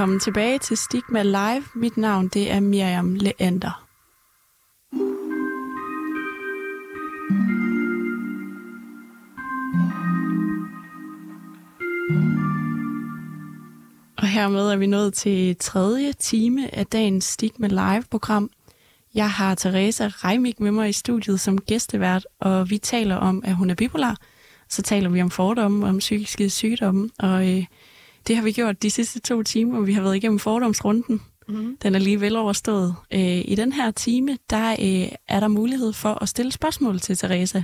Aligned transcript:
Velkommen 0.00 0.20
tilbage 0.20 0.58
til 0.58 0.76
Stigma 0.76 1.22
Live. 1.22 1.64
Mit 1.74 1.96
navn 1.96 2.28
det 2.28 2.50
er 2.50 2.60
Miriam 2.60 3.14
Leander. 3.14 3.86
Og 14.18 14.26
hermed 14.26 14.70
er 14.70 14.76
vi 14.76 14.86
nået 14.86 15.14
til 15.14 15.56
tredje 15.56 16.12
time 16.12 16.74
af 16.74 16.86
dagens 16.86 17.24
Stigma 17.24 17.66
Live-program. 17.66 18.50
Jeg 19.14 19.30
har 19.30 19.54
Teresa 19.54 20.08
Reimik 20.08 20.60
med 20.60 20.70
mig 20.70 20.88
i 20.88 20.92
studiet 20.92 21.40
som 21.40 21.60
gæstevært, 21.60 22.26
og 22.38 22.70
vi 22.70 22.78
taler 22.78 23.16
om, 23.16 23.42
at 23.44 23.54
hun 23.54 23.70
er 23.70 23.74
bipolar. 23.74 24.16
Så 24.68 24.82
taler 24.82 25.08
vi 25.08 25.22
om 25.22 25.30
fordomme, 25.30 25.86
om 25.86 25.98
psykiske 25.98 26.50
sygdomme, 26.50 27.10
og 27.18 27.48
øh, 27.48 27.64
det 28.28 28.36
har 28.36 28.42
vi 28.42 28.52
gjort 28.52 28.82
de 28.82 28.90
sidste 28.90 29.20
to 29.20 29.42
timer. 29.42 29.80
Vi 29.80 29.92
har 29.92 30.02
været 30.02 30.16
igennem 30.16 30.38
fordomsrunden. 30.38 31.20
Mm. 31.48 31.76
Den 31.82 31.94
er 31.94 31.98
lige 31.98 32.20
vel 32.20 32.36
overstået. 32.36 32.94
Øh, 33.12 33.20
I 33.44 33.54
den 33.54 33.72
her 33.72 33.90
time, 33.90 34.38
der 34.50 34.70
øh, 34.70 35.08
er 35.28 35.40
der 35.40 35.48
mulighed 35.48 35.92
for 35.92 36.22
at 36.22 36.28
stille 36.28 36.52
spørgsmål 36.52 37.00
til 37.00 37.16
Teresa. 37.16 37.62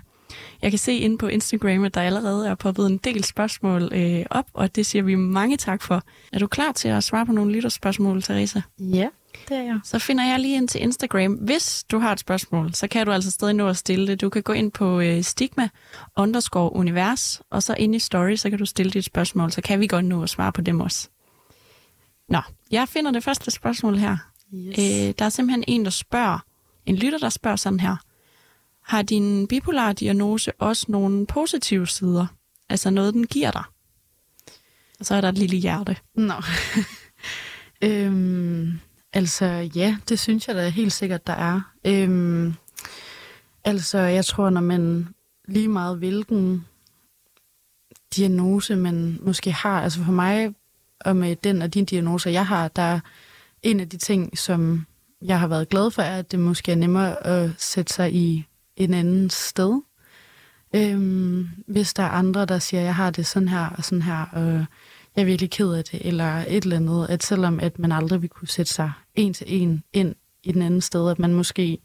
Jeg 0.62 0.70
kan 0.70 0.78
se 0.78 0.92
ind 0.92 1.18
på 1.18 1.26
Instagram, 1.26 1.84
at 1.84 1.94
der 1.94 2.00
allerede 2.00 2.48
er 2.48 2.54
poppet 2.54 2.86
en 2.86 2.96
del 2.96 3.24
spørgsmål 3.24 3.90
øh, 3.94 4.26
op, 4.30 4.46
og 4.52 4.76
det 4.76 4.86
siger 4.86 5.02
vi 5.02 5.14
mange 5.14 5.56
tak 5.56 5.82
for. 5.82 6.02
Er 6.32 6.38
du 6.38 6.46
klar 6.46 6.72
til 6.72 6.88
at 6.88 7.04
svare 7.04 7.26
på 7.26 7.32
nogle 7.32 7.52
lytterspørgsmål, 7.52 8.22
Teresa? 8.22 8.60
Ja, 8.78 9.08
det 9.48 9.56
er 9.56 9.62
jeg. 9.62 9.80
Så 9.84 9.98
finder 9.98 10.24
jeg 10.24 10.40
lige 10.40 10.56
ind 10.56 10.68
til 10.68 10.82
Instagram. 10.82 11.32
Hvis 11.32 11.84
du 11.90 11.98
har 11.98 12.12
et 12.12 12.20
spørgsmål, 12.20 12.74
så 12.74 12.88
kan 12.88 13.06
du 13.06 13.12
altså 13.12 13.30
stadig 13.30 13.54
nå 13.54 13.68
at 13.68 13.76
stille 13.76 14.06
det. 14.06 14.20
Du 14.20 14.28
kan 14.28 14.42
gå 14.42 14.52
ind 14.52 14.72
på 14.72 15.00
øh, 15.00 15.22
stigma 15.22 15.68
underscore 16.16 16.72
univers, 16.72 17.42
og 17.50 17.62
så 17.62 17.74
ind 17.78 17.94
i 17.94 17.98
story, 17.98 18.34
så 18.36 18.50
kan 18.50 18.58
du 18.58 18.66
stille 18.66 18.92
dit 18.92 19.04
spørgsmål. 19.04 19.52
Så 19.52 19.62
kan 19.62 19.80
vi 19.80 19.86
godt 19.86 20.04
nå 20.04 20.22
at 20.22 20.30
svare 20.30 20.52
på 20.52 20.60
dem 20.60 20.80
også. 20.80 21.08
Nå, 22.28 22.40
jeg 22.70 22.88
finder 22.88 23.10
det 23.10 23.24
første 23.24 23.50
spørgsmål 23.50 23.96
her. 23.96 24.16
Yes. 24.54 24.78
Øh, 24.78 25.14
der 25.18 25.24
er 25.24 25.28
simpelthen 25.28 25.64
en, 25.68 25.84
der 25.84 25.90
spørger, 25.90 26.38
en 26.86 26.96
lytter, 26.96 27.18
der 27.18 27.28
spørger 27.28 27.56
sådan 27.56 27.80
her. 27.80 27.96
Har 28.82 29.02
din 29.02 29.46
bipolare 29.46 29.92
diagnose 29.92 30.52
også 30.58 30.86
nogle 30.88 31.26
positive 31.26 31.86
sider? 31.86 32.26
Altså 32.68 32.90
noget, 32.90 33.14
den 33.14 33.26
giver 33.26 33.50
dig? 33.50 33.64
Og 35.00 35.06
så 35.06 35.14
er 35.14 35.20
der 35.20 35.28
et 35.28 35.38
lille 35.38 35.56
hjerte. 35.56 35.96
Nå. 36.14 36.34
øhm, 37.84 38.80
altså, 39.16 39.70
ja, 39.74 39.96
det 40.08 40.18
synes 40.18 40.48
jeg 40.48 40.56
da 40.56 40.68
helt 40.68 40.92
sikkert, 40.92 41.26
der 41.26 41.32
er. 41.32 41.60
Øhm, 41.84 42.54
altså, 43.64 43.98
jeg 43.98 44.24
tror, 44.24 44.50
når 44.50 44.60
man 44.60 45.08
lige 45.48 45.68
meget 45.68 45.98
hvilken 45.98 46.66
diagnose, 48.16 48.76
man 48.76 49.18
måske 49.22 49.52
har, 49.52 49.82
altså 49.82 50.04
for 50.04 50.12
mig, 50.12 50.54
og 51.00 51.16
med 51.16 51.36
den 51.36 51.62
og 51.62 51.74
din 51.74 51.84
diagnose, 51.84 52.30
jeg 52.30 52.46
har, 52.46 52.68
der 52.68 52.82
er 52.82 53.00
en 53.62 53.80
af 53.80 53.88
de 53.88 53.96
ting, 53.96 54.38
som 54.38 54.86
jeg 55.22 55.40
har 55.40 55.46
været 55.46 55.68
glad 55.68 55.90
for, 55.90 56.02
er, 56.02 56.18
at 56.18 56.32
det 56.32 56.38
måske 56.38 56.72
er 56.72 56.76
nemmere 56.76 57.26
at 57.26 57.50
sætte 57.58 57.94
sig 57.94 58.14
i 58.14 58.46
en 58.76 58.94
anden 58.94 59.30
sted. 59.30 59.80
Øhm, 60.74 61.48
hvis 61.66 61.94
der 61.94 62.02
er 62.02 62.08
andre, 62.08 62.44
der 62.44 62.58
siger, 62.58 62.80
at 62.80 62.86
jeg 62.86 62.94
har 62.94 63.10
det 63.10 63.26
sådan 63.26 63.48
her 63.48 63.68
og 63.68 63.84
sådan 63.84 64.02
her, 64.02 64.26
og 64.32 64.64
jeg 65.16 65.22
er 65.22 65.26
virkelig 65.26 65.50
ked 65.50 65.72
af 65.72 65.84
det, 65.84 66.06
eller 66.06 66.44
et 66.48 66.64
eller 66.64 66.76
andet, 66.76 67.06
at 67.10 67.22
selvom 67.22 67.60
at 67.60 67.78
man 67.78 67.92
aldrig 67.92 68.22
vil 68.22 68.30
kunne 68.30 68.48
sætte 68.48 68.72
sig 68.72 68.92
en 69.14 69.34
til 69.34 69.46
en 69.48 69.82
ind 69.92 70.14
i 70.42 70.52
den 70.52 70.62
anden 70.62 70.80
sted, 70.80 71.10
at 71.10 71.18
man 71.18 71.34
måske 71.34 71.78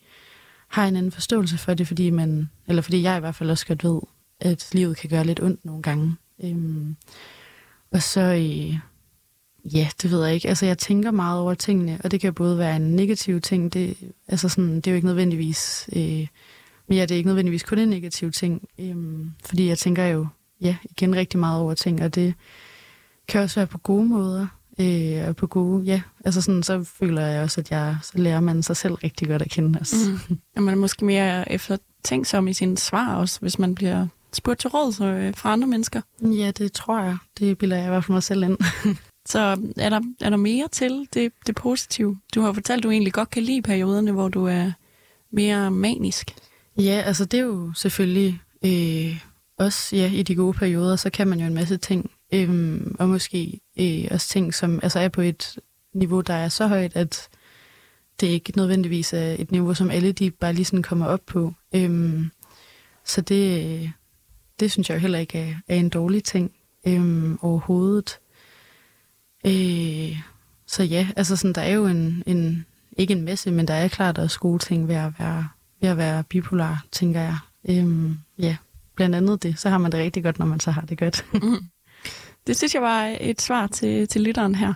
har 0.67 0.87
en 0.87 0.95
anden 0.95 1.11
forståelse 1.11 1.57
for 1.57 1.73
det, 1.73 1.87
fordi 1.87 2.09
man, 2.09 2.49
eller 2.67 2.81
fordi 2.81 3.01
jeg 3.01 3.17
i 3.17 3.19
hvert 3.19 3.35
fald 3.35 3.49
også 3.49 3.67
godt 3.67 3.83
ved, 3.83 4.01
at 4.39 4.69
livet 4.73 4.97
kan 4.97 5.09
gøre 5.09 5.23
lidt 5.23 5.39
ondt 5.39 5.65
nogle 5.65 5.81
gange. 5.81 6.15
Øhm, 6.43 6.95
og 7.91 8.03
så, 8.03 8.21
øh, 8.21 8.75
ja, 9.73 9.89
det 10.01 10.11
ved 10.11 10.25
jeg 10.25 10.33
ikke. 10.33 10.49
Altså, 10.49 10.65
jeg 10.65 10.77
tænker 10.77 11.11
meget 11.11 11.39
over 11.39 11.53
tingene, 11.53 11.99
og 12.03 12.11
det 12.11 12.21
kan 12.21 12.33
både 12.33 12.57
være 12.57 12.75
en 12.75 12.95
negativ 12.95 13.41
ting. 13.41 13.73
Det, 13.73 13.97
altså 14.27 14.49
sådan, 14.49 14.75
det 14.75 14.87
er 14.87 14.91
jo 14.91 14.95
ikke 14.95 15.07
nødvendigvis... 15.07 15.89
Øh, 15.95 16.27
men 16.87 16.97
ja, 16.97 17.01
det 17.01 17.11
er 17.11 17.15
ikke 17.15 17.27
nødvendigvis 17.27 17.63
kun 17.63 17.79
en 17.79 17.89
negativ 17.89 18.31
ting, 18.31 18.67
øhm, 18.79 19.31
fordi 19.45 19.67
jeg 19.67 19.77
tænker 19.77 20.05
jo, 20.05 20.27
ja, 20.61 20.75
igen 20.89 21.15
rigtig 21.15 21.39
meget 21.39 21.61
over 21.61 21.73
ting, 21.73 22.01
og 22.01 22.15
det 22.15 22.33
kan 23.31 23.41
også 23.41 23.59
være 23.59 23.67
på 23.67 23.77
gode 23.77 24.05
måder, 24.05 24.47
øh, 24.79 25.27
og 25.27 25.35
på 25.35 25.47
gode, 25.47 25.83
ja, 25.83 26.01
altså 26.25 26.41
sådan, 26.41 26.63
så 26.63 26.83
føler 26.83 27.21
jeg 27.25 27.43
også, 27.43 27.61
at 27.61 27.71
jeg, 27.71 27.97
så 28.03 28.11
lærer 28.15 28.39
man 28.39 28.63
sig 28.63 28.77
selv 28.77 28.93
rigtig 28.93 29.27
godt 29.27 29.41
at 29.41 29.49
kende. 29.49 29.79
Altså. 29.79 29.95
Mm. 30.29 30.39
Og 30.55 30.63
man 30.63 30.73
er 30.73 30.77
måske 30.77 31.05
mere 31.05 31.51
eftertænksom 31.51 32.47
i 32.47 32.53
sine 32.53 32.77
svar 32.77 33.15
også, 33.15 33.39
hvis 33.41 33.59
man 33.59 33.75
bliver 33.75 34.07
spurgt 34.33 34.59
til 34.59 34.69
råd 34.69 34.91
så, 34.91 35.05
øh, 35.05 35.33
fra 35.35 35.53
andre 35.53 35.67
mennesker. 35.67 36.01
Ja, 36.21 36.51
det 36.51 36.73
tror 36.73 37.03
jeg. 37.03 37.17
Det 37.39 37.57
bilder 37.57 37.77
jeg 37.77 37.85
i 37.85 37.89
hvert 37.89 38.03
fald 38.03 38.13
mig 38.13 38.23
selv 38.23 38.43
ind. 38.43 38.57
så 39.33 39.39
er 39.77 39.89
der, 39.89 40.01
er 40.21 40.29
der 40.29 40.37
mere 40.37 40.67
til 40.67 41.07
det, 41.13 41.31
det 41.47 41.55
positive? 41.55 42.17
Du 42.35 42.41
har 42.41 42.53
fortalt, 42.53 42.77
at 42.77 42.83
du 42.83 42.91
egentlig 42.91 43.13
godt 43.13 43.29
kan 43.29 43.43
lide 43.43 43.61
perioderne, 43.61 44.11
hvor 44.11 44.27
du 44.27 44.45
er 44.45 44.71
mere 45.31 45.71
manisk. 45.71 46.35
Ja, 46.77 47.03
altså 47.05 47.25
det 47.25 47.39
er 47.39 47.43
jo 47.43 47.73
selvfølgelig 47.75 48.41
øh, 48.65 49.19
også 49.57 49.95
ja, 49.95 50.11
i 50.11 50.23
de 50.23 50.35
gode 50.35 50.53
perioder, 50.53 50.95
så 50.95 51.09
kan 51.09 51.27
man 51.27 51.39
jo 51.39 51.45
en 51.45 51.53
masse 51.53 51.77
ting. 51.77 52.11
Øhm, 52.33 52.95
og 52.99 53.09
måske 53.09 53.59
øh, 53.79 54.07
også 54.11 54.27
ting, 54.29 54.53
som 54.53 54.79
altså 54.83 54.99
er 54.99 55.09
på 55.09 55.21
et 55.21 55.59
niveau, 55.93 56.21
der 56.21 56.33
er 56.33 56.49
så 56.49 56.67
højt, 56.67 56.95
at 56.95 57.29
det 58.19 58.27
ikke 58.27 58.53
nødvendigvis 58.55 59.13
er 59.13 59.35
et 59.39 59.51
niveau, 59.51 59.73
som 59.73 59.89
alle 59.89 60.11
de 60.11 60.31
bare 60.31 60.53
lige 60.53 60.65
sådan 60.65 60.83
kommer 60.83 61.05
op 61.05 61.21
på. 61.25 61.53
Øhm, 61.75 62.31
så 63.05 63.21
det, 63.21 63.65
øh, 63.65 63.89
det 64.59 64.71
synes 64.71 64.89
jeg 64.89 64.95
jo 64.95 64.99
heller 64.99 65.19
ikke 65.19 65.39
er, 65.39 65.55
er 65.67 65.75
en 65.75 65.89
dårlig 65.89 66.23
ting 66.23 66.51
øhm, 66.87 67.39
overhovedet. 67.41 68.19
Øh, 69.45 70.21
så 70.67 70.83
ja, 70.83 71.07
altså 71.15 71.35
sådan, 71.35 71.53
der 71.53 71.61
er 71.61 71.73
jo 71.73 71.85
en, 71.85 72.23
en, 72.25 72.65
ikke 72.97 73.13
en 73.13 73.21
masse, 73.21 73.51
men 73.51 73.67
der 73.67 73.73
er 73.73 73.87
klart 73.87 74.17
også 74.17 74.39
gode 74.39 74.59
ting 74.59 74.87
ved 74.87 74.95
at 74.95 75.13
være 75.19 75.47
ved 75.81 75.89
at 75.89 75.97
være 75.97 76.23
bipolar, 76.23 76.85
tænker 76.91 77.21
jeg. 77.21 77.37
Øhm, 77.69 78.17
ja, 78.39 78.57
blandt 78.95 79.15
andet 79.15 79.43
det. 79.43 79.59
Så 79.59 79.69
har 79.69 79.77
man 79.77 79.91
det 79.91 79.99
rigtig 79.99 80.23
godt, 80.23 80.39
når 80.39 80.45
man 80.45 80.59
så 80.59 80.71
har 80.71 80.81
det 80.81 80.97
godt. 80.97 81.25
mm. 81.33 81.70
Det 82.47 82.57
synes 82.57 82.73
jeg 82.73 82.81
var 82.81 83.15
et 83.21 83.41
svar 83.41 83.67
til, 83.67 84.07
til 84.07 84.21
lytteren 84.21 84.55
her. 84.55 84.73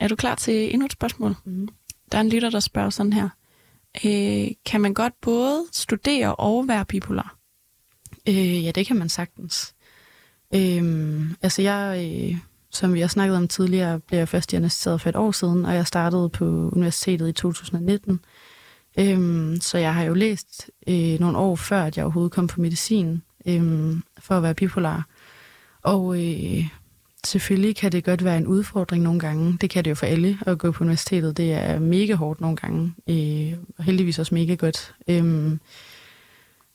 Er 0.00 0.08
du 0.08 0.16
klar 0.16 0.34
til 0.34 0.72
endnu 0.72 0.86
et 0.86 0.92
spørgsmål? 0.92 1.36
Mm. 1.44 1.68
Der 2.12 2.18
er 2.18 2.22
en 2.22 2.28
lytter, 2.28 2.50
der 2.50 2.60
spørger 2.60 2.90
sådan 2.90 3.12
her. 3.12 3.28
Øh, 4.04 4.46
kan 4.66 4.80
man 4.80 4.94
godt 4.94 5.20
både 5.20 5.64
studere 5.72 6.34
og 6.34 6.68
være 6.68 6.84
bipolar? 6.84 7.36
Øh, 8.28 8.64
ja, 8.64 8.70
det 8.70 8.86
kan 8.86 8.96
man 8.96 9.08
sagtens. 9.08 9.74
Øh, 10.54 11.22
altså 11.42 11.62
jeg, 11.62 12.10
øh, 12.12 12.36
som 12.70 12.94
vi 12.94 13.00
har 13.00 13.08
snakket 13.08 13.36
om 13.36 13.48
tidligere, 13.48 14.00
blev 14.00 14.18
jeg 14.18 14.28
først 14.28 14.50
diagnosticeret 14.50 15.00
for 15.00 15.08
et 15.08 15.16
år 15.16 15.32
siden, 15.32 15.66
og 15.66 15.74
jeg 15.74 15.86
startede 15.86 16.28
på 16.28 16.44
universitetet 16.44 17.28
i 17.28 17.32
2019. 17.32 18.20
Øhm, 18.98 19.60
så 19.60 19.78
jeg 19.78 19.94
har 19.94 20.02
jo 20.02 20.14
læst 20.14 20.70
øh, 20.86 21.20
nogle 21.20 21.38
år 21.38 21.56
før, 21.56 21.82
at 21.82 21.96
jeg 21.96 22.04
overhovedet 22.04 22.32
kom 22.32 22.46
på 22.46 22.60
medicin 22.60 23.22
øh, 23.46 23.96
for 24.18 24.36
at 24.36 24.42
være 24.42 24.54
bipolar. 24.54 25.06
Og 25.82 26.16
øh, 26.16 26.68
selvfølgelig 27.26 27.76
kan 27.76 27.92
det 27.92 28.04
godt 28.04 28.24
være 28.24 28.36
en 28.36 28.46
udfordring 28.46 29.02
nogle 29.02 29.20
gange. 29.20 29.58
Det 29.60 29.70
kan 29.70 29.84
det 29.84 29.90
jo 29.90 29.94
for 29.94 30.06
alle 30.06 30.38
at 30.46 30.58
gå 30.58 30.70
på 30.70 30.84
universitetet. 30.84 31.36
Det 31.36 31.52
er 31.52 31.78
mega 31.78 32.14
hårdt 32.14 32.40
nogle 32.40 32.56
gange, 32.56 32.94
øh, 33.08 33.58
og 33.78 33.84
heldigvis 33.84 34.18
også 34.18 34.34
mega 34.34 34.54
godt. 34.54 34.94
Øhm, 35.08 35.60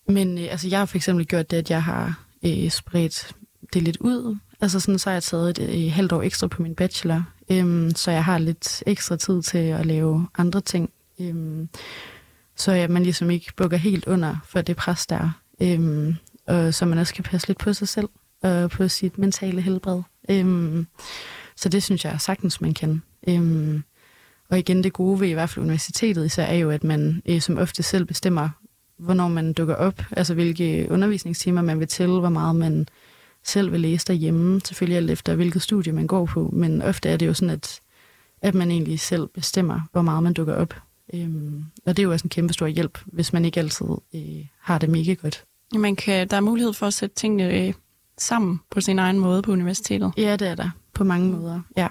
men 0.08 0.38
øh, 0.38 0.48
altså, 0.52 0.68
jeg 0.68 0.80
har 0.80 0.86
for 0.86 0.96
eksempel 0.96 1.28
gjort 1.28 1.52
det, 1.52 1.58
at 1.58 1.70
jeg 1.70 1.84
har 1.84 2.20
øh, 2.46 2.70
spredt 2.70 3.31
det 3.74 3.84
lidt 3.84 3.98
ud. 3.98 4.38
Altså 4.62 4.80
sådan, 4.80 5.00
så 5.00 5.10
har 5.10 5.13
jeg 5.13 5.24
taget 5.24 5.60
et 5.60 5.86
øh, 5.86 5.92
halvt 5.92 6.12
år 6.12 6.22
ekstra 6.22 6.48
på 6.48 6.62
min 6.62 6.75
bachelor, 6.75 7.24
øhm, 7.52 7.92
så 7.95 8.12
jeg 8.12 8.24
har 8.24 8.38
lidt 8.38 8.84
ekstra 8.88 9.16
tid 9.16 9.42
til 9.42 9.57
at 9.57 9.86
lave 9.86 10.28
andre 10.38 10.62
ting 10.62 10.90
Øhm, 11.19 11.69
så 12.56 12.72
ja, 12.72 12.88
man 12.88 13.04
ligesom 13.04 13.30
ikke 13.30 13.54
bukker 13.57 13.78
helt 13.78 14.06
under 14.06 14.36
for 14.45 14.62
det 14.62 14.75
pres, 14.75 15.07
der 15.07 15.16
er. 15.16 15.30
Øhm, 15.62 16.16
og 16.48 16.74
så 16.74 16.86
man 16.86 16.98
også 16.98 17.13
kan 17.13 17.24
passe 17.24 17.48
lidt 17.48 17.57
på 17.57 17.74
sig 17.74 17.88
selv 17.88 18.10
og 18.42 18.69
på 18.69 18.88
sit 18.88 19.18
mentale 19.18 19.62
helbred. 19.62 20.02
Øhm, 20.30 20.88
så 21.56 21.70
det 21.70 21.84
synes 21.84 22.06
jeg 22.06 22.22
sagtens, 22.22 22.62
man 22.62 22.74
kan. 22.74 23.02
Øhm, 23.28 23.84
og 24.50 24.60
igen, 24.60 24.84
det 24.84 24.94
gode 24.94 25.20
ved 25.20 25.28
i 25.28 25.34
hvert 25.34 25.50
fald 25.50 25.64
universitetet 25.66 26.26
især 26.26 26.44
er 26.44 26.56
jo, 26.56 26.70
at 26.70 26.84
man 26.84 27.22
øh, 27.26 27.42
som 27.42 27.58
ofte 27.58 27.84
selv 27.84 28.06
bestemmer, 28.06 28.50
hvornår 28.98 29.28
man 29.28 29.54
dukker 29.54 29.76
op, 29.76 30.02
altså 30.12 30.34
hvilke 30.34 30.88
undervisningstimer 30.90 31.62
man 31.62 31.80
vil 31.80 31.88
til, 31.88 32.08
hvor 32.08 32.30
meget 32.30 32.56
man 32.56 32.88
selv 33.44 33.72
vil 33.72 33.80
læse 33.80 34.06
derhjemme, 34.08 34.62
selvfølgelig 34.66 34.98
alt 34.98 35.12
efter, 35.12 35.36
hvilket 35.36 35.62
studie 35.62 35.94
man 35.94 36.08
går 36.08 36.26
på, 36.26 36.50
men 36.54 36.81
ofte 36.81 37.10
er 37.10 37.18
det 37.18 37.28
jo 37.28 37.34
sådan, 37.34 37.50
at, 37.50 37.80
at 38.42 38.56
man 38.56 38.72
egentlig 38.72 39.00
selv 39.00 39.28
bestemmer, 39.28 39.81
hvor 39.92 40.02
meget 40.02 40.24
man 40.24 40.34
dukker 40.34 40.56
op. 40.56 40.76
Øhm, 41.14 41.66
og 41.86 41.98
det 41.98 42.04
er 42.04 42.04
jo 42.04 42.12
også 42.12 42.26
en 42.26 42.30
kæmpe 42.30 42.54
stor 42.54 42.68
hjælp, 42.68 43.00
hvis 43.06 43.34
man 43.34 43.46
ikke 43.46 43.60
altid 43.60 43.86
øh, 44.16 44.46
har 44.60 44.78
det 44.78 44.90
mega 44.90 45.14
godt. 45.14 45.46
Man 45.76 45.96
kan, 45.96 46.28
der 46.28 46.38
er 46.38 46.42
mulighed 46.42 46.74
for 46.74 46.88
at 46.88 46.94
sætte 46.94 47.16
tingene 47.16 47.68
øh, 47.68 47.74
sammen 48.19 48.62
på 48.71 48.81
sin 48.81 49.00
egen 49.00 49.19
måde 49.19 49.42
på 49.42 49.51
universitetet. 49.51 50.13
Ja, 50.18 50.36
det 50.36 50.48
er 50.48 50.56
der. 50.56 50.69
På 50.94 51.04
mange 51.04 51.31
måder, 51.31 51.62
ja. 51.77 51.88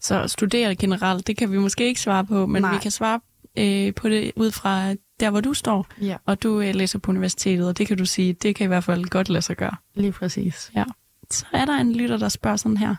Så 0.00 0.28
studere 0.28 0.74
generelt, 0.74 1.26
det 1.26 1.36
kan 1.36 1.52
vi 1.52 1.58
måske 1.58 1.86
ikke 1.86 2.00
svare 2.00 2.26
på, 2.26 2.46
men 2.46 2.62
Nej. 2.62 2.72
vi 2.72 2.78
kan 2.78 2.90
svare 2.90 3.20
øh, 3.58 3.94
på 3.94 4.08
det 4.08 4.32
ud 4.36 4.50
fra 4.50 4.94
der, 5.20 5.30
hvor 5.30 5.40
du 5.40 5.54
står, 5.54 5.86
ja. 6.00 6.16
og 6.26 6.42
du 6.42 6.60
øh, 6.60 6.74
læser 6.74 6.98
på 6.98 7.10
universitetet, 7.10 7.68
og 7.68 7.78
det 7.78 7.86
kan 7.86 7.98
du 7.98 8.04
sige, 8.04 8.32
det 8.32 8.56
kan 8.56 8.64
i 8.64 8.68
hvert 8.68 8.84
fald 8.84 9.04
godt 9.04 9.28
lade 9.28 9.42
sig 9.42 9.56
gøre. 9.56 9.76
Lige 9.94 10.12
præcis. 10.12 10.70
Ja. 10.74 10.84
Så 11.30 11.46
er 11.52 11.64
der 11.64 11.72
en 11.72 11.92
lytter, 11.92 12.16
der 12.16 12.28
spørger 12.28 12.56
sådan 12.56 12.76
her. 12.76 12.94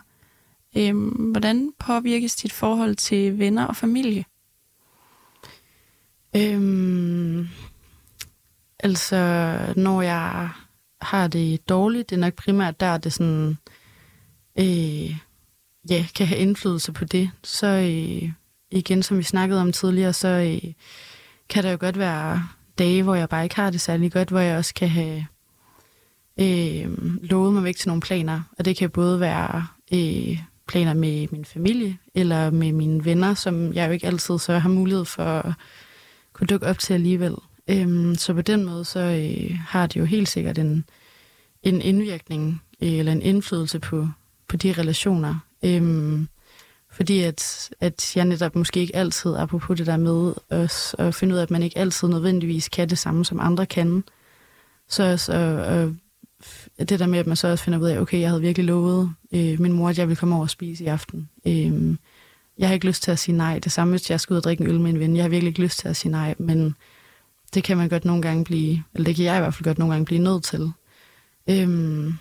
Øhm, 0.76 1.08
hvordan 1.08 1.72
påvirkes 1.78 2.36
dit 2.36 2.52
forhold 2.52 2.96
til 2.96 3.38
venner 3.38 3.66
og 3.66 3.76
familie? 3.76 4.24
Øhm, 6.36 7.48
altså, 8.78 9.56
når 9.76 10.02
jeg 10.02 10.48
har 11.02 11.28
det 11.28 11.68
dårligt, 11.68 12.10
det 12.10 12.16
er 12.16 12.20
nok 12.20 12.34
primært 12.34 12.80
der, 12.80 12.98
det 12.98 13.12
sådan, 13.12 13.58
øh, 14.58 15.16
ja, 15.90 16.06
kan 16.14 16.26
have 16.26 16.40
indflydelse 16.40 16.92
på 16.92 17.04
det. 17.04 17.30
Så 17.44 17.66
øh, 17.66 18.30
igen, 18.70 19.02
som 19.02 19.18
vi 19.18 19.22
snakkede 19.22 19.60
om 19.60 19.72
tidligere, 19.72 20.12
så 20.12 20.28
øh, 20.28 20.72
kan 21.48 21.64
der 21.64 21.70
jo 21.70 21.76
godt 21.80 21.98
være 21.98 22.48
dage, 22.78 23.02
hvor 23.02 23.14
jeg 23.14 23.28
bare 23.28 23.44
ikke 23.44 23.56
har 23.56 23.70
det 23.70 23.80
særlig 23.80 24.12
godt, 24.12 24.28
hvor 24.28 24.40
jeg 24.40 24.56
også 24.56 24.74
kan 24.74 24.88
have 24.88 25.26
øh, 26.40 26.88
lovet 27.22 27.52
mig 27.54 27.64
væk 27.64 27.76
til 27.76 27.88
nogle 27.88 28.02
planer. 28.02 28.40
Og 28.58 28.64
det 28.64 28.76
kan 28.76 28.90
både 28.90 29.20
være 29.20 29.66
øh, 29.92 30.38
planer 30.68 30.94
med 30.94 31.26
min 31.32 31.44
familie, 31.44 31.98
eller 32.14 32.50
med 32.50 32.72
mine 32.72 33.04
venner, 33.04 33.34
som 33.34 33.72
jeg 33.72 33.86
jo 33.86 33.92
ikke 33.92 34.06
altid 34.06 34.38
så 34.38 34.58
har 34.58 34.68
mulighed 34.68 35.04
for 35.04 35.24
at 35.24 35.52
kunne 36.32 36.46
dukke 36.46 36.66
op 36.66 36.78
til 36.78 36.94
alligevel. 36.94 37.34
Øhm, 37.70 38.14
så 38.14 38.34
på 38.34 38.42
den 38.42 38.64
måde, 38.64 38.84
så 38.84 39.00
øh, 39.00 39.58
har 39.68 39.86
det 39.86 40.00
jo 40.00 40.04
helt 40.04 40.28
sikkert 40.28 40.58
en, 40.58 40.84
en 41.62 41.80
indvirkning, 41.80 42.62
øh, 42.82 42.92
eller 42.92 43.12
en 43.12 43.22
indflydelse 43.22 43.78
på, 43.78 44.08
på 44.48 44.56
de 44.56 44.72
relationer. 44.72 45.38
Øhm, 45.64 46.28
fordi 46.92 47.20
at, 47.22 47.70
at 47.80 48.16
jeg 48.16 48.24
netop 48.24 48.56
måske 48.56 48.80
ikke 48.80 48.96
altid, 48.96 49.36
apropos 49.36 49.76
det 49.76 49.86
der 49.86 49.96
med 49.96 50.34
os, 50.50 50.94
at 50.98 51.14
finde 51.14 51.34
ud 51.34 51.38
af, 51.38 51.42
at 51.42 51.50
man 51.50 51.62
ikke 51.62 51.78
altid 51.78 52.08
nødvendigvis 52.08 52.68
kan 52.68 52.90
det 52.90 52.98
samme, 52.98 53.24
som 53.24 53.40
andre 53.40 53.66
kan. 53.66 54.04
Så 54.88 55.12
også 55.12 55.32
og, 55.32 55.94
og 56.78 56.88
det 56.88 56.98
der 56.98 57.06
med, 57.06 57.18
at 57.18 57.26
man 57.26 57.36
så 57.36 57.48
også 57.48 57.64
finder 57.64 57.78
ud 57.78 57.86
af, 57.86 58.00
okay, 58.00 58.20
jeg 58.20 58.28
havde 58.28 58.40
virkelig 58.40 58.66
lovet 58.66 59.14
øh, 59.34 59.60
min 59.60 59.72
mor, 59.72 59.88
at 59.88 59.98
jeg 59.98 60.08
ville 60.08 60.16
komme 60.16 60.34
over 60.34 60.44
og 60.44 60.50
spise 60.50 60.84
i 60.84 60.86
aften. 60.86 61.28
Øh, 61.46 61.96
jeg 62.58 62.68
har 62.68 62.74
ikke 62.74 62.86
lyst 62.86 63.02
til 63.02 63.10
at 63.10 63.18
sige 63.18 63.36
nej. 63.36 63.58
Det 63.58 63.72
samme, 63.72 63.90
hvis 63.90 64.10
jeg 64.10 64.20
skal 64.20 64.34
ud 64.34 64.38
og 64.38 64.44
drikke 64.44 64.64
en 64.64 64.70
øl 64.70 64.80
med 64.80 64.90
en 64.90 65.00
ven. 65.00 65.16
Jeg 65.16 65.24
har 65.24 65.28
virkelig 65.28 65.48
ikke 65.48 65.62
lyst 65.62 65.78
til 65.78 65.88
at 65.88 65.96
sige 65.96 66.12
nej, 66.12 66.34
men 66.38 66.74
det 67.54 67.64
kan 67.64 67.76
man 67.76 67.88
godt 67.88 68.04
nogle 68.04 68.22
gange 68.22 68.44
blive, 68.44 68.82
eller 68.94 69.04
det 69.04 69.16
kan 69.16 69.24
jeg 69.24 69.36
i 69.36 69.40
hvert 69.40 69.54
fald 69.54 69.64
godt 69.64 69.78
nogle 69.78 69.94
gange 69.94 70.04
blive 70.04 70.22
nødt 70.22 70.44
til. 70.44 70.72
Øhm, 71.50 72.14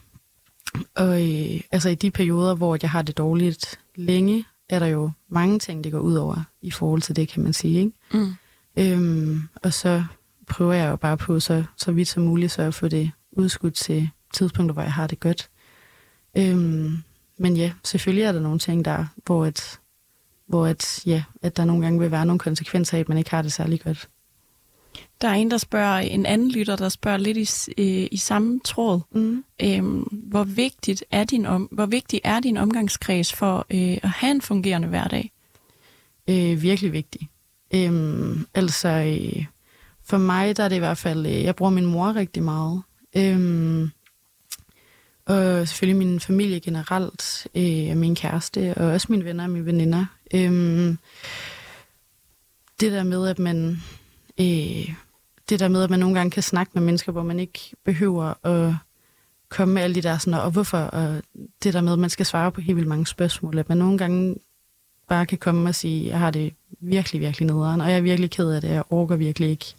og 0.96 1.30
øh, 1.30 1.62
altså 1.72 1.90
i 1.90 1.96
de 1.96 2.12
perioder, 2.12 2.56
hvor 2.56 2.78
jeg 2.82 2.90
har 2.90 3.02
det 3.02 3.18
dårligt 3.18 3.80
længe, 3.96 4.46
er 4.70 4.80
der 4.80 4.86
jo 4.86 5.12
mange 5.30 5.60
ting, 5.60 5.84
det 5.84 5.92
går 5.92 6.00
ud 6.00 6.16
over 6.16 6.44
i 6.62 6.72
forhold 6.72 7.02
til 7.02 7.16
det, 7.16 7.28
kan 7.28 7.44
man 7.44 7.54
sige. 7.54 7.80
Ikke? 7.80 7.92
Mm. 8.14 8.34
Øhm, 8.78 9.42
og 9.64 9.74
så 9.74 10.04
prøver 10.48 10.74
jeg 10.74 10.90
jo 10.90 10.96
bare 10.96 11.18
på, 11.18 11.40
så, 11.40 11.64
så 11.78 11.92
vidt 11.92 12.08
som 12.08 12.24
muligt, 12.24 12.52
så 12.52 12.62
at 12.62 12.74
få 12.74 12.88
det 12.88 13.12
udskudt 13.32 13.74
til 13.74 14.10
tidspunkter, 14.34 14.74
hvor 14.74 14.82
jeg 14.82 14.94
har 14.94 15.08
det 15.08 15.20
godt. 15.20 15.50
Øhm, 16.38 16.98
men 17.38 17.58
ja, 17.58 17.72
selvfølgelig 17.84 18.24
er 18.24 18.32
der 18.32 18.40
nogle 18.40 18.60
ting 18.60 18.86
der, 18.86 19.06
hvor, 19.26 19.46
et, 19.46 19.80
hvor 20.48 20.68
et, 20.68 21.06
ja, 21.06 21.24
at 21.42 21.58
der 21.58 21.66
nogle 21.66 21.82
gange 21.82 22.00
vil 22.00 22.12
være 22.12 22.26
nogle 22.26 22.40
konsekvenser 22.40 22.98
af, 22.98 23.02
at 23.02 23.10
man 23.10 23.18
ikke 23.18 23.32
har 23.32 23.42
det 23.42 23.54
særlig 23.54 23.82
godt. 23.82 24.10
Der 25.22 25.28
er 25.28 25.34
en, 25.34 25.52
der 25.52 25.58
spørger, 25.58 25.98
en 25.98 26.26
anden 26.26 26.52
lytter, 26.52 26.76
der 26.76 26.90
spørger 26.90 27.18
lidt 27.18 27.38
i, 27.38 27.72
øh, 27.78 28.08
i 28.12 28.18
samme 28.18 28.60
tråd. 28.66 29.00
Mm. 29.12 29.44
Øhm, 29.62 30.00
hvor, 30.12 30.44
vigtigt 30.44 31.04
er 31.12 31.24
din 31.24 31.46
om, 31.46 31.64
hvor 31.72 31.86
vigtig 31.86 32.22
er 32.24 32.40
din 32.40 32.58
omgangskreds 32.58 33.34
for 33.34 33.66
øh, 33.70 33.98
at 34.04 34.10
have 34.10 34.32
en 34.32 34.42
fungerende 34.42 34.88
hverdag? 34.88 35.32
Øh, 36.30 36.62
virkelig 36.62 36.94
vigtig. 36.94 37.30
Øhm, 37.74 38.48
altså, 38.54 38.90
øh, 38.90 39.46
for 40.06 40.18
mig 40.18 40.58
der 40.58 40.64
er 40.64 40.70
det 40.70 40.76
i 40.76 40.80
hvert 40.80 40.98
fald, 40.98 41.26
øh, 41.26 41.44
jeg 41.44 41.56
bruger 41.56 41.72
min 41.72 41.86
mor 41.86 42.16
rigtig 42.16 42.44
meget. 42.44 42.82
Øhm, 43.16 43.92
og 45.26 45.68
selvfølgelig 45.68 46.08
min 46.08 46.20
familie 46.20 46.60
generelt, 46.60 47.48
øh, 47.56 47.98
min 47.98 48.16
kæreste, 48.16 48.74
og 48.78 48.88
også 48.88 49.08
mine 49.10 49.26
venner 49.26 49.44
og 49.44 49.50
mine 49.50 49.66
veninder. 49.66 50.06
Øhm, 50.34 50.98
det 52.80 52.92
der 52.92 53.04
med, 53.04 53.28
at 53.28 53.40
man... 53.40 53.84
Øh, 54.42 54.94
det 55.50 55.60
der 55.60 55.68
med, 55.68 55.84
at 55.84 55.90
man 55.90 56.00
nogle 56.00 56.16
gange 56.16 56.32
kan 56.32 56.44
snakke 56.44 56.72
med 56.76 56.82
mennesker, 56.82 57.12
hvor 57.12 57.24
man 57.24 57.40
ikke 57.40 57.60
behøver 57.86 58.46
at 58.48 58.74
komme 59.50 59.74
med 59.74 59.82
alle 59.82 59.96
de 59.96 60.02
der 60.02 60.18
sådan, 60.18 60.40
og 60.40 60.52
hvorfor, 60.52 60.78
og 60.78 61.22
det 61.64 61.74
der 61.74 61.82
med, 61.82 61.94
at 61.94 62.00
man 62.00 62.10
skal 62.10 62.26
svare 62.26 62.52
på 62.52 62.62
helt 62.62 62.76
vildt 62.76 62.90
mange 62.90 63.08
spørgsmål, 63.08 63.58
at 63.58 63.70
man 63.70 63.78
nogle 63.78 63.98
gange 63.98 64.36
bare 65.08 65.26
kan 65.26 65.38
komme 65.38 65.70
og 65.70 65.76
sige, 65.76 66.08
jeg 66.08 66.20
har 66.20 66.32
det 66.32 66.54
virkelig, 66.80 67.22
virkelig 67.22 67.48
nederen, 67.48 67.82
og 67.82 67.90
jeg 67.90 67.98
er 67.98 68.02
virkelig 68.02 68.32
ked 68.32 68.52
af 68.52 68.62
det, 68.62 68.70
jeg 68.70 68.84
orker 68.90 69.16
virkelig 69.16 69.50
ikke 69.50 69.74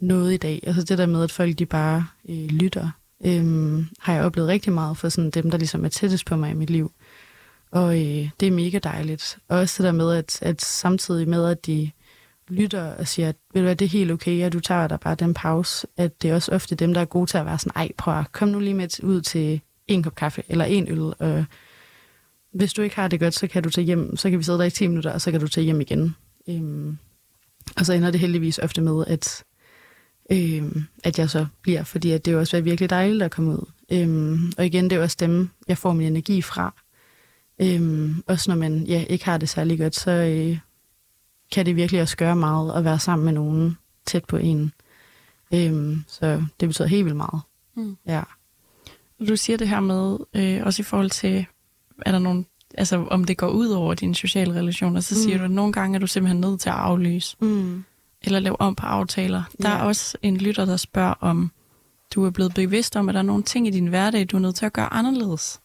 noget 0.00 0.34
i 0.34 0.36
dag. 0.36 0.60
Altså 0.66 0.82
det 0.82 0.98
der 0.98 1.06
med, 1.06 1.22
at 1.22 1.32
folk 1.32 1.58
de 1.58 1.66
bare 1.66 2.06
øh, 2.28 2.46
lytter, 2.46 2.90
øh, 3.24 3.84
har 3.98 4.14
jeg 4.14 4.24
oplevet 4.24 4.48
rigtig 4.48 4.72
meget 4.72 4.96
for 4.96 5.08
sådan 5.08 5.30
dem, 5.30 5.50
der 5.50 5.58
ligesom 5.58 5.84
er 5.84 5.88
tættest 5.88 6.26
på 6.26 6.36
mig 6.36 6.50
i 6.50 6.54
mit 6.54 6.70
liv. 6.70 6.92
Og 7.70 7.94
øh, 7.94 8.30
det 8.40 8.48
er 8.48 8.52
mega 8.52 8.78
dejligt. 8.78 9.38
Og 9.48 9.58
også 9.58 9.82
det 9.82 9.86
der 9.86 9.92
med, 9.92 10.12
at, 10.12 10.38
at 10.42 10.62
samtidig 10.62 11.28
med, 11.28 11.46
at 11.46 11.66
de 11.66 11.90
lytter 12.48 12.82
og 12.82 13.08
siger, 13.08 13.28
at 13.28 13.36
ved 13.54 13.62
du 13.62 13.64
hvad, 13.64 13.76
det 13.76 13.84
er 13.84 13.88
helt 13.88 14.10
okay, 14.10 14.42
at 14.42 14.52
du 14.52 14.60
tager 14.60 14.88
dig 14.88 15.00
bare 15.00 15.14
den 15.14 15.34
pause, 15.34 15.86
at 15.96 16.22
det 16.22 16.30
er 16.30 16.34
også 16.34 16.52
ofte 16.52 16.74
dem, 16.74 16.94
der 16.94 17.00
er 17.00 17.04
gode 17.04 17.26
til 17.26 17.38
at 17.38 17.46
være 17.46 17.58
sådan, 17.58 17.72
ej, 17.76 17.88
prøv 17.98 18.18
at 18.18 18.32
kom 18.32 18.48
nu 18.48 18.60
lige 18.60 18.74
med 18.74 19.04
ud 19.04 19.20
til 19.20 19.60
en 19.86 20.02
kop 20.02 20.14
kaffe 20.14 20.42
eller 20.48 20.64
en 20.64 20.88
øl, 20.88 21.14
og 21.18 21.44
hvis 22.52 22.72
du 22.72 22.82
ikke 22.82 22.96
har 22.96 23.08
det 23.08 23.20
godt, 23.20 23.34
så 23.34 23.46
kan 23.46 23.62
du 23.62 23.70
tage 23.70 23.84
hjem, 23.84 24.16
så 24.16 24.30
kan 24.30 24.38
vi 24.38 24.44
sidde 24.44 24.58
der 24.58 24.64
i 24.64 24.70
10 24.70 24.86
minutter, 24.86 25.12
og 25.12 25.20
så 25.20 25.30
kan 25.30 25.40
du 25.40 25.48
tage 25.48 25.64
hjem 25.64 25.80
igen. 25.80 26.16
Øhm, 26.48 26.98
og 27.76 27.86
så 27.86 27.92
ender 27.92 28.10
det 28.10 28.20
heldigvis 28.20 28.58
ofte 28.58 28.80
med, 28.80 29.04
at, 29.06 29.44
øhm, 30.32 30.84
at 31.04 31.18
jeg 31.18 31.30
så 31.30 31.46
bliver, 31.62 31.84
fordi 31.84 32.10
at 32.10 32.24
det 32.24 32.32
er 32.32 32.38
også 32.38 32.52
været 32.52 32.64
virkelig 32.64 32.90
dejligt 32.90 33.22
at 33.22 33.30
komme 33.30 33.50
ud. 33.50 33.70
Øhm, 33.92 34.52
og 34.58 34.66
igen, 34.66 34.90
det 34.90 34.98
er 34.98 35.02
også 35.02 35.16
dem, 35.20 35.48
jeg 35.68 35.78
får 35.78 35.92
min 35.92 36.06
energi 36.06 36.42
fra. 36.42 36.74
Øhm, 37.62 38.22
også 38.26 38.50
når 38.50 38.56
man 38.56 38.84
ja, 38.84 39.04
ikke 39.08 39.24
har 39.24 39.38
det 39.38 39.48
særlig 39.48 39.78
godt, 39.78 39.94
så, 39.94 40.10
øh, 40.10 40.58
kan 41.52 41.66
det 41.66 41.76
virkelig 41.76 42.02
også 42.02 42.16
gøre 42.16 42.36
meget 42.36 42.72
at 42.72 42.84
være 42.84 42.98
sammen 42.98 43.24
med 43.24 43.32
nogen 43.32 43.78
tæt 44.06 44.24
på 44.24 44.36
en. 44.36 44.72
Øhm, 45.54 46.04
så 46.06 46.44
det 46.60 46.68
betyder 46.68 46.88
helt 46.88 47.04
vildt 47.04 47.16
meget. 47.16 47.40
Mm. 47.74 47.96
Ja. 48.06 48.22
Du 49.28 49.36
siger 49.36 49.56
det 49.56 49.68
her 49.68 49.80
med, 49.80 50.18
øh, 50.34 50.66
også 50.66 50.82
i 50.82 50.84
forhold 50.84 51.10
til, 51.10 51.46
er 52.06 52.12
der 52.12 52.18
nogen, 52.18 52.46
altså 52.74 53.06
om 53.10 53.24
det 53.24 53.36
går 53.36 53.48
ud 53.48 53.68
over 53.68 53.94
dine 53.94 54.14
sociale 54.14 54.54
relationer, 54.54 55.00
så 55.00 55.22
siger 55.22 55.36
mm. 55.36 55.38
du, 55.38 55.44
at 55.44 55.50
nogle 55.50 55.72
gange 55.72 55.96
er 55.96 56.00
du 56.00 56.06
simpelthen 56.06 56.40
nødt 56.40 56.60
til 56.60 56.68
at 56.68 56.74
aflyse. 56.74 57.36
Mm. 57.40 57.84
Eller 58.22 58.38
lave 58.38 58.60
om 58.60 58.74
på 58.74 58.86
aftaler. 58.86 59.42
Der 59.62 59.70
ja. 59.70 59.78
er 59.78 59.82
også 59.82 60.18
en 60.22 60.36
lytter, 60.36 60.64
der 60.64 60.76
spørger 60.76 61.14
om, 61.20 61.50
du 62.14 62.24
er 62.24 62.30
blevet 62.30 62.54
bevidst 62.54 62.96
om, 62.96 63.08
at 63.08 63.14
der 63.14 63.18
er 63.18 63.24
nogle 63.24 63.42
ting 63.42 63.66
i 63.66 63.70
din 63.70 63.86
hverdag, 63.86 64.26
du 64.30 64.36
er 64.36 64.40
nødt 64.40 64.54
til 64.56 64.66
at 64.66 64.72
gøre 64.72 64.92
anderledes. 64.92 65.60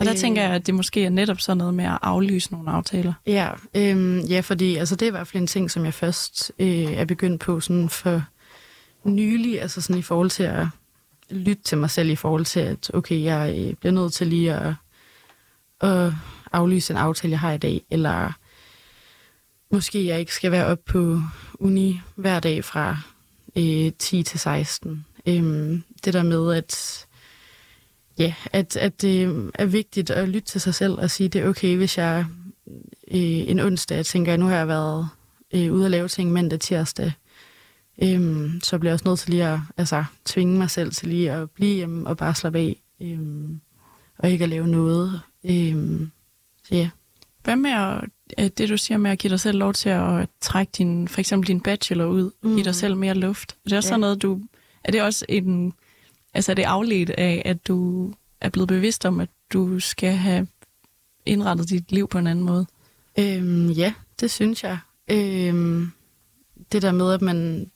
Og 0.00 0.06
der 0.06 0.12
øh, 0.12 0.18
tænker 0.18 0.42
jeg, 0.42 0.50
at 0.50 0.66
det 0.66 0.74
måske 0.74 1.04
er 1.04 1.10
netop 1.10 1.40
sådan 1.40 1.58
noget 1.58 1.74
med 1.74 1.84
at 1.84 1.98
aflyse 2.02 2.52
nogle 2.52 2.70
aftaler. 2.70 3.12
Ja, 3.26 3.50
øh, 3.74 4.30
ja 4.30 4.40
fordi 4.40 4.76
altså, 4.76 4.96
det 4.96 5.06
er 5.06 5.10
i 5.10 5.10
hvert 5.10 5.26
fald 5.26 5.40
en 5.40 5.46
ting, 5.46 5.70
som 5.70 5.84
jeg 5.84 5.94
først 5.94 6.52
øh, 6.58 6.68
er 6.68 7.04
begyndt 7.04 7.40
på 7.40 7.60
sådan 7.60 7.88
for 7.88 8.24
nylig, 9.04 9.62
altså 9.62 9.80
sådan 9.80 9.98
i 9.98 10.02
forhold 10.02 10.30
til 10.30 10.42
at 10.42 10.66
lytte 11.30 11.62
til 11.62 11.78
mig 11.78 11.90
selv 11.90 12.10
i 12.10 12.16
forhold 12.16 12.44
til, 12.44 12.60
at 12.60 12.90
okay, 12.94 13.22
jeg 13.22 13.54
øh, 13.58 13.74
bliver 13.74 13.92
nødt 13.92 14.12
til 14.12 14.26
lige 14.26 14.54
at, 14.54 14.74
at 15.80 16.12
aflyse 16.52 16.92
en 16.92 16.96
aftale, 16.96 17.30
jeg 17.30 17.40
har 17.40 17.52
i 17.52 17.58
dag, 17.58 17.82
eller 17.90 18.32
måske 19.70 20.06
jeg 20.06 20.20
ikke 20.20 20.34
skal 20.34 20.50
være 20.52 20.66
op 20.66 20.78
på 20.86 21.20
uni 21.54 22.00
hver 22.14 22.40
dag 22.40 22.64
fra 22.64 22.96
øh, 23.56 23.92
10 23.98 24.22
til 24.22 24.40
16. 24.40 25.06
Øh, 25.26 25.80
det 26.04 26.14
der 26.14 26.22
med, 26.22 26.54
at 26.54 27.06
ja, 28.18 28.34
at, 28.52 28.76
at 28.76 29.02
det 29.02 29.50
er 29.54 29.66
vigtigt 29.66 30.10
at 30.10 30.28
lytte 30.28 30.48
til 30.48 30.60
sig 30.60 30.74
selv 30.74 30.92
og 30.92 31.10
sige, 31.10 31.28
det 31.28 31.40
er 31.40 31.48
okay, 31.48 31.76
hvis 31.76 31.98
jeg 31.98 32.26
øh, 33.10 33.50
en 33.50 33.60
onsdag 33.60 33.96
jeg 33.96 34.06
tænker, 34.06 34.34
at 34.34 34.40
nu 34.40 34.46
har 34.46 34.56
jeg 34.56 34.68
været 34.68 35.08
øh, 35.54 35.72
ude 35.72 35.84
at 35.84 35.90
lave 35.90 36.08
ting 36.08 36.32
mandag, 36.32 36.60
tirsdag, 36.60 37.12
øh, 38.02 38.50
så 38.62 38.78
bliver 38.78 38.90
jeg 38.90 38.94
også 38.94 39.08
nødt 39.08 39.18
til 39.18 39.30
lige 39.30 39.46
at 39.46 39.58
altså, 39.76 40.04
tvinge 40.24 40.58
mig 40.58 40.70
selv 40.70 40.92
til 40.92 41.08
lige 41.08 41.32
at 41.32 41.50
blive 41.50 41.74
hjemme 41.74 42.06
og 42.06 42.16
bare 42.16 42.34
slappe 42.34 42.58
af, 42.58 42.82
øh, 43.00 43.18
og 44.18 44.30
ikke 44.30 44.42
at 44.42 44.48
lave 44.48 44.68
noget. 44.68 45.20
Øh, 45.44 46.00
så 46.64 46.74
ja. 46.74 46.90
Hvad 47.44 47.56
med 47.56 47.70
at, 48.36 48.58
det, 48.58 48.68
du 48.68 48.76
siger 48.76 48.98
med 48.98 49.10
at 49.10 49.18
give 49.18 49.30
dig 49.30 49.40
selv 49.40 49.58
lov 49.58 49.72
til 49.72 49.88
at 49.88 50.28
trække 50.40 50.72
din, 50.78 51.08
for 51.08 51.20
eksempel 51.20 51.48
din 51.48 51.60
bachelor 51.60 52.04
ud, 52.04 52.30
mm. 52.42 52.54
give 52.54 52.64
dig 52.64 52.74
selv 52.74 52.96
mere 52.96 53.14
luft? 53.14 53.56
Er 53.64 53.68
det 53.68 53.76
også 53.76 53.86
ja. 53.86 53.90
sådan 53.90 54.00
noget, 54.00 54.22
du... 54.22 54.40
Er 54.84 54.92
det 54.92 55.02
også 55.02 55.24
en 55.28 55.72
Altså 56.34 56.52
er 56.52 56.54
det 56.54 56.62
afledt 56.62 57.10
af, 57.10 57.42
at 57.44 57.68
du 57.68 58.12
er 58.40 58.48
blevet 58.48 58.68
bevidst 58.68 59.06
om, 59.06 59.20
at 59.20 59.28
du 59.52 59.80
skal 59.80 60.12
have 60.12 60.46
indrettet 61.26 61.70
dit 61.70 61.92
liv 61.92 62.08
på 62.08 62.18
en 62.18 62.26
anden 62.26 62.44
måde? 62.44 62.66
Øhm, 63.18 63.70
ja, 63.70 63.92
det 64.20 64.30
synes 64.30 64.64
jeg. 64.64 64.78
Øhm, 65.10 65.90
det 66.72 66.82
der 66.82 66.92
med, 66.92 67.12
at 67.12 67.22
man 67.22 67.70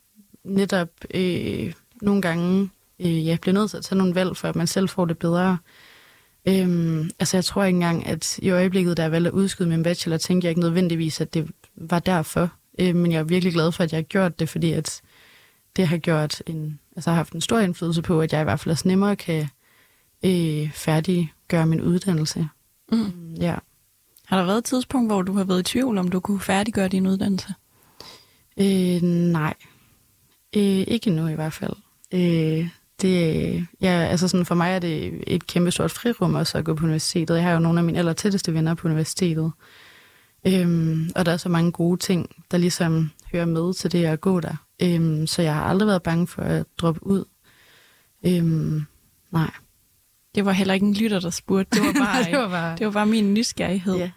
netop 0.45 0.89
øh, 1.15 1.73
nogle 2.03 2.23
gange 2.23 2.71
øh, 3.01 3.27
ja, 3.27 3.37
bliver 3.41 3.55
nødt 3.55 3.71
til 3.71 3.77
at 3.77 3.85
tage 3.85 3.99
nogle 3.99 4.15
valg, 4.15 4.37
for 4.37 4.49
at 4.49 4.57
man 4.57 4.67
selv 4.67 4.89
får 4.89 5.05
det 5.05 5.19
bedre. 5.19 5.59
Øhm, 6.49 7.11
altså 7.19 7.37
jeg 7.37 7.45
tror 7.45 7.65
ikke 7.65 7.77
engang, 7.77 8.07
at 8.07 8.39
i 8.39 8.51
øjeblikket, 8.51 8.97
da 8.97 9.03
jeg 9.03 9.13
valgte 9.13 9.29
at 9.29 9.35
udskyde 9.35 9.69
min 9.69 9.83
bachelor, 9.83 10.17
tænkte 10.17 10.47
jeg 10.47 10.51
ikke 10.51 10.61
nødvendigvis, 10.61 11.21
at 11.21 11.35
det 11.35 11.51
var 11.77 11.99
derfor. 11.99 12.51
Øh, 12.79 12.97
men 12.97 13.13
jeg 13.13 13.19
er 13.19 13.25
virkelig 13.25 13.53
glad 13.53 13.73
for, 13.73 13.85
at 13.85 13.93
jeg 13.93 13.99
har 13.99 14.03
gjort 14.03 14.39
det, 14.39 14.49
fordi 14.49 14.73
at 14.73 15.01
det 15.77 15.89
har 15.89 15.99
gjort 15.99 16.43
en, 16.47 16.81
altså 16.97 17.11
har 17.11 17.17
haft 17.17 17.33
en 17.33 17.41
stor 17.41 17.59
indflydelse 17.59 18.03
på, 18.03 18.21
at 18.21 18.33
jeg 18.33 18.41
i 18.41 18.45
hvert 18.45 18.61
fald 18.61 18.73
også 18.73 18.89
nemmere 18.89 19.17
kan 19.17 19.49
øh, 20.25 20.73
færdiggøre 20.73 21.67
min 21.67 21.81
uddannelse. 21.81 22.49
Mm. 22.93 23.35
Ja. 23.35 23.55
Har 24.27 24.39
der 24.39 24.47
været 24.47 24.59
et 24.59 24.65
tidspunkt, 24.65 25.09
hvor 25.09 25.23
du 25.23 25.33
har 25.33 25.45
været 25.45 25.61
i 25.61 25.73
tvivl, 25.73 25.99
om 25.99 26.09
du 26.09 26.21
kunne 26.21 26.41
færdiggøre 26.41 26.89
din 26.89 27.07
uddannelse? 27.07 27.55
Øh, 28.57 29.03
nej. 29.03 29.55
Øh, 30.57 30.63
ikke 30.63 31.11
endnu 31.11 31.29
i 31.29 31.35
hvert 31.35 31.53
fald. 31.53 31.73
Øh, 32.13 32.69
det, 33.03 33.67
ja, 33.81 33.91
altså 33.91 34.29
sådan 34.29 34.47
for 34.47 34.55
mig 34.55 34.75
er 34.75 34.79
det 34.79 35.25
et 35.27 35.47
kæmpe 35.47 35.71
stort 35.71 35.91
frirum 35.91 36.35
også 36.35 36.59
at 36.59 36.65
gå 36.65 36.75
på 36.75 36.85
universitetet. 36.85 37.35
Jeg 37.35 37.45
har 37.45 37.53
jo 37.53 37.59
nogle 37.59 37.79
af 37.79 37.85
mine 37.85 37.99
aller 37.99 38.13
tætteste 38.13 38.55
venner 38.55 38.75
på 38.75 38.89
universitetet. 38.89 39.53
Øhm, 40.47 41.11
og 41.17 41.27
der 41.27 41.33
er 41.33 41.37
så 41.37 41.49
mange 41.49 41.73
gode 41.73 42.01
ting, 42.01 42.45
der 42.51 42.59
ligesom 42.59 43.11
hører 43.33 43.45
med 43.45 43.75
til 43.75 43.93
det 43.93 44.05
at 44.05 44.21
gå 44.21 44.41
der. 44.41 44.57
Øhm, 44.83 45.27
så 45.27 45.43
jeg 45.43 45.55
har 45.55 45.63
aldrig 45.63 45.87
været 45.87 46.03
bange 46.03 46.27
for 46.27 46.43
at 46.43 46.67
droppe 46.79 47.07
ud. 47.07 47.25
Øhm, 48.27 48.83
nej. 49.31 49.51
Det 50.35 50.45
var 50.45 50.53
heller 50.53 50.75
ikke 50.75 50.87
en 50.87 50.95
lytter, 50.95 51.21
der 51.21 51.31
spurgte. 51.31 51.79
Det 51.79 51.87
var 51.87 51.93
bare, 52.05 52.25
det, 52.25 52.39
var 52.39 52.49
bare... 52.49 52.77
det 52.77 52.87
var 52.87 52.93
bare 52.93 53.07
min 53.07 53.35
nysgerrighed. 53.35 53.97
Ja. 53.97 54.11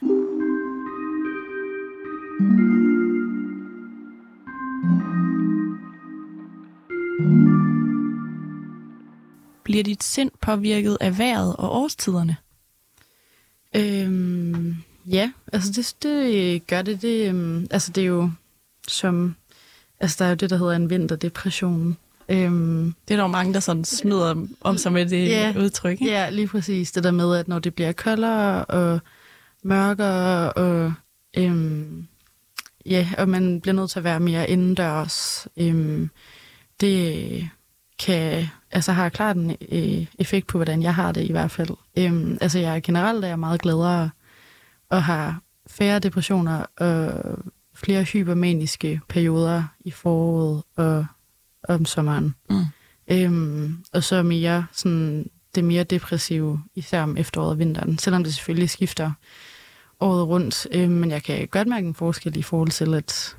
Bliver 9.64 9.84
dit 9.84 10.04
sind 10.04 10.32
påvirket 10.42 10.98
af 11.02 11.18
vejret 11.18 11.56
og 11.56 11.76
årstiderne? 11.76 12.38
Øhm, 13.76 14.76
ja, 15.06 15.32
altså 15.54 15.72
det, 15.72 16.04
det 16.04 16.68
gør 16.68 16.82
det. 16.82 17.02
det 17.02 17.30
øhm, 17.30 17.68
altså 17.72 17.92
det 17.92 18.02
er 18.02 18.08
jo 18.08 18.32
som... 18.88 19.36
Altså 20.00 20.16
der 20.20 20.25
er 20.25 20.30
jo 20.30 20.36
det, 20.36 20.50
der 20.50 20.58
hedder 20.58 20.75
en 20.75 20.89
vinterdepression. 20.89 21.98
Øhm, 22.30 22.94
Det 23.08 23.13
er 23.13 23.18
der 23.18 23.24
jo 23.24 23.27
mange, 23.27 23.54
der 23.54 23.60
sådan 23.60 23.86
smider 23.86 24.46
om 24.62 24.77
sig 24.77 24.92
med 24.92 25.06
det 25.06 25.27
Ja. 25.27 25.54
udtryk. 25.58 25.92
Ikke? 25.92 26.06
Ja, 26.12 26.30
lige 26.30 26.48
præcis. 26.48 26.92
Det 26.92 27.04
der 27.04 27.12
med, 27.12 27.36
at 27.36 27.48
når 27.48 27.60
det 27.60 27.75
bliver 27.75 27.92
koldere 27.92 28.66
og 28.66 29.00
mørkere, 29.63 30.54
og, 30.54 30.94
øhm, 31.38 32.08
ja, 32.86 33.08
og 33.18 33.30
man 33.30 33.62
bliver 33.62 33.75
nødt 33.75 33.92
til 33.92 34.00
at 34.00 34.04
være 34.04 34.20
mere 34.20 34.50
indendørs, 34.50 35.48
øhm, 35.58 36.10
det 36.82 37.50
kan, 38.00 38.48
altså 38.72 38.92
har 38.92 39.10
klart 39.10 39.36
en 39.36 39.56
øh, 39.72 40.06
effekt 40.20 40.48
på, 40.48 40.58
hvordan 40.58 40.82
jeg 40.84 40.96
har 40.96 41.12
det 41.12 41.24
i 41.24 41.32
hvert 41.32 41.51
fald. 41.51 41.70
Øhm, 41.98 42.38
altså 42.42 42.60
jeg 42.60 42.75
er 42.75 42.80
generelt 42.80 43.24
er 43.24 43.27
jeg 43.27 43.39
meget 43.39 43.62
gladere 43.62 44.10
og 44.89 45.04
har 45.04 45.42
færre 45.68 46.00
depressioner 46.00 46.66
og 46.77 47.12
flere 47.77 48.03
hypermaniske 48.03 49.01
perioder 49.10 49.63
i 49.86 49.91
foråret 49.91 50.63
og 50.75 51.05
om 51.69 51.86
sommeren. 51.86 52.36
Mm. 52.50 52.63
Øhm, 53.07 53.77
og 53.93 54.03
så 54.03 54.24
mere 54.24 54.65
sådan, 54.72 55.29
det 55.55 55.63
mere 55.63 55.84
depressive, 55.84 56.63
især 56.75 57.03
om 57.03 57.17
efteråret 57.17 57.50
og 57.50 57.60
vinteren, 57.60 57.98
selvom 57.98 58.24
det 58.24 58.34
selvfølgelig 58.34 58.69
skifter 58.69 59.12
året 60.00 60.27
rundt. 60.27 60.67
Øhm, 60.72 60.91
men 60.91 61.12
jeg 61.12 61.24
kan 61.24 61.48
godt 61.48 61.67
mærke 61.67 61.88
en 61.88 61.96
forskel 61.96 62.38
i 62.38 62.41
forhold 62.41 62.69
til, 62.69 62.93
at, 62.93 63.38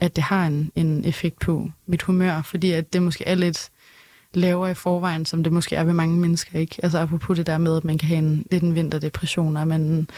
at 0.00 0.16
det 0.16 0.24
har 0.24 0.46
en, 0.46 0.72
en 0.74 1.04
effekt 1.04 1.40
på 1.40 1.70
mit 1.86 2.02
humør, 2.02 2.42
fordi 2.42 2.70
at 2.70 2.92
det 2.92 3.02
måske 3.02 3.24
er 3.26 3.34
lidt 3.34 3.70
lavere 4.34 4.70
i 4.70 4.74
forvejen, 4.74 5.26
som 5.26 5.42
det 5.42 5.52
måske 5.52 5.76
er 5.76 5.84
ved 5.84 5.92
mange 5.92 6.16
mennesker. 6.16 6.58
ikke. 6.58 6.76
Altså 6.82 6.98
apropos 6.98 7.36
det 7.36 7.46
der 7.46 7.58
med, 7.58 7.76
at 7.76 7.84
man 7.84 7.98
kan 7.98 8.08
have 8.08 8.18
en, 8.18 8.46
lidt 8.50 8.62
en 8.62 8.74
vinterdepression, 8.74 9.56
og 9.56 9.68
man 9.68 10.08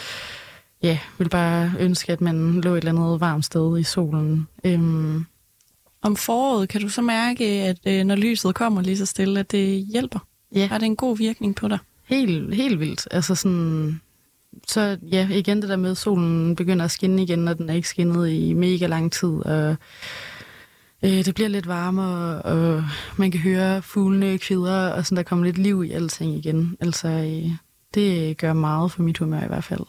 ja, 0.83 0.99
vil 1.19 1.29
bare 1.29 1.73
ønske, 1.79 2.13
at 2.13 2.21
man 2.21 2.61
lå 2.61 2.75
et 2.75 2.79
eller 2.79 3.03
andet 3.03 3.21
varmt 3.21 3.45
sted 3.45 3.79
i 3.79 3.83
solen. 3.83 4.49
Øhm, 4.65 5.25
Om 6.03 6.17
foråret 6.17 6.69
kan 6.69 6.81
du 6.81 6.89
så 6.89 7.03
mærke, 7.03 7.45
at 7.45 7.79
øh, 7.87 8.05
når 8.05 8.17
lyset 8.17 8.55
kommer 8.55 8.83
lige 8.83 8.97
så 8.99 9.07
stille, 9.07 9.41
at 9.41 9.51
det 9.53 9.87
hjælper? 9.87 10.19
ja. 10.55 10.67
Har 10.67 10.79
det 10.79 10.87
en 10.87 10.97
god 10.97 11.17
virkning 11.19 11.55
på 11.57 11.69
dig? 11.69 11.79
Helt, 12.05 12.55
helt 12.55 12.81
vildt. 12.81 13.09
Altså 13.11 13.35
sådan, 13.35 14.01
så 14.69 14.99
ja, 15.03 15.29
igen 15.29 15.61
det 15.63 15.69
der 15.69 15.77
med, 15.77 15.91
at 15.91 15.97
solen 15.97 16.57
begynder 16.57 16.85
at 16.85 16.91
skinne 16.91 17.23
igen, 17.23 17.49
og 17.49 17.59
den 17.59 17.71
er 17.71 17.75
ikke 17.75 17.89
skinnet 17.89 18.31
i 18.31 18.53
mega 18.53 18.87
lang 18.87 19.13
tid, 19.13 19.29
og 19.29 19.77
øh, 21.03 21.25
det 21.25 21.35
bliver 21.35 21.49
lidt 21.49 21.67
varmere, 21.69 22.43
og 22.43 22.85
man 23.17 23.31
kan 23.31 23.41
høre 23.41 23.83
fuglene 23.83 24.39
kvidre, 24.39 24.95
og 24.95 25.07
sådan, 25.07 25.17
der 25.17 25.23
kommer 25.23 25.45
lidt 25.45 25.59
liv 25.59 25.85
i 25.85 25.91
alting 25.91 26.35
igen. 26.35 26.77
Altså, 26.81 27.09
øh, 27.09 27.51
det 27.95 28.37
gør 28.37 28.53
meget 28.53 28.93
for 28.93 29.03
mit 29.03 29.19
humør 29.19 29.45
i 29.45 29.49
hvert 29.49 29.65
fald. 29.65 29.81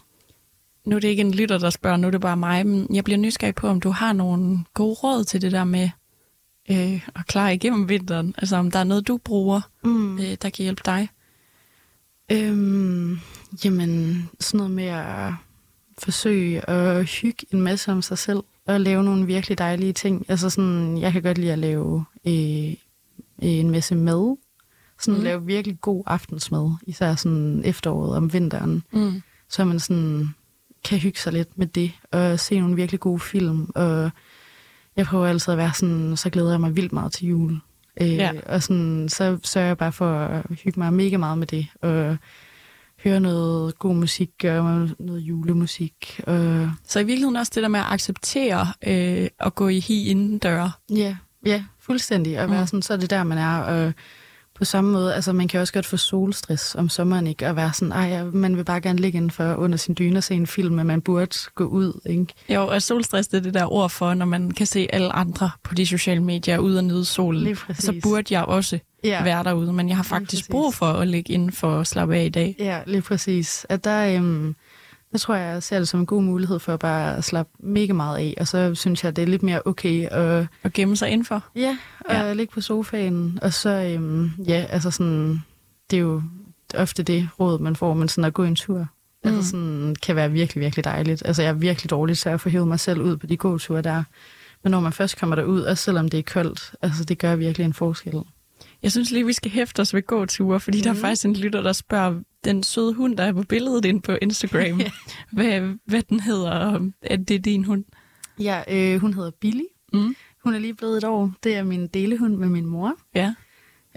Nu 0.85 0.95
er 0.95 0.99
det 0.99 1.07
ikke 1.07 1.21
en 1.21 1.33
lytter, 1.33 1.57
der 1.57 1.69
spørger, 1.69 1.97
nu 1.97 2.07
er 2.07 2.11
det 2.11 2.21
bare 2.21 2.37
mig, 2.37 2.67
men 2.67 2.87
jeg 2.95 3.03
bliver 3.03 3.17
nysgerrig 3.17 3.55
på, 3.55 3.67
om 3.67 3.79
du 3.81 3.89
har 3.89 4.13
nogle 4.13 4.59
gode 4.73 4.93
råd 4.93 5.23
til 5.23 5.41
det 5.41 5.51
der 5.51 5.63
med 5.63 5.89
øh, 6.71 7.07
at 7.15 7.27
klare 7.27 7.53
igennem 7.55 7.89
vinteren. 7.89 8.35
Altså 8.37 8.55
om 8.55 8.71
der 8.71 8.79
er 8.79 8.83
noget, 8.83 9.07
du 9.07 9.17
bruger, 9.17 9.61
Mm. 9.83 10.19
øh, 10.19 10.37
der 10.41 10.49
kan 10.49 10.63
hjælpe 10.63 10.81
dig. 10.85 11.09
Øhm, 12.31 13.19
jamen, 13.65 14.29
sådan 14.39 14.57
noget 14.57 14.71
med 14.71 14.83
at 14.85 15.33
forsøge 15.99 16.69
at 16.69 17.05
hygge 17.05 17.45
en 17.53 17.61
masse 17.61 17.91
om 17.91 18.01
sig 18.01 18.17
selv, 18.17 18.39
og 18.67 18.81
lave 18.81 19.03
nogle 19.03 19.25
virkelig 19.25 19.57
dejlige 19.57 19.93
ting. 19.93 20.25
Altså 20.27 20.49
sådan, 20.49 20.97
jeg 20.97 21.11
kan 21.11 21.21
godt 21.21 21.37
lide 21.37 21.51
at 21.53 21.59
lave 21.59 22.05
øh, 22.27 22.73
en 23.39 23.69
masse 23.71 23.95
mad. 23.95 24.37
Sådan 24.99 25.17
Mm. 25.17 25.23
lave 25.23 25.45
virkelig 25.45 25.81
god 25.81 26.03
aftensmad, 26.07 26.71
især 26.87 27.15
sådan 27.15 27.61
efteråret 27.65 28.17
om 28.17 28.33
vinteren. 28.33 28.83
Mm. 28.93 29.21
Så 29.49 29.65
man 29.65 29.79
sådan 29.79 30.29
kan 30.83 30.97
hygge 30.99 31.19
sig 31.19 31.33
lidt 31.33 31.57
med 31.57 31.67
det, 31.67 31.91
og 32.11 32.39
se 32.39 32.59
nogle 32.59 32.75
virkelig 32.75 32.99
gode 32.99 33.19
film. 33.19 33.71
Og 33.75 34.11
jeg 34.97 35.05
prøver 35.05 35.27
altid 35.27 35.51
at 35.51 35.57
være 35.57 35.73
sådan, 35.73 36.17
så 36.17 36.29
glæder 36.29 36.51
jeg 36.51 36.59
mig 36.61 36.75
vildt 36.75 36.93
meget 36.93 37.11
til 37.11 37.27
jul. 37.27 37.59
Øh, 38.01 38.13
Ja. 38.15 38.31
Og 38.45 38.63
sådan, 38.63 39.09
så 39.09 39.37
sørger 39.43 39.67
jeg 39.67 39.77
bare 39.77 39.91
for 39.91 40.19
at 40.19 40.43
hygge 40.63 40.79
mig 40.79 40.93
mega 40.93 41.17
meget 41.17 41.37
med 41.37 41.47
det, 41.47 41.67
og 41.81 42.17
høre 43.03 43.19
noget 43.19 43.79
god 43.79 43.95
musik, 43.95 44.29
gøre 44.41 44.89
noget 44.99 45.19
julemusik. 45.21 46.21
Og 46.27 46.71
Så 46.87 46.99
i 46.99 47.03
virkeligheden 47.03 47.35
også 47.35 47.51
det 47.55 47.63
der 47.63 47.69
med 47.69 47.79
at 47.79 47.85
acceptere 47.89 48.67
øh, 48.87 49.27
at 49.39 49.55
gå 49.55 49.67
i 49.67 49.79
hi 49.79 50.07
indendør. 50.09 50.79
ja, 50.89 51.15
ja, 51.45 51.63
fuldstændig. 51.79 52.37
At 52.37 52.49
være 52.51 52.61
Mm. 52.61 52.67
sådan, 52.67 52.81
så 52.81 52.93
er 52.93 52.97
det 52.97 53.09
der, 53.09 53.23
man 53.23 53.37
er. 53.37 53.57
Og 53.57 53.93
på 54.55 54.65
samme 54.65 54.91
måde, 54.91 55.15
altså 55.15 55.33
man 55.33 55.47
kan 55.47 55.59
også 55.59 55.73
godt 55.73 55.85
få 55.85 55.97
solstress 55.97 56.75
om 56.75 56.89
sommeren, 56.89 57.27
ikke? 57.27 57.47
At 57.47 57.55
være 57.55 57.73
sådan, 57.73 57.91
ej, 57.91 58.23
man 58.23 58.57
vil 58.57 58.63
bare 58.63 58.81
gerne 58.81 58.99
ligge 58.99 59.17
indenfor 59.17 59.53
under 59.53 59.77
sin 59.77 59.95
dyne 59.99 60.17
og 60.17 60.23
se 60.23 60.35
en 60.35 60.47
film, 60.47 60.75
men 60.75 60.87
man 60.87 61.01
burde 61.01 61.35
gå 61.55 61.63
ud, 61.63 61.99
ikke? 62.05 62.33
Jo, 62.49 62.67
og 62.67 62.81
solstress 62.81 63.27
det 63.27 63.37
er 63.37 63.41
det 63.41 63.53
der 63.53 63.73
ord 63.73 63.89
for, 63.89 64.13
når 64.13 64.25
man 64.25 64.51
kan 64.51 64.65
se 64.65 64.87
alle 64.93 65.13
andre 65.13 65.49
på 65.63 65.73
de 65.73 65.85
sociale 65.85 66.23
medier 66.23 66.57
ude 66.57 66.77
og 66.77 66.83
nyde 66.83 67.05
solen. 67.05 67.55
Så 67.73 67.99
burde 68.03 68.33
jeg 68.33 68.45
også 68.45 68.79
ja. 69.03 69.23
være 69.23 69.43
derude, 69.43 69.73
men 69.73 69.89
jeg 69.89 69.95
har 69.95 70.03
faktisk 70.03 70.49
brug 70.49 70.73
for 70.73 70.85
at 70.85 71.07
ligge 71.07 71.33
inden 71.33 71.51
for 71.51 71.79
at 71.79 71.87
slappe 71.87 72.15
af 72.15 72.25
i 72.25 72.29
dag. 72.29 72.55
Ja, 72.59 72.79
lige 72.85 73.01
præcis. 73.01 73.65
At 73.69 73.83
der, 73.83 74.15
øhm, 74.15 74.55
der 75.13 75.19
tror 75.19 75.35
jeg, 75.35 75.53
jeg 75.53 75.63
ser 75.63 75.77
det 75.79 75.87
som 75.87 75.99
en 75.99 76.05
god 76.05 76.23
mulighed 76.23 76.59
for 76.59 76.77
bare 76.77 77.17
at 77.17 77.23
slappe 77.23 77.51
mega 77.59 77.93
meget 77.93 78.17
af, 78.17 78.33
og 78.39 78.47
så 78.47 78.75
synes 78.75 79.03
jeg, 79.03 79.15
det 79.15 79.21
er 79.21 79.25
lidt 79.25 79.43
mere 79.43 79.61
okay 79.65 80.07
at 80.11 80.47
Og 80.63 80.73
gemme 80.73 80.95
sig 80.95 81.09
indenfor. 81.09 81.43
ja, 81.55 81.77
Ja. 82.09 82.25
ja. 82.27 82.33
ligge 82.33 82.53
på 82.53 82.61
sofaen, 82.61 83.39
og 83.41 83.53
så, 83.53 83.69
øhm, 83.69 84.31
ja, 84.47 84.65
altså 84.69 84.91
sådan, 84.91 85.43
det 85.91 85.97
er 85.97 86.01
jo 86.01 86.21
ofte 86.75 87.03
det 87.03 87.29
råd, 87.39 87.59
man 87.59 87.75
får, 87.75 87.93
men 87.93 88.09
sådan 88.09 88.25
at 88.25 88.33
gå 88.33 88.43
en 88.43 88.55
tur, 88.55 88.77
mm. 88.79 88.85
Mm. 89.31 89.35
altså 89.35 89.49
sådan, 89.49 89.95
kan 90.03 90.15
være 90.15 90.31
virkelig, 90.31 90.61
virkelig 90.61 90.85
dejligt. 90.85 91.21
Altså 91.25 91.41
jeg 91.41 91.49
er 91.49 91.53
virkelig 91.53 91.89
dårlig 91.89 92.17
til 92.17 92.29
at 92.29 92.41
få 92.41 92.49
hævet 92.49 92.67
mig 92.67 92.79
selv 92.79 93.01
ud 93.01 93.17
på 93.17 93.27
de 93.27 93.37
gåture 93.37 93.81
der, 93.81 94.03
men 94.63 94.71
når 94.71 94.79
man 94.79 94.93
først 94.93 95.19
kommer 95.19 95.35
derud, 95.35 95.61
også 95.61 95.83
selvom 95.83 96.09
det 96.09 96.17
er 96.17 96.23
koldt, 96.23 96.71
altså 96.81 97.03
det 97.03 97.17
gør 97.17 97.35
virkelig 97.35 97.65
en 97.65 97.73
forskel. 97.73 98.13
Jeg 98.83 98.91
synes 98.91 99.11
lige, 99.11 99.25
vi 99.25 99.33
skal 99.33 99.51
hæfte 99.51 99.79
os 99.79 99.93
ved 99.93 100.01
gåture, 100.07 100.59
fordi 100.59 100.77
mm. 100.77 100.81
der 100.83 100.89
er 100.89 100.93
Mhm. 100.93 101.01
faktisk 101.01 101.25
en 101.25 101.35
lytter, 101.35 101.61
der 101.61 101.73
spørger 101.73 102.19
den 102.43 102.63
søde 102.63 102.93
hund, 102.93 103.17
der 103.17 103.23
er 103.23 103.33
på 103.33 103.43
billedet 103.43 103.85
inde 103.85 104.01
på 104.01 104.17
Instagram, 104.21 104.79
Ja. 104.81 104.91
hvad, 105.31 105.75
hvad 105.85 106.01
den 106.01 106.19
hedder, 106.19 106.51
og 106.51 106.81
at 107.01 107.19
det 107.27 107.35
er 107.35 107.39
din 107.39 107.63
hund. 107.65 107.83
Ja, 108.39 108.63
øh, 108.71 109.01
hun 109.01 109.13
hedder 109.13 109.31
Billy. 109.41 109.63
Mm. 109.93 110.15
Hun 110.43 110.53
er 110.53 110.59
lige 110.59 110.73
blevet 110.73 110.97
et 110.97 111.03
år. 111.03 111.31
Det 111.43 111.55
er 111.55 111.63
min 111.63 111.87
delehund 111.87 112.35
med 112.35 112.47
min 112.49 112.65
mor. 112.65 112.93
Ja. 113.15 113.33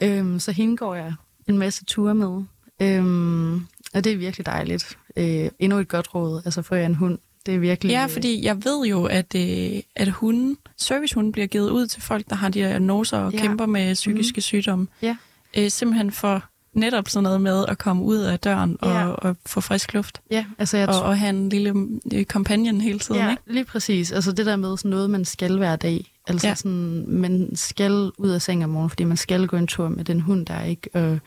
Øhm, 0.02 0.38
så 0.38 0.52
hende 0.52 0.76
går 0.76 0.94
jeg 0.94 1.14
en 1.48 1.58
masse 1.58 1.84
ture 1.84 2.14
med. 2.14 2.42
Øhm, 2.82 3.54
og 3.94 4.04
det 4.04 4.06
er 4.12 4.16
virkelig 4.16 4.46
dejligt. 4.46 4.98
Øh, 5.16 5.48
endnu 5.58 5.78
et 5.78 5.88
godt 5.88 6.14
råd. 6.14 6.42
Altså 6.44 6.62
får 6.62 6.76
jeg 6.76 6.86
en 6.86 6.94
hund. 6.94 7.18
Det 7.46 7.54
er 7.54 7.58
virkelig... 7.58 7.90
ja, 7.92 8.06
fordi 8.06 8.44
jeg 8.44 8.64
ved 8.64 8.86
jo, 8.86 9.04
at, 9.04 9.34
øh, 9.36 9.80
at 9.96 10.08
hunden, 10.08 10.56
servicehunden 10.76 11.32
bliver 11.32 11.46
givet 11.46 11.70
ud 11.70 11.86
til 11.86 12.02
folk, 12.02 12.28
der 12.30 12.36
har 12.36 12.48
diagnoser 12.48 13.18
og 13.18 13.32
Ja. 13.32 13.38
kæmper 13.40 13.66
med 13.66 13.94
psykiske 13.94 14.36
mm. 14.38 14.40
sygdomme. 14.40 14.86
Ja. 15.02 15.16
Øh, 15.56 15.70
simpelthen 15.70 16.10
for 16.12 16.44
netop 16.72 17.08
sådan 17.08 17.22
noget 17.22 17.40
med 17.40 17.64
at 17.68 17.78
komme 17.78 18.02
ud 18.02 18.16
af 18.16 18.38
døren 18.38 18.76
og, 18.80 18.90
Ja. 18.90 19.06
og 19.08 19.36
få 19.46 19.60
frisk 19.60 19.94
luft. 19.94 20.20
Ja, 20.30 20.44
altså 20.58 20.76
jeg 20.76 20.88
Og, 20.88 21.02
og 21.02 21.18
have 21.18 21.30
en 21.30 21.48
lille 21.48 21.74
øh, 22.14 22.24
companion 22.24 22.80
hele 22.80 22.98
tiden, 22.98 23.20
Ja, 23.20 23.30
ikke? 23.30 23.42
lige 23.46 23.64
præcis. 23.64 24.12
Altså 24.12 24.32
det 24.32 24.46
der 24.46 24.56
med 24.56 24.76
sådan 24.76 24.90
noget, 24.90 25.10
man 25.10 25.24
skal 25.24 25.56
hver 25.58 25.76
dag. 25.76 26.12
Altså 26.28 26.46
Ja. 26.48 26.54
sådan, 26.54 27.04
man 27.08 27.50
skal 27.54 28.10
ud 28.18 28.30
af 28.30 28.42
seng 28.42 28.64
om 28.64 28.70
morgenen, 28.70 28.90
fordi 28.90 29.04
man 29.04 29.16
skal 29.16 29.46
gå 29.46 29.56
en 29.56 29.66
tur 29.66 29.88
med 29.88 30.04
den 30.04 30.20
hund 30.20 30.46
der, 30.46 30.62
ikke? 30.62 30.90
Og 30.94 31.18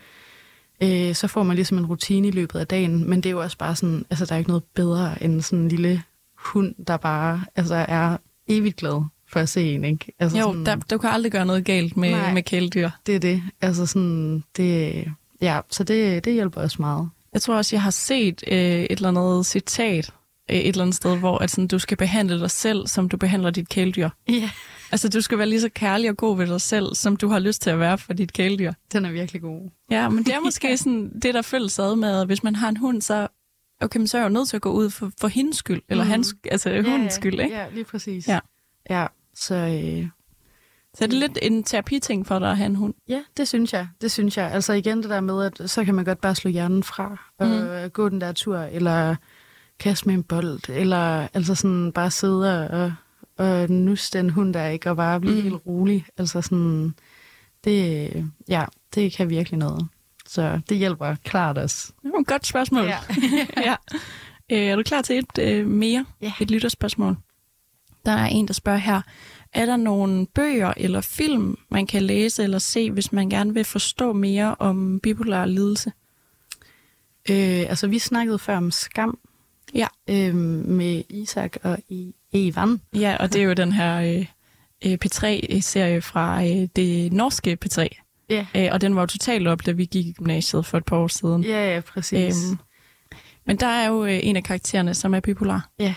øh, 0.84 1.16
så 1.16 1.28
får 1.28 1.44
man 1.44 1.56
ligesom 1.56 1.78
en 1.78 1.86
rutine 1.86 2.28
i 2.28 2.32
løbet 2.32 2.60
af 2.60 2.68
dagen, 2.68 3.10
men 3.10 3.22
det 3.22 3.30
er 3.30 3.32
jo 3.32 3.42
også 3.42 3.58
bare 3.58 3.76
sådan, 3.76 4.06
altså 4.10 4.26
der 4.26 4.34
er 4.34 4.38
ikke 4.38 4.50
noget 4.50 4.64
bedre 4.76 5.24
end 5.24 5.42
sådan 5.42 5.60
en 5.60 5.70
lille 5.70 6.04
hund, 6.50 6.76
der 6.88 6.98
bare 6.98 7.46
altså, 7.56 7.76
er 7.76 8.18
evigt 8.48 8.76
glad 8.76 9.04
for 9.32 9.40
at 9.40 9.50
se 9.50 9.74
en, 9.74 9.84
ikke? 9.84 10.14
Altså 10.20 10.38
Jo, 10.38 10.44
sådan, 10.44 10.66
der, 10.66 10.76
du 10.76 10.98
kan 10.98 11.10
aldrig 11.10 11.32
gøre 11.32 11.46
noget 11.46 11.66
galt 11.66 11.98
med, 11.98 12.12
Nej. 12.12 12.34
med 12.34 12.44
kæledyr. 12.44 12.90
Det 13.06 13.16
er 13.16 13.20
det. 13.20 13.44
Altså 13.62 13.86
sådan, 13.86 14.44
det, 14.58 15.06
ja, 15.42 15.60
så 15.70 15.84
det, 15.84 16.26
det 16.26 16.34
hjælper 16.34 16.62
også 16.62 16.78
meget. 16.80 17.10
Jeg 17.34 17.42
tror 17.42 17.56
også, 17.56 17.76
jeg 17.76 17.82
har 17.84 17.92
set 17.92 18.44
øh, 18.48 18.58
et 18.58 18.92
eller 18.92 19.10
andet 19.10 19.46
citat 19.46 20.14
øh, 20.52 20.58
et 20.58 20.68
eller 20.68 20.82
andet 20.82 20.96
sted, 20.96 21.18
hvor 21.18 21.38
at 21.38 21.52
sådan, 21.52 21.68
du 21.68 21.80
skal 21.80 21.98
behandle 21.98 22.40
dig 22.40 22.52
selv, 22.52 22.88
som 22.88 23.10
du 23.10 23.18
behandler 23.18 23.50
dit 23.50 23.70
kæledyr. 23.70 24.10
Ja. 24.30 24.50
Altså, 24.92 25.10
du 25.10 25.22
skal 25.22 25.38
være 25.38 25.48
lige 25.48 25.62
så 25.62 25.70
kærlig 25.76 26.10
og 26.10 26.18
god 26.18 26.38
ved 26.38 26.48
dig 26.48 26.62
selv, 26.62 26.96
som 26.96 27.18
du 27.18 27.28
har 27.28 27.40
lyst 27.40 27.62
til 27.62 27.70
at 27.70 27.80
være 27.80 27.98
for 27.98 28.14
dit 28.14 28.34
kæledyr. 28.34 28.74
Den 28.94 29.06
er 29.06 29.12
virkelig 29.12 29.42
god. 29.42 29.70
Ja, 29.92 30.10
men 30.10 30.24
det 30.26 30.34
er 30.34 30.40
måske 30.40 30.78
sådan 30.84 31.20
det, 31.20 31.34
der 31.34 31.42
føles 31.42 31.80
ad 31.80 31.96
med, 31.96 32.22
at 32.22 32.28
hvis 32.28 32.44
man 32.44 32.56
har 32.56 32.70
en 32.70 32.78
hund, 32.78 33.02
så, 33.02 33.28
okay, 33.82 33.98
men 33.98 34.08
så 34.08 34.18
er 34.18 34.22
jeg 34.22 34.30
jo 34.30 34.34
nødt 34.34 34.50
til 34.50 34.56
at 34.56 34.62
gå 34.62 34.72
ud 34.72 34.90
for, 34.90 35.12
for 35.22 35.28
hendes 35.28 35.58
skyld, 35.58 35.82
eller 35.90 36.04
Mhm. 36.04 36.12
hans, 36.12 36.36
altså 36.52 36.70
ja, 36.70 36.82
hundens 36.82 37.14
skyld, 37.14 37.40
ikke? 37.40 37.56
Ja, 37.56 37.66
lige 37.74 37.84
præcis. 37.84 38.28
Ja. 38.28 38.40
Ja, 38.90 39.08
så 39.36 39.56
øh, 39.56 40.08
Så 40.94 41.04
er 41.04 41.08
det 41.08 41.14
lidt 41.14 41.40
en 41.42 41.64
terapiting 41.64 42.28
for 42.28 42.40
dig 42.40 42.50
at 42.52 42.58
have 42.58 42.66
en 42.66 42.76
hund. 42.76 42.94
ja, 43.08 43.24
det 43.38 43.48
synes 43.48 43.74
jeg. 43.74 43.88
Det 44.02 44.12
synes 44.12 44.38
jeg. 44.38 44.52
Altså 44.52 44.74
igen 44.74 45.02
det 45.02 45.10
der 45.10 45.22
med, 45.22 45.44
at 45.62 45.70
så 45.70 45.86
kan 45.86 45.96
man 45.96 46.06
godt 46.06 46.22
bare 46.22 46.36
slå 46.36 46.52
hjernen 46.52 46.84
fra 46.84 47.18
og 47.38 47.48
Mhm. 47.48 47.90
gå 47.90 48.10
den 48.10 48.22
der 48.22 48.32
tur, 48.32 48.58
eller 48.58 49.16
kaste 49.80 50.06
med 50.08 50.16
en 50.16 50.24
bold, 50.24 50.70
eller 50.70 51.28
altså 51.34 51.56
sådan 51.56 51.92
bare 51.92 52.12
sidde 52.12 52.70
og, 52.70 52.94
og 53.38 53.70
nusse 53.70 54.18
den 54.18 54.30
hund 54.30 54.54
der, 54.54 54.68
ikke? 54.68 54.90
Og 54.90 54.96
bare 54.96 55.20
blive 55.20 55.36
mm. 55.36 55.42
helt 55.42 55.62
rolig. 55.66 56.06
Altså 56.18 56.42
sådan, 56.42 56.94
det, 57.64 58.10
ja, 58.48 58.66
det 58.96 59.12
kan 59.14 59.30
virkelig 59.30 59.58
noget. 59.60 59.88
Så 60.32 60.62
det 60.70 60.78
hjælper 60.78 61.16
klart 61.24 61.58
os. 61.58 61.92
Det 62.04 62.12
var 62.14 62.20
et 62.20 62.28
godt 62.28 62.46
spørgsmål. 62.48 62.86
Ja. 62.86 62.98
ja. 63.68 63.76
Øh, 64.52 64.58
er 64.60 64.76
du 64.76 64.84
klar 64.84 65.02
til 65.02 65.18
et 65.18 65.38
øh, 65.40 65.68
mere? 65.68 66.06
Ja. 66.22 66.34
Et 66.42 66.52
lytterspørgsmål. 66.52 67.16
Der 68.06 68.12
er 68.12 68.26
en, 68.26 68.48
der 68.48 68.54
spørger 68.54 68.80
her. 68.80 69.02
Er 69.54 69.66
der 69.66 69.78
nogle 69.78 70.26
bøger 70.28 70.74
eller 70.78 71.02
film, 71.02 71.58
man 71.70 71.88
kan 71.88 72.02
læse 72.04 72.44
eller 72.44 72.60
se, 72.60 72.92
hvis 72.92 73.12
man 73.12 73.30
gerne 73.30 73.54
vil 73.54 73.66
forstå 73.66 74.14
mere 74.14 74.56
om 74.60 75.00
bipolar 75.04 75.46
lidelse? 75.46 75.92
Øh, 77.30 77.60
altså, 77.70 77.88
vi 77.88 78.00
snakkede 78.00 78.40
før 78.40 78.58
om 78.58 78.72
skam 78.72 79.18
Ja. 79.74 79.88
øh, 80.10 80.36
med 80.36 81.04
Isak 81.10 81.58
og 81.64 81.78
I- 81.90 82.16
Evan. 82.34 82.82
Ja, 82.94 83.18
og 83.20 83.34
det 83.34 83.42
er 83.42 83.46
jo 83.46 83.54
den 83.54 83.72
her 83.74 83.96
øh, 84.20 84.26
øh, 84.86 84.98
P3-serie 85.06 86.02
fra 86.02 86.44
øh, 86.44 86.68
det 86.76 87.14
norske 87.14 87.58
P3. 87.66 87.88
Ja. 88.30 88.46
Øh, 88.56 88.70
og 88.72 88.82
den 88.82 88.96
var 88.96 89.02
jo 89.02 89.06
totalt 89.08 89.48
op, 89.48 89.66
da 89.66 89.72
vi 89.72 89.86
gik 89.86 90.06
i 90.06 90.12
gymnasiet 90.12 90.66
for 90.66 90.78
et 90.78 90.86
par 90.86 90.98
år 90.98 91.08
siden. 91.08 91.44
Ja, 91.44 91.74
ja, 91.76 91.82
præcis. 91.82 92.46
Øhm, 92.50 92.60
men 93.48 93.58
der 93.58 93.68
er 93.68 93.88
jo 93.88 94.06
øh, 94.06 94.20
en 94.24 94.36
af 94.36 94.44
karaktererne, 94.44 94.94
som 94.94 95.14
er 95.14 95.20
bipolar. 95.20 95.70
Ja, 95.80 95.94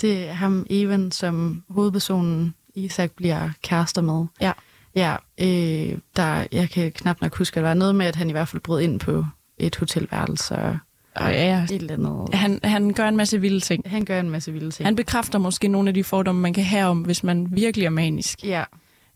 det 0.00 0.28
er 0.28 0.32
ham, 0.32 0.66
Evan, 0.70 1.10
som 1.12 1.62
hovedpersonen 1.70 2.54
Isak 2.74 3.10
bliver 3.16 3.50
kærester 3.62 4.02
med. 4.02 4.24
Ja. 4.40 4.52
Ja, 4.96 5.16
øh, 5.40 5.98
der, 6.16 6.46
jeg 6.52 6.70
kan 6.70 6.92
knap 6.92 7.20
nok 7.20 7.36
huske, 7.38 7.56
at 7.60 7.62
der 7.62 7.68
var 7.68 7.74
noget 7.74 7.94
med, 7.94 8.06
at 8.06 8.16
han 8.16 8.28
i 8.28 8.32
hvert 8.32 8.48
fald 8.48 8.62
brød 8.62 8.80
ind 8.80 9.00
på 9.00 9.24
et 9.58 9.76
hotelværelse 9.76 10.54
og 10.56 10.78
Og 11.14 11.32
ja, 11.32 11.64
et 11.64 11.70
eller 11.72 11.94
andet. 11.94 12.34
han, 12.34 12.60
han 12.64 12.92
gør 12.92 13.08
en 13.08 13.16
masse 13.16 13.40
vilde 13.40 13.60
ting. 13.60 13.82
Han 13.90 14.04
gør 14.04 14.20
en 14.20 14.30
masse 14.30 14.52
vilde 14.52 14.70
ting. 14.70 14.86
Han 14.86 14.96
bekræfter 14.96 15.38
måske 15.38 15.68
nogle 15.68 15.88
af 15.90 15.94
de 15.94 16.04
fordomme, 16.04 16.40
man 16.40 16.52
kan 16.52 16.64
have 16.64 16.86
om, 16.86 17.00
hvis 17.00 17.24
man 17.24 17.48
virkelig 17.50 17.86
er 17.86 17.90
manisk. 17.90 18.44
Ja, 18.44 18.64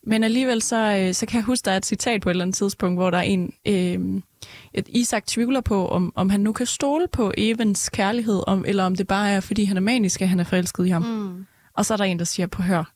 Men 0.06 0.24
alligevel 0.24 0.62
så, 0.62 0.96
øh, 0.96 1.14
så 1.14 1.26
kan 1.26 1.36
jeg 1.36 1.44
huske, 1.44 1.64
der 1.64 1.72
er 1.72 1.76
et 1.76 1.86
citat 1.86 2.20
på 2.22 2.28
et 2.28 2.32
eller 2.32 2.44
andet 2.44 2.56
tidspunkt, 2.56 2.98
hvor 2.98 3.10
der 3.10 3.18
er 3.18 3.22
en, 3.22 3.52
øh, 3.68 4.22
et 4.74 4.88
Isak 4.88 5.26
tvivler 5.26 5.60
på, 5.60 5.88
om, 5.88 6.12
om 6.16 6.30
han 6.30 6.40
nu 6.40 6.52
kan 6.52 6.66
stole 6.66 7.06
på 7.12 7.32
Evans 7.38 7.88
kærlighed, 7.88 8.42
om, 8.46 8.64
eller 8.68 8.84
om 8.84 8.96
det 8.96 9.06
bare 9.06 9.30
er, 9.30 9.40
fordi 9.40 9.64
han 9.64 9.76
er 9.76 9.80
manisk, 9.80 10.22
at 10.22 10.28
han 10.28 10.40
er 10.40 10.44
forelsket 10.44 10.86
i 10.86 10.90
ham. 10.90 11.02
mm. 11.02 11.46
Og 11.74 11.86
så 11.86 11.92
er 11.92 11.96
der 11.96 12.04
en, 12.04 12.18
der 12.18 12.24
siger, 12.24 12.46
på 12.46 12.62
hør, 12.62 12.92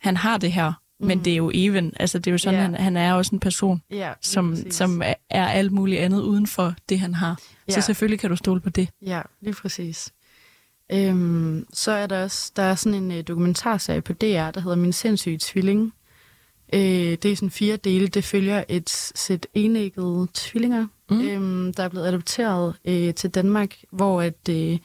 han 0.00 0.16
har 0.16 0.38
det 0.38 0.52
her, 0.52 0.72
men 1.00 1.18
Mm. 1.18 1.24
det 1.24 1.32
er 1.32 1.36
jo 1.36 1.50
Evan. 1.54 1.92
Altså 2.00 2.18
det 2.18 2.26
er 2.26 2.32
jo 2.32 2.38
sådan, 2.38 2.58
Ja. 2.58 2.62
han, 2.62 2.74
han 2.74 2.96
er 2.96 3.12
også 3.14 3.34
en 3.34 3.40
person, 3.40 3.82
lige 3.90 4.06
som, 4.20 4.50
præcis. 4.50 4.74
som 4.74 5.02
er, 5.30 5.46
alt 5.46 5.72
muligt 5.72 6.00
andet 6.00 6.20
uden 6.22 6.46
for 6.46 6.74
det, 6.88 7.00
han 7.00 7.14
har. 7.14 7.40
Ja. 7.68 7.72
Så 7.72 7.80
selvfølgelig 7.80 8.20
kan 8.20 8.30
du 8.30 8.36
stole 8.36 8.60
på 8.60 8.70
det. 8.70 8.88
Ja, 9.06 9.22
lige 9.40 9.54
præcis. 9.54 10.12
Øhm, 10.92 11.66
så 11.72 11.92
er 11.92 12.06
der 12.06 12.22
også 12.22 12.52
der 12.56 12.62
er 12.62 12.74
sådan 12.74 13.02
en 13.02 13.10
uh, 13.10 13.20
dokumentarserie 13.28 14.00
på 14.00 14.12
DR, 14.12 14.50
der 14.50 14.60
hedder 14.60 14.76
Min 14.76 14.92
sindssyge 14.92 15.38
tvilling. 15.40 15.92
Øh, 16.72 16.80
det 17.22 17.24
er 17.24 17.36
sådan 17.36 17.50
fire 17.50 17.76
dele. 17.76 18.06
Det 18.08 18.24
følger 18.24 18.64
et 18.68 18.90
sæt 18.90 19.46
enæggede 19.54 20.28
tvillinger, 20.34 20.86
Mm. 21.10 21.20
øhm, 21.20 21.74
der 21.74 21.82
er 21.82 21.88
blevet 21.88 22.06
adopteret 22.06 22.74
øh, 22.84 23.14
til 23.14 23.30
Danmark, 23.30 23.74
hvor 23.90 24.22
at, 24.22 24.48
øh, 24.50 24.78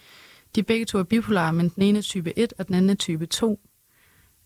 de 0.55 0.63
begge 0.63 0.85
to 0.85 0.99
er 0.99 1.03
bipolare, 1.03 1.53
men 1.53 1.69
den 1.69 1.83
ene 1.83 1.97
er 1.97 2.01
type 2.01 2.39
1, 2.39 2.53
og 2.59 2.67
den 2.67 2.75
anden 2.75 2.89
er 2.89 2.93
type 2.95 3.25
2. 3.25 3.59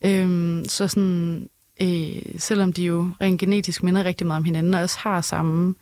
Øhm, 0.06 0.66
så 0.68 0.88
sådan, 0.88 1.50
øh, 1.82 2.22
selvom 2.38 2.74
de 2.74 2.84
jo 2.86 3.10
rent 3.22 3.40
genetisk 3.40 3.84
minder 3.84 4.04
rigtig 4.04 4.28
meget 4.28 4.38
om 4.38 4.44
hinanden, 4.44 4.74
og 4.74 4.82
også 4.82 4.98
har 5.00 5.22
samme 5.22 5.76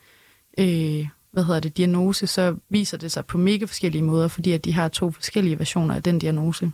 øh, 0.60 1.08
hvad 1.32 1.44
hedder 1.44 1.60
det, 1.60 1.78
diagnose, 1.78 2.28
så 2.28 2.56
viser 2.70 2.98
det 2.98 3.12
sig 3.12 3.26
på 3.26 3.38
mega 3.38 3.66
forskellige 3.66 4.02
måder, 4.04 4.28
fordi 4.28 4.52
at 4.52 4.66
de 4.66 4.74
har 4.74 4.88
to 4.88 5.12
forskellige 5.12 5.60
versioner 5.60 5.96
af 5.96 6.04
den 6.04 6.20
diagnose. 6.20 6.72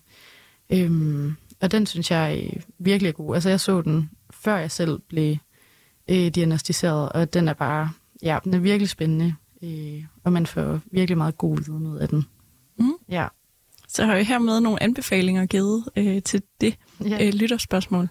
Øhm, 0.69 1.36
og 1.62 1.71
den 1.71 1.86
synes 1.86 2.12
jeg 2.12 2.41
øh, 2.54 2.62
virkelig 2.80 3.10
er 3.10 3.13
god. 3.13 3.36
Altså 3.36 3.50
jeg 3.50 3.60
så 3.60 3.82
den, 3.82 4.10
før 4.45 4.58
jeg 4.58 4.71
selv 4.71 4.99
blev 5.10 5.36
øh, 6.10 6.27
diagnostiseret, 6.27 7.10
og 7.10 7.34
den 7.34 7.47
er 7.47 7.53
bare, 7.53 7.89
ja, 8.23 8.39
den 8.43 8.53
er 8.53 8.60
virkelig 8.60 8.89
spændende, 8.89 9.36
øh, 9.63 10.03
og 10.23 10.34
man 10.34 10.45
får 10.45 10.79
virkelig 10.91 11.17
meget 11.17 11.38
god 11.38 11.58
viden 11.65 11.88
ud 11.88 11.97
af 11.97 12.10
den. 12.10 12.25
Mm. 12.79 12.93
Ja. 13.10 13.27
Så 13.88 14.05
har 14.05 14.15
jeg 14.15 14.27
hermed 14.27 14.60
nogle 14.60 14.84
anbefalinger 14.84 15.45
givet 15.45 15.89
øh, 15.95 16.21
til 16.21 16.41
det 16.62 16.77
ja. 17.05 17.27
øh, 17.27 17.34
lytterspørgsmål. 17.34 18.10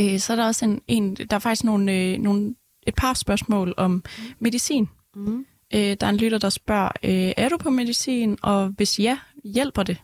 Øh, 0.00 0.18
så 0.18 0.32
er 0.32 0.36
der 0.36 0.46
også 0.46 0.64
en, 0.64 0.80
en 0.88 1.16
der 1.16 1.36
er 1.36 1.38
faktisk 1.38 1.64
nogle, 1.64 1.92
øh, 1.92 2.18
nogle, 2.18 2.54
et 2.86 2.94
par 2.94 3.14
spørgsmål 3.14 3.74
om 3.76 4.04
medicin. 4.38 4.88
Mm. 5.14 5.46
Øh, 5.74 5.96
der 6.00 6.06
er 6.06 6.10
en 6.10 6.16
lytter, 6.16 6.38
der 6.38 6.48
spørger, 6.48 6.90
øh, 7.02 7.32
er 7.36 7.48
du 7.48 7.56
på 7.56 7.70
medicin, 7.70 8.38
og 8.42 8.68
hvis 8.68 8.98
ja, 8.98 9.18
hjælper 9.44 9.82
det? 9.82 9.96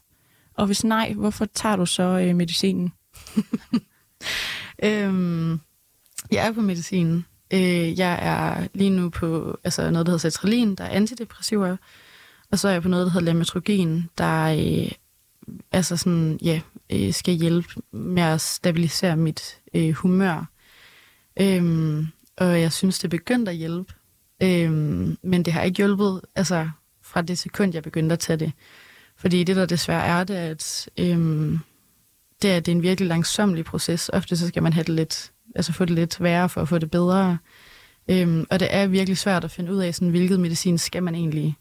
Og 0.54 0.66
hvis 0.66 0.84
nej, 0.84 1.12
hvorfor 1.12 1.44
tager 1.44 1.76
du 1.76 1.86
så 1.86 2.02
øh, 2.02 2.36
medicinen? 2.36 2.92
Øhm, 4.84 5.60
jeg 6.32 6.46
er 6.46 6.52
på 6.52 6.60
medicin. 6.60 7.24
Øh, 7.52 7.98
jeg 7.98 8.18
er 8.22 8.66
lige 8.74 8.90
nu 8.90 9.08
på 9.08 9.58
altså 9.64 9.90
noget, 9.90 10.06
der 10.06 10.10
hedder 10.10 10.30
sertralin, 10.30 10.74
der 10.74 10.84
er 10.84 10.88
antidepressiver. 10.88 11.76
Og 12.50 12.58
så 12.58 12.68
er 12.68 12.72
jeg 12.72 12.82
på 12.82 12.88
noget, 12.88 13.06
der 13.06 13.12
hedder 13.12 13.26
lamotrigin, 13.26 14.04
der 14.18 14.44
øh, 14.44 14.92
altså 15.72 15.96
sådan, 15.96 16.38
ja, 16.42 16.60
øh, 16.92 17.12
skal 17.12 17.34
hjælpe 17.34 17.68
med 17.92 18.22
at 18.22 18.40
stabilisere 18.40 19.16
mit 19.16 19.60
øh, 19.74 19.92
humør. 19.92 20.48
Øhm, 21.40 22.06
og 22.36 22.60
jeg 22.60 22.72
synes, 22.72 22.98
det 22.98 23.04
er 23.04 23.08
begyndt 23.08 23.48
at 23.48 23.56
hjælpe. 23.56 23.94
Øhm, 24.42 25.16
men 25.22 25.42
det 25.42 25.52
har 25.52 25.62
ikke 25.62 25.76
hjulpet 25.76 26.20
altså, 26.34 26.68
fra 27.02 27.22
det 27.22 27.38
sekund, 27.38 27.74
jeg 27.74 27.82
begyndte 27.82 28.12
at 28.12 28.18
tage 28.18 28.36
det. 28.36 28.52
Fordi 29.16 29.44
det, 29.44 29.56
der 29.56 29.66
desværre 29.66 30.04
er, 30.04 30.24
det 30.24 30.36
er, 30.36 30.50
at 30.50 30.88
øhm, 30.98 31.58
det 32.42 32.50
er, 32.50 32.60
det 32.60 32.72
er 32.72 32.76
en 32.76 32.82
virkelig 32.82 33.08
langsomlig 33.08 33.64
proces. 33.64 34.10
Ofte 34.12 34.36
så 34.36 34.48
skal 34.48 34.62
man 34.62 34.72
have 34.72 34.84
det 34.84 34.94
lidt, 34.94 35.32
altså 35.54 35.72
få 35.72 35.84
det 35.84 35.94
lidt 35.94 36.22
værre 36.22 36.48
for 36.48 36.60
at 36.60 36.68
få 36.68 36.78
det 36.78 36.90
bedre. 36.90 37.38
Øhm, 38.08 38.46
og 38.50 38.60
det 38.60 38.68
er 38.70 38.86
virkelig 38.86 39.18
svært 39.18 39.44
at 39.44 39.50
finde 39.50 39.72
ud 39.72 39.78
af, 39.78 39.94
sådan, 39.94 40.08
hvilket 40.08 40.40
medicin 40.40 40.78
skal 40.78 41.02
man 41.02 41.14
egentlig 41.14 41.56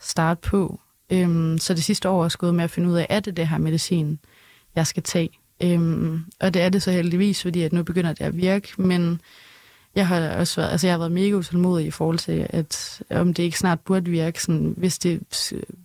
starte 0.00 0.40
på. 0.48 0.80
Øhm, 1.10 1.58
så 1.58 1.74
det 1.74 1.84
sidste 1.84 2.08
år 2.08 2.20
er 2.20 2.24
også 2.24 2.38
gået 2.38 2.54
med 2.54 2.64
at 2.64 2.70
finde 2.70 2.88
ud 2.88 2.96
af, 2.96 3.06
er 3.10 3.20
det 3.20 3.36
det 3.36 3.48
her 3.48 3.58
medicin, 3.58 4.18
jeg 4.76 4.86
skal 4.86 5.02
tage. 5.02 5.30
Øhm, 5.62 6.24
og 6.40 6.54
det 6.54 6.62
er 6.62 6.68
det 6.68 6.82
så 6.82 6.90
heldigvis, 6.90 7.42
fordi 7.42 7.62
at 7.62 7.72
nu 7.72 7.82
begynder 7.82 8.12
det 8.12 8.24
at 8.24 8.36
virke, 8.36 8.68
men 8.76 9.20
jeg 9.94 10.06
har 10.06 10.30
også 10.30 10.60
været, 10.60 10.70
altså 10.70 10.86
jeg 10.86 10.94
har 10.94 10.98
været 10.98 11.12
mega 11.12 11.34
utålmodig 11.34 11.86
i 11.86 11.90
forhold 11.90 12.18
til, 12.18 12.46
at 12.50 13.02
om 13.10 13.34
det 13.34 13.42
ikke 13.42 13.58
snart 13.58 13.80
burde 13.80 14.10
virke. 14.10 14.42
Sådan, 14.42 14.74
hvis 14.76 14.98
det 14.98 15.22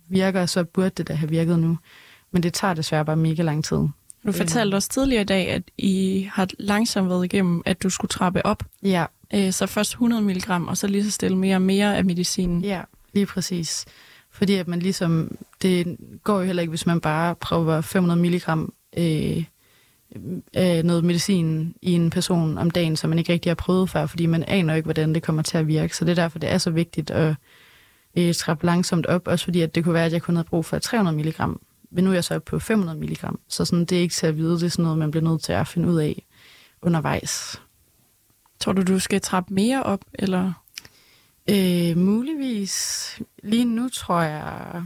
virker, 0.08 0.46
så 0.46 0.64
burde 0.64 0.90
det 0.90 1.08
da 1.08 1.12
have 1.12 1.30
virket 1.30 1.58
nu. 1.58 1.78
Men 2.30 2.42
det 2.42 2.54
tager 2.54 2.74
desværre 2.74 3.04
bare 3.04 3.16
mega 3.16 3.42
lang 3.42 3.64
tid. 3.64 3.78
Du 4.26 4.32
fortalte 4.32 4.74
os 4.74 4.88
tidligere 4.88 5.22
i 5.22 5.24
dag, 5.24 5.48
at 5.48 5.62
I 5.78 6.28
har 6.32 6.48
langsomt 6.58 7.08
været 7.08 7.24
igennem, 7.24 7.62
at 7.66 7.82
du 7.82 7.90
skulle 7.90 8.08
trappe 8.08 8.46
op. 8.46 8.62
Ja, 8.82 9.04
Øh, 9.34 9.52
så 9.52 9.66
først 9.66 9.90
100 9.90 10.22
mg, 10.22 10.50
og 10.50 10.76
så 10.76 10.86
lige 10.86 11.04
så 11.04 11.10
stille 11.10 11.36
mere 11.36 11.56
og 11.56 11.62
mere 11.62 11.96
af 11.96 12.04
medicinen. 12.04 12.64
ja, 12.64 12.82
lige 13.12 13.26
præcis. 13.26 13.84
Fordi 14.30 14.54
at 14.54 14.68
man 14.68 14.78
ligesom, 14.80 15.36
det 15.62 15.96
går 16.24 16.38
jo 16.38 16.44
heller 16.44 16.60
ikke, 16.60 16.70
hvis 16.70 16.86
man 16.86 17.00
bare 17.00 17.34
prøver 17.34 17.80
500 17.80 18.20
milligram 18.20 18.72
øh, 18.98 19.44
af 20.54 20.84
noget 20.84 21.04
medicin 21.04 21.74
i 21.82 21.92
en 21.92 22.10
person 22.10 22.58
om 22.58 22.70
dagen, 22.70 22.96
som 22.96 23.10
man 23.10 23.18
ikke 23.18 23.32
rigtig 23.32 23.50
har 23.50 23.54
prøvet 23.54 23.90
før, 23.90 24.06
fordi 24.06 24.26
man 24.26 24.44
aner 24.44 24.74
ikke, 24.74 24.86
hvordan 24.86 25.14
det 25.14 25.22
kommer 25.22 25.42
til 25.42 25.58
at 25.58 25.66
virke. 25.66 25.96
Så 25.96 26.04
det 26.04 26.10
er 26.10 26.22
derfor, 26.22 26.38
det 26.38 26.50
er 26.52 26.58
så 26.58 26.70
vigtigt 26.70 27.10
at 27.10 27.34
øh, 28.16 28.34
trappe 28.34 28.66
langsomt 28.66 29.06
op, 29.06 29.28
også 29.28 29.44
fordi 29.44 29.60
at 29.60 29.74
det 29.74 29.84
kunne 29.84 29.94
være, 29.94 30.06
at 30.06 30.12
jeg 30.12 30.22
kun 30.22 30.36
havde 30.36 30.48
brug 30.48 30.64
for 30.64 30.78
300 30.78 31.16
milligram. 31.16 31.60
Men 31.90 32.04
nu 32.04 32.10
er 32.10 32.14
jeg 32.14 32.24
så 32.24 32.38
på 32.38 32.58
500 32.58 32.98
milligram, 32.98 33.40
så 33.48 33.64
sådan, 33.64 33.84
det 33.84 33.98
er 33.98 34.02
ikke 34.02 34.14
til 34.14 34.26
at 34.26 34.36
vide, 34.36 34.54
det 34.54 34.62
er 34.62 34.68
sådan 34.68 34.82
noget, 34.82 34.98
man 34.98 35.10
bliver 35.10 35.24
nødt 35.24 35.42
til 35.42 35.52
at 35.52 35.66
finde 35.66 35.88
ud 35.88 36.00
af 36.00 36.26
undervejs. 36.82 37.62
Tror 38.60 38.72
du, 38.72 38.82
du 38.82 38.98
skal 38.98 39.20
trappe 39.20 39.54
mere 39.54 39.82
op, 39.82 40.00
eller? 40.14 40.52
Øh, 41.50 41.96
muligvis. 41.96 43.20
Lige 43.42 43.64
nu 43.64 43.88
tror 43.88 44.20
jeg... 44.20 44.82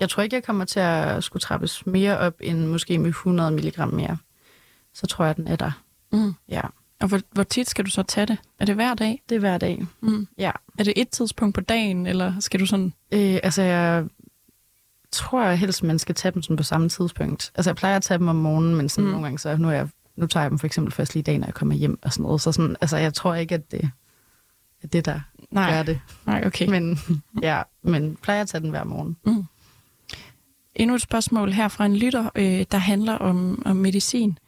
Jeg 0.00 0.08
tror 0.08 0.22
ikke, 0.22 0.36
jeg 0.36 0.44
kommer 0.44 0.64
til 0.64 0.80
at 0.80 1.24
skulle 1.24 1.40
trappes 1.40 1.86
mere 1.86 2.18
op 2.18 2.34
end 2.40 2.66
måske 2.66 2.98
med 2.98 3.08
100 3.08 3.50
mg 3.50 3.94
mere. 3.94 4.16
Så 4.94 5.06
tror 5.06 5.24
jeg, 5.24 5.36
den 5.36 5.48
er 5.48 5.56
der. 5.56 5.70
Mm. 6.12 6.34
Ja. 6.48 6.60
Og 7.00 7.08
hvor, 7.08 7.20
hvor 7.30 7.42
tit 7.42 7.68
skal 7.68 7.84
du 7.84 7.90
så 7.90 8.02
tage 8.02 8.26
det? 8.26 8.38
Er 8.58 8.64
det 8.64 8.74
hver 8.74 8.94
dag? 8.94 9.22
Det 9.28 9.34
er 9.34 9.38
hver 9.38 9.58
dag. 9.58 9.86
Mm. 10.00 10.28
Ja. 10.38 10.50
Er 10.78 10.84
det 10.84 10.92
et 10.96 11.08
tidspunkt 11.08 11.54
på 11.54 11.60
dagen, 11.60 12.06
eller 12.06 12.40
skal 12.40 12.60
du 12.60 12.66
sådan... 12.66 12.92
Øh, 13.12 13.38
altså, 13.42 13.62
jeg 13.62 14.04
tror 15.12 15.42
jeg 15.44 15.58
helst, 15.58 15.82
man 15.82 15.98
skal 15.98 16.14
tage 16.14 16.32
dem 16.32 16.42
sådan 16.42 16.56
på 16.56 16.62
samme 16.62 16.88
tidspunkt. 16.88 17.52
Altså, 17.54 17.70
jeg 17.70 17.76
plejer 17.76 17.96
at 17.96 18.02
tage 18.02 18.18
dem 18.18 18.28
om 18.28 18.36
morgenen, 18.36 18.74
men 18.76 18.88
sådan 18.88 19.04
Mm. 19.04 19.10
nogle 19.10 19.24
gange, 19.26 19.38
så 19.38 19.56
nu, 19.56 19.68
er 19.68 19.72
jeg, 19.72 19.88
nu 20.16 20.26
tager 20.26 20.44
jeg 20.44 20.50
dem 20.50 20.58
for 20.58 20.66
eksempel 20.66 20.92
først 20.92 21.14
lige 21.14 21.22
dagen, 21.22 21.40
når 21.40 21.46
jeg 21.46 21.54
kommer 21.54 21.74
hjem 21.74 21.98
og 22.02 22.12
sådan 22.12 22.22
noget. 22.22 22.40
Så 22.40 22.52
sådan, 22.52 22.76
altså, 22.80 22.96
jeg 22.96 23.14
tror 23.14 23.34
ikke, 23.34 23.54
at 23.54 23.70
det 23.70 23.90
er 24.82 24.86
det, 24.88 25.04
der 25.04 25.20
Nej, 25.50 25.70
gør 25.72 25.82
det. 25.82 26.00
nej 26.26 26.42
okay. 26.46 26.68
Men, 26.68 26.98
ja, 27.42 27.62
men 27.82 28.16
plejer 28.22 28.40
at 28.40 28.48
tage 28.48 28.60
den 28.62 28.70
hver 28.70 28.84
morgen. 28.84 29.16
Mm. 29.26 29.44
Endnu 30.74 30.94
et 30.94 31.02
spørgsmål 31.02 31.52
her 31.52 31.68
fra 31.68 31.86
en 31.86 31.96
lytter, 31.96 32.30
øh, 32.34 32.64
der 32.70 32.78
handler 32.78 33.12
om, 33.12 33.62
om 33.66 33.76
medicin. 33.76 34.38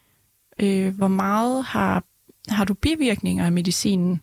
Øh, 0.59 0.95
hvor 0.95 1.07
meget 1.07 1.63
har, 1.65 2.03
har 2.49 2.65
du 2.65 2.73
bivirkninger 2.73 3.45
af 3.45 3.51
medicinen, 3.51 4.21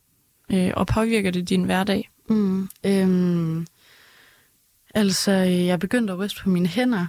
øh, 0.50 0.70
og 0.76 0.86
påvirker 0.86 1.30
det 1.30 1.48
din 1.48 1.64
hverdag? 1.64 2.10
Mm. 2.28 2.68
Øhm, 2.86 3.66
altså, 4.94 5.30
øh, 5.32 5.66
jeg 5.66 5.72
er 5.72 5.76
begyndt 5.76 6.10
at 6.10 6.18
ryste 6.18 6.42
på 6.42 6.48
mine 6.48 6.66
hænder 6.68 7.06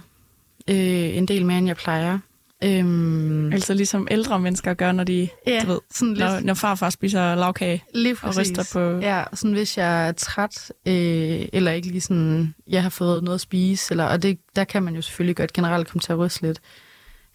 øh, 0.70 0.76
en 1.16 1.26
del 1.26 1.46
mere, 1.46 1.58
end 1.58 1.66
jeg 1.66 1.76
plejer. 1.76 2.18
Øhm, 2.64 3.52
Altså 3.52 3.74
ligesom 3.74 4.08
ældre 4.10 4.40
mennesker 4.40 4.74
gør, 4.74 4.92
når 4.92 5.04
de 5.04 5.28
ja, 5.46 5.60
du 5.66 5.66
ved, 5.72 5.80
sådan 5.90 6.14
lidt, 6.14 6.18
når, 6.30 6.40
når 6.40 6.54
farfar 6.54 6.90
spiser 6.90 7.34
lavkage. 7.34 7.84
lige 7.94 8.12
og 8.14 8.18
præcis. 8.34 8.40
ryster 8.58 8.64
på- 8.72 9.00
Ja, 9.00 9.24
sådan 9.34 9.52
hvis 9.52 9.78
jeg 9.78 10.08
er 10.08 10.12
træt, 10.12 10.72
øh, 10.86 11.48
eller 11.52 11.70
ikke 11.72 11.88
lige 11.88 12.00
sådan, 12.00 12.54
jeg 12.68 12.82
har 12.82 12.90
fået 12.90 13.24
noget 13.24 13.34
at 13.34 13.40
spise, 13.40 13.92
eller, 13.92 14.04
og 14.04 14.22
det, 14.22 14.38
der 14.56 14.64
kan 14.64 14.82
man 14.82 14.94
jo 14.94 15.02
selvfølgelig 15.02 15.36
godt 15.36 15.52
generelt 15.52 15.88
komme 15.88 16.00
til 16.00 16.12
at 16.12 16.18
ryste 16.18 16.42
lidt. 16.42 16.60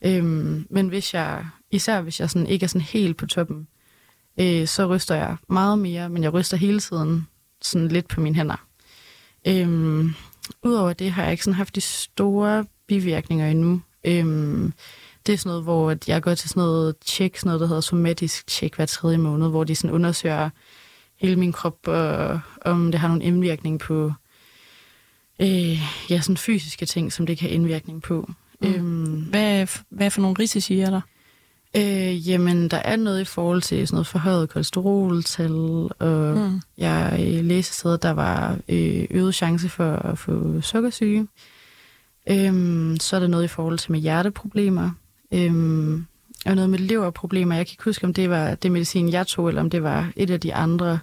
Øhm, 0.06 0.68
men 0.70 0.88
hvis 0.88 1.14
jeg, 1.14 1.46
især 1.72 2.02
hvis 2.02 2.20
jeg 2.20 2.30
sådan 2.30 2.48
ikke 2.48 2.64
er 2.64 2.68
sådan 2.68 2.82
helt 2.82 3.18
på 3.18 3.26
toppen, 3.26 3.68
øh, 4.40 4.68
så 4.68 4.86
ryster 4.88 5.16
jeg 5.16 5.36
meget 5.50 5.80
mere, 5.80 6.10
men 6.10 6.24
jeg 6.24 6.34
ryster 6.34 6.58
hele 6.58 6.80
tiden 6.80 7.28
sådan 7.62 7.88
lidt 7.88 8.08
på 8.08 8.22
mine 8.22 8.36
hænder. 8.36 8.66
Øhm, 9.48 10.14
Udover 10.64 10.94
det 10.94 11.12
har 11.12 11.24
jeg 11.24 11.32
ikke 11.32 11.44
sådan 11.44 11.56
haft 11.56 11.76
de 11.76 11.82
store 11.82 12.66
bivirkninger 12.88 13.52
endnu. 13.52 13.82
Øhm, 14.04 14.74
det 15.26 15.34
er 15.34 15.38
sådan 15.38 15.50
noget, 15.50 15.64
hvor 15.64 15.96
jeg 16.08 16.22
går 16.22 16.36
til 16.36 16.50
sådan 16.50 16.62
noget 16.62 16.96
tjek, 17.06 17.38
sådan 17.38 17.48
noget, 17.48 17.62
der 17.62 17.68
hedder 17.68 17.82
somatisk 17.82 18.48
tjek 18.48 18.76
hver 18.76 18.86
tredje 18.86 19.18
måned, 19.18 19.50
hvor 19.50 19.64
de 19.64 19.76
sådan 19.76 19.92
undersøger 19.96 20.50
hele 21.18 21.36
min 21.36 21.52
krop, 21.52 21.88
og 21.88 22.40
om 22.62 22.92
det 22.92 23.00
har 23.00 23.08
nogen 23.08 23.22
indvirkning 23.22 23.80
på 23.80 24.14
øh, 25.42 25.80
ja, 26.10 26.22
sådan 26.22 26.38
fysiske 26.38 26.86
ting, 26.86 27.14
som 27.14 27.26
det 27.26 27.38
kan 27.38 27.50
have 27.50 27.56
indvirkning 27.56 28.02
på. 28.02 28.32
Mm. 28.62 28.68
Øhm, 28.68 29.22
Hvad, 29.22 29.68
hvad 29.90 30.12
for 30.12 30.22
nogle 30.22 30.36
risici 30.40 30.80
er 30.80 30.90
der? 30.90 31.02
Øh, 31.78 32.30
jamen, 32.30 32.68
der 32.68 32.78
er 32.78 32.96
noget 32.96 33.22
i 33.22 33.26
forhold 33.26 33.62
til 33.62 33.88
sådan 33.88 33.96
noget 33.96 34.08
forhøjet 34.08 34.50
kolesteroltal, 34.50 35.52
og 36.00 36.38
mm. 36.38 36.62
Jeg 36.78 37.14
øh, 37.20 37.46
læste 37.46 37.72
et 37.72 37.76
sted, 37.76 37.98
der 37.98 38.12
var 38.12 38.58
øh, 38.70 39.06
øget 39.10 39.36
chance 39.36 39.70
for 39.70 39.96
at 39.96 40.18
få 40.18 40.62
sukkersyge. 40.62 41.28
Øhm, 42.30 42.98
så 43.00 43.16
er 43.16 43.20
der 43.20 43.28
noget 43.28 43.44
i 43.44 43.48
forhold 43.48 43.78
til 43.78 43.92
med 43.92 44.00
hjerteproblemer, 44.00 44.90
øhm, 45.32 46.06
og 46.46 46.56
noget 46.56 46.70
med 46.70 46.80
leverproblemer. 46.80 47.56
Jeg 47.56 47.66
kan 47.68 47.74
ikke 47.74 47.84
huske, 47.86 48.04
om 48.06 48.14
det 48.14 48.30
var 48.30 48.56
det 48.56 48.72
medicin, 48.72 49.10
jeg 49.10 49.28
tog, 49.28 49.48
eller 49.48 49.62
om 49.62 49.70
det 49.70 49.84
var 49.84 50.12
et 50.16 50.30
af 50.30 50.40
de 50.40 50.54
andre 50.56 51.00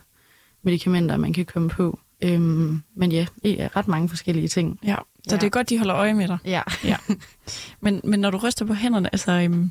medicamenter, 0.63 1.17
man 1.17 1.33
kan 1.33 1.45
komme 1.45 1.69
på. 1.69 1.99
Øhm, 2.25 2.83
men 2.97 3.13
ja, 3.13 3.27
ja, 3.45 3.69
ret 3.77 3.89
mange 3.89 4.09
forskellige 4.09 4.49
ting. 4.49 4.79
Ja, 4.85 4.97
så 5.29 5.35
Ja. 5.35 5.37
det 5.41 5.47
er 5.47 5.51
godt, 5.51 5.69
de 5.71 5.79
holder 5.79 5.97
øje 5.97 6.15
med 6.15 6.29
dig. 6.29 6.39
Ja. 6.45 6.63
Men, 7.81 8.01
men 8.05 8.21
når 8.21 8.31
du 8.31 8.37
ryster 8.39 8.65
på 8.65 8.75
hænderne, 8.75 9.09
altså, 9.15 9.33
øhm, 9.33 9.71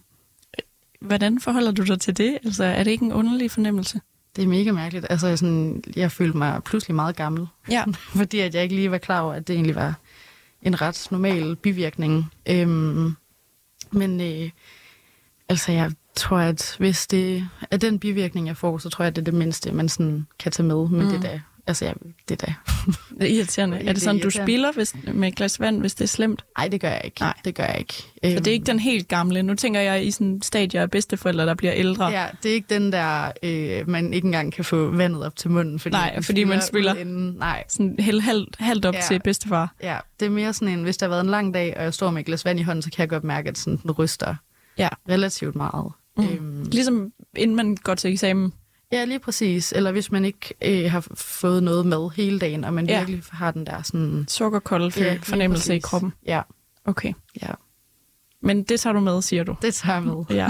hvordan 1.02 1.40
forholder 1.40 1.72
du 1.72 1.84
dig 1.84 2.00
til 2.00 2.18
det? 2.18 2.38
Altså, 2.46 2.64
er 2.64 2.84
det 2.84 2.92
ikke 2.92 3.06
en 3.06 3.14
underlig 3.14 3.52
fornemmelse? 3.52 4.02
Det 4.36 4.44
er 4.44 4.48
mega 4.48 4.72
mærkeligt. 4.72 5.06
Altså, 5.10 5.28
jeg 5.28 5.38
sådan, 5.40 5.84
jeg 5.96 6.12
følte 6.12 6.38
mig 6.38 6.64
pludselig 6.64 6.96
meget 6.96 7.16
gammel. 7.16 7.48
Ja. 7.70 7.84
fordi 8.16 8.40
at 8.40 8.56
jeg 8.56 8.64
ikke 8.64 8.76
lige 8.76 8.92
var 8.92 8.98
klar 8.98 9.22
over, 9.22 9.34
at 9.34 9.48
det 9.48 9.54
egentlig 9.54 9.76
var 9.76 9.94
en 10.62 10.82
ret 10.82 11.08
normal 11.12 11.56
bivirkning. 11.56 12.32
Øhm, 12.50 13.16
men 13.92 14.22
øh, 14.22 14.50
altså, 15.50 15.72
jeg 15.72 15.92
tror, 16.16 16.38
at 16.38 16.76
hvis 16.80 17.08
det 17.08 17.48
er 17.72 17.78
den 17.78 18.00
bivirkning, 18.00 18.48
jeg 18.48 18.58
får, 18.58 18.78
så 18.78 18.90
tror 18.90 19.04
jeg, 19.06 19.08
at 19.08 19.16
det 19.16 19.22
er 19.22 19.26
det 19.26 19.34
mindste, 19.34 19.72
man 19.72 19.90
sådan 19.90 20.28
kan 20.40 20.52
tage 20.52 20.68
med. 20.68 20.90
Men 20.90 21.02
Mm. 21.02 21.08
det 21.08 21.16
er 21.18 21.22
da, 21.22 21.42
altså, 21.67 21.86
jeg, 21.86 21.93
det 22.30 22.41
er 22.43 22.45
da. 22.45 22.54
Det 23.19 23.32
er 23.32 23.36
irriterende. 23.36 23.78
Det 23.78 23.86
Er 23.86 23.89
er 23.89 23.93
det 23.93 24.02
sådan, 24.02 24.21
du 24.21 24.30
spiller 24.30 24.71
hvis, 24.71 24.95
med 25.13 25.28
et 25.28 25.36
glas 25.36 25.60
vand, 25.60 25.80
hvis 25.80 25.95
det 25.95 26.04
er 26.04 26.08
slemt? 26.08 26.45
Ej, 26.58 26.67
det 26.67 26.82
gør 26.82 26.89
jeg 26.89 27.02
ikke. 27.06 27.19
Nej. 27.21 27.34
Det 27.45 27.56
gør 27.56 27.63
jeg 27.63 27.80
ikke. 27.80 27.93
Så 27.93 28.08
det 28.21 28.47
er 28.47 28.52
ikke 28.52 28.65
den 28.65 28.80
helt 28.80 29.08
gamle. 29.08 29.43
Nu 29.43 29.56
tænker 29.56 29.80
jeg 29.80 30.06
i 30.06 30.12
sådan 30.12 30.41
stadier 30.41 30.82
af 30.82 30.91
bedsteforældre, 30.91 31.45
der 31.45 31.54
bliver 31.56 31.74
ældre. 31.74 32.06
Ja, 32.08 32.28
det 32.43 32.52
er 32.52 32.56
ikke 32.56 32.74
den 32.76 32.91
der, 32.91 33.32
øh, 33.43 33.89
man 33.89 34.13
ikke 34.13 34.26
engang 34.26 34.54
kan 34.54 34.65
få 34.65 34.89
vandet 34.89 35.26
op 35.26 35.36
til 35.36 35.52
munden. 35.52 35.80
Fordi 35.80 35.93
Nej, 35.93 36.21
fordi 36.21 36.43
man 36.43 36.62
spiller. 36.62 36.95
Inden. 36.95 37.36
Nej, 37.39 37.63
Sådan 37.67 37.95
helt, 38.00 38.24
halvt, 38.24 38.56
halvt 38.60 38.86
op 38.86 38.93
ja. 38.93 39.00
Ja. 39.00 39.06
til 39.08 39.21
bedstefar. 39.24 39.76
ja, 39.84 39.97
det 40.19 40.26
er 40.26 40.30
mere 40.30 40.54
sådan 40.54 40.67
en, 40.67 40.84
hvis 40.84 40.97
der 40.97 41.06
har 41.06 41.10
været 41.10 41.24
en 41.24 41.30
lang 41.30 41.54
dag, 41.54 41.78
og 41.78 41.84
jeg 41.84 41.93
står 41.93 42.12
med 42.12 42.19
et 42.19 42.26
glas 42.26 42.45
vand 42.45 42.60
i 42.60 42.63
hånden, 42.63 42.82
så 42.82 42.89
kan 42.91 43.00
jeg 43.00 43.10
godt 43.10 43.24
mærke, 43.24 43.50
at 43.50 43.58
sådan, 43.58 43.80
den 43.84 43.91
ryster 43.91 44.36
Ja. 44.78 44.89
relativt 45.10 45.56
meget. 45.56 45.91
Mm. 46.17 46.24
Øhm, 46.24 46.63
Ligesom 46.63 47.12
inden 47.36 47.56
man 47.56 47.78
går 47.84 47.95
til 47.95 48.12
eksamen. 48.12 48.54
Ja, 48.91 49.06
lige 49.06 49.19
præcis. 49.19 49.71
Eller 49.71 49.91
hvis 49.91 50.12
man 50.12 50.25
ikke 50.25 50.54
øh, 50.62 50.91
har 50.91 51.08
fået 51.15 51.63
noget 51.63 51.86
med 51.86 52.10
hele 52.15 52.39
dagen, 52.39 52.63
og 52.63 52.73
man 52.73 52.89
Ja. 52.89 52.97
virkelig 52.99 53.23
har 53.32 53.51
den 53.51 53.65
der 53.65 53.82
sådan... 53.82 54.25
Sukkerkold 54.27 54.97
Ja, 54.97 55.17
fornemmelse 55.23 55.75
i 55.75 55.80
kroppen. 55.80 56.13
Ja, 56.25 56.41
Okay. 56.86 57.13
ja. 57.41 57.51
Men 58.41 58.63
det 58.63 58.80
tager 58.80 58.93
du 58.93 58.99
med, 58.99 59.21
siger 59.21 59.43
du. 59.43 59.56
Det 59.62 59.73
tager 59.73 59.93
jeg 59.95 60.04
med. 60.04 60.23
Ja. 60.30 60.47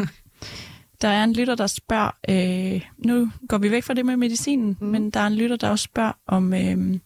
Der 1.01 1.07
er 1.07 1.23
en 1.23 1.33
lytter, 1.33 1.55
der 1.55 1.67
spørger, 1.67 2.11
øh, 2.29 2.81
nu 2.97 3.31
går 3.49 3.57
vi 3.57 3.71
væk 3.71 3.83
fra 3.83 3.93
det 3.93 4.05
med 4.05 4.17
medicinen. 4.17 4.77
Mm. 4.81 4.87
men 4.87 5.09
der 5.11 5.19
er 5.19 5.27
en 5.27 5.35
lytter, 5.35 5.55
der 5.55 5.69
også 5.69 5.83
spørger, 5.83 6.11
om, 6.27 6.53
øh, 6.53 6.99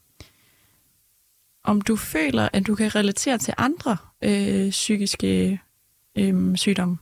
om 1.63 1.81
du 1.81 1.95
føler, 1.95 2.49
at 2.53 2.67
du 2.67 2.75
kan 2.75 2.95
relatere 2.95 3.37
til 3.37 3.53
andre 3.57 3.97
øh, 4.23 4.69
psykiske 4.69 5.61
øh, 6.15 6.57
sygdomme. 6.57 6.97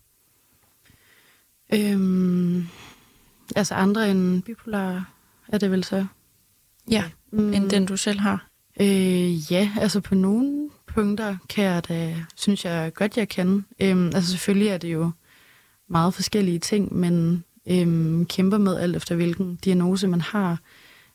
Øhm, 1.74 2.68
altså 3.56 3.76
andre 3.76 4.12
end 4.12 4.44
bipolar 4.44 5.12
er 5.48 5.58
det 5.58 5.72
vel 5.72 5.84
så? 5.84 6.06
Ja, 6.92 7.04
Mm, 7.32 7.54
end 7.54 7.70
den 7.70 7.86
du 7.86 7.98
selv 7.98 8.20
har. 8.20 8.48
Øh, 8.82 9.52
ja, 9.52 9.72
altså 9.80 10.02
på 10.02 10.16
nogle 10.16 10.70
punkter 10.88 11.38
kan 11.50 11.64
jeg 11.64 11.88
da, 11.88 12.16
synes 12.36 12.66
jeg 12.66 12.94
godt, 12.94 13.18
jeg 13.18 13.30
kan. 13.30 13.66
Øhm, 13.80 14.06
altså 14.06 14.32
selvfølgelig 14.32 14.68
er 14.68 14.78
det 14.78 14.94
jo 14.94 15.12
meget 15.88 16.14
forskellige 16.14 16.60
ting, 16.60 16.96
men 16.96 17.44
øhm, 17.68 18.26
kæmper 18.26 18.58
med 18.58 18.78
alt 18.78 18.96
efter 18.96 19.16
hvilken 19.16 19.56
diagnose 19.56 20.08
man 20.08 20.22
har. 20.22 20.60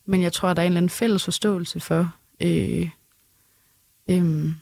Men 0.07 0.23
jeg 0.23 0.33
tror, 0.33 0.53
der 0.55 0.63
er 0.63 0.67
en 0.67 0.73
eller 0.73 0.77
anden 0.79 0.91
fælles 0.91 1.25
forståelse 1.25 1.81
for, 1.81 2.15
øh, 2.43 2.91
øhm, 4.11 4.55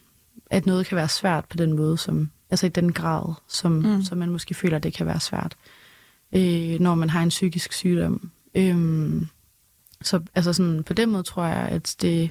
at 0.51 0.67
noget 0.67 0.87
kan 0.87 0.97
være 0.97 1.09
svært 1.09 1.45
på 1.45 1.57
den 1.57 1.73
måde, 1.73 1.99
som, 1.99 2.31
altså 2.51 2.67
i 2.67 2.69
den 2.69 2.93
grad, 2.93 3.35
som, 3.49 3.73
Mm. 3.73 3.83
mm. 3.89 4.03
som 4.03 4.19
man 4.19 4.31
måske 4.31 4.55
føler, 4.55 4.79
det 4.79 4.93
kan 4.93 5.07
være 5.07 5.21
svært, 5.21 5.57
øh, 6.37 6.81
når 6.81 6.94
man 6.94 7.11
har 7.11 7.22
en 7.22 7.29
psykisk 7.29 7.72
sygdom. 7.72 8.31
Øhm, 8.55 9.27
så 10.03 10.20
altså 10.35 10.53
sådan, 10.53 10.83
på 10.83 10.92
den 10.92 11.11
måde 11.11 11.22
tror 11.22 11.44
jeg, 11.44 11.68
at 11.68 11.96
det 12.03 12.31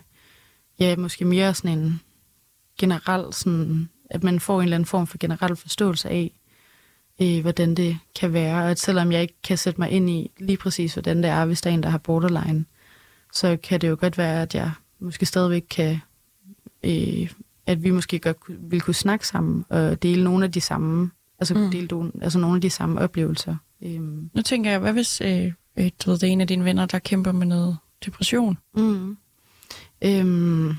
ja, 0.79 0.95
måske 0.95 1.25
mere 1.25 1.53
sådan 1.53 1.77
en 1.79 2.01
generel, 2.79 3.33
sådan, 3.33 3.89
at 4.09 4.23
man 4.23 4.39
får 4.39 4.57
en 4.59 4.63
eller 4.63 4.75
anden 4.75 4.85
form 4.85 5.07
for 5.07 5.17
generel 5.17 5.55
forståelse 5.55 6.09
af, 6.09 6.31
øh, 7.21 7.41
hvordan 7.41 7.75
det 7.75 7.97
kan 8.19 8.33
være. 8.33 8.63
Og 8.63 8.71
at 8.71 8.79
selvom 8.79 9.11
jeg 9.11 9.21
ikke 9.21 9.41
kan 9.43 9.57
sætte 9.57 9.81
mig 9.81 9.89
ind 9.89 10.09
i 10.09 10.31
lige 10.39 10.57
præcis, 10.57 10.93
hvordan 10.93 11.17
det 11.17 11.25
er, 11.25 11.45
hvis 11.45 11.61
der 11.61 11.69
er 11.69 11.73
en, 11.73 11.83
der 11.83 11.89
har 11.89 11.97
borderline, 11.97 12.65
så 13.33 13.57
kan 13.63 13.81
det 13.81 13.89
jo 13.89 13.97
godt 13.99 14.17
være, 14.17 14.41
at 14.41 14.55
jeg 14.55 14.71
måske 14.99 15.25
stadigvæk 15.25 15.65
kan, 15.69 15.99
øh, 16.83 17.31
at 17.65 17.83
vi 17.83 17.91
måske 17.91 18.19
godt 18.19 18.37
ville 18.47 18.81
kunne 18.81 18.93
snakke 18.93 19.27
sammen 19.27 19.65
og 19.69 20.03
dele 20.03 20.23
nogle 20.23 20.45
af 20.45 20.51
de 20.51 20.61
samme, 20.61 21.11
altså, 21.39 21.53
Mm. 21.53 21.71
dele 21.71 22.11
altså 22.21 22.39
nogle 22.39 22.55
af 22.55 22.61
de 22.61 22.69
samme 22.69 23.01
oplevelser. 23.01 23.55
Øhm, 23.81 24.29
Nu 24.33 24.41
tænker 24.41 24.71
jeg, 24.71 24.79
hvad 24.79 24.93
hvis 24.93 25.21
øh, 25.21 25.51
øh, 25.77 25.91
du 26.05 26.09
ved, 26.09 26.19
det 26.19 26.27
er 26.27 26.31
en 26.31 26.41
af 26.41 26.47
dine 26.47 26.65
venner, 26.65 26.85
der 26.85 26.99
kæmper 26.99 27.31
med 27.31 27.47
noget 27.47 27.77
depression? 28.05 28.57
Mm. 28.75 29.17
Øhm, 30.01 30.73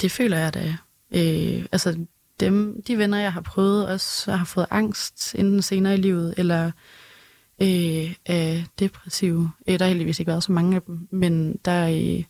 det 0.00 0.10
føler 0.10 0.38
jeg 0.38 0.54
da. 0.54 0.76
Øh, 1.10 1.66
altså, 1.72 2.06
dem, 2.40 2.82
de 2.82 2.98
venner, 2.98 3.18
jeg 3.18 3.32
har 3.32 3.40
prøvet, 3.40 3.88
også 3.88 4.32
har 4.32 4.44
fået 4.44 4.66
angst 4.70 5.34
enten 5.38 5.62
senere 5.62 5.94
i 5.94 6.00
livet, 6.00 6.34
eller 6.36 6.70
øh, 7.62 8.14
er 8.26 8.62
depressive. 8.78 9.50
Øh, 9.68 9.78
der 9.78 9.84
har 9.84 9.88
heldigvis 9.88 10.20
ikke 10.20 10.30
været 10.30 10.44
så 10.44 10.52
mange 10.52 10.76
af 10.76 10.82
dem, 10.82 11.08
men 11.10 11.56
der 11.64 11.88
øh, 11.88 12.24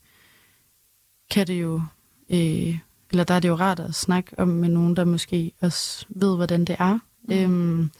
kan 1.30 1.46
det 1.46 1.60
jo, 1.60 1.82
øh, 2.30 2.78
eller 3.10 3.24
der 3.24 3.34
er 3.34 3.40
det 3.40 3.48
jo 3.48 3.54
rart 3.54 3.80
at 3.80 3.94
snakke 3.94 4.38
om 4.38 4.48
med 4.48 4.68
nogen, 4.68 4.96
der 4.96 5.04
måske 5.04 5.52
også 5.60 6.06
ved, 6.08 6.36
hvordan 6.36 6.64
det 6.64 6.76
er. 6.78 6.98
Mm. 7.28 7.34
Øhm, 7.34 7.90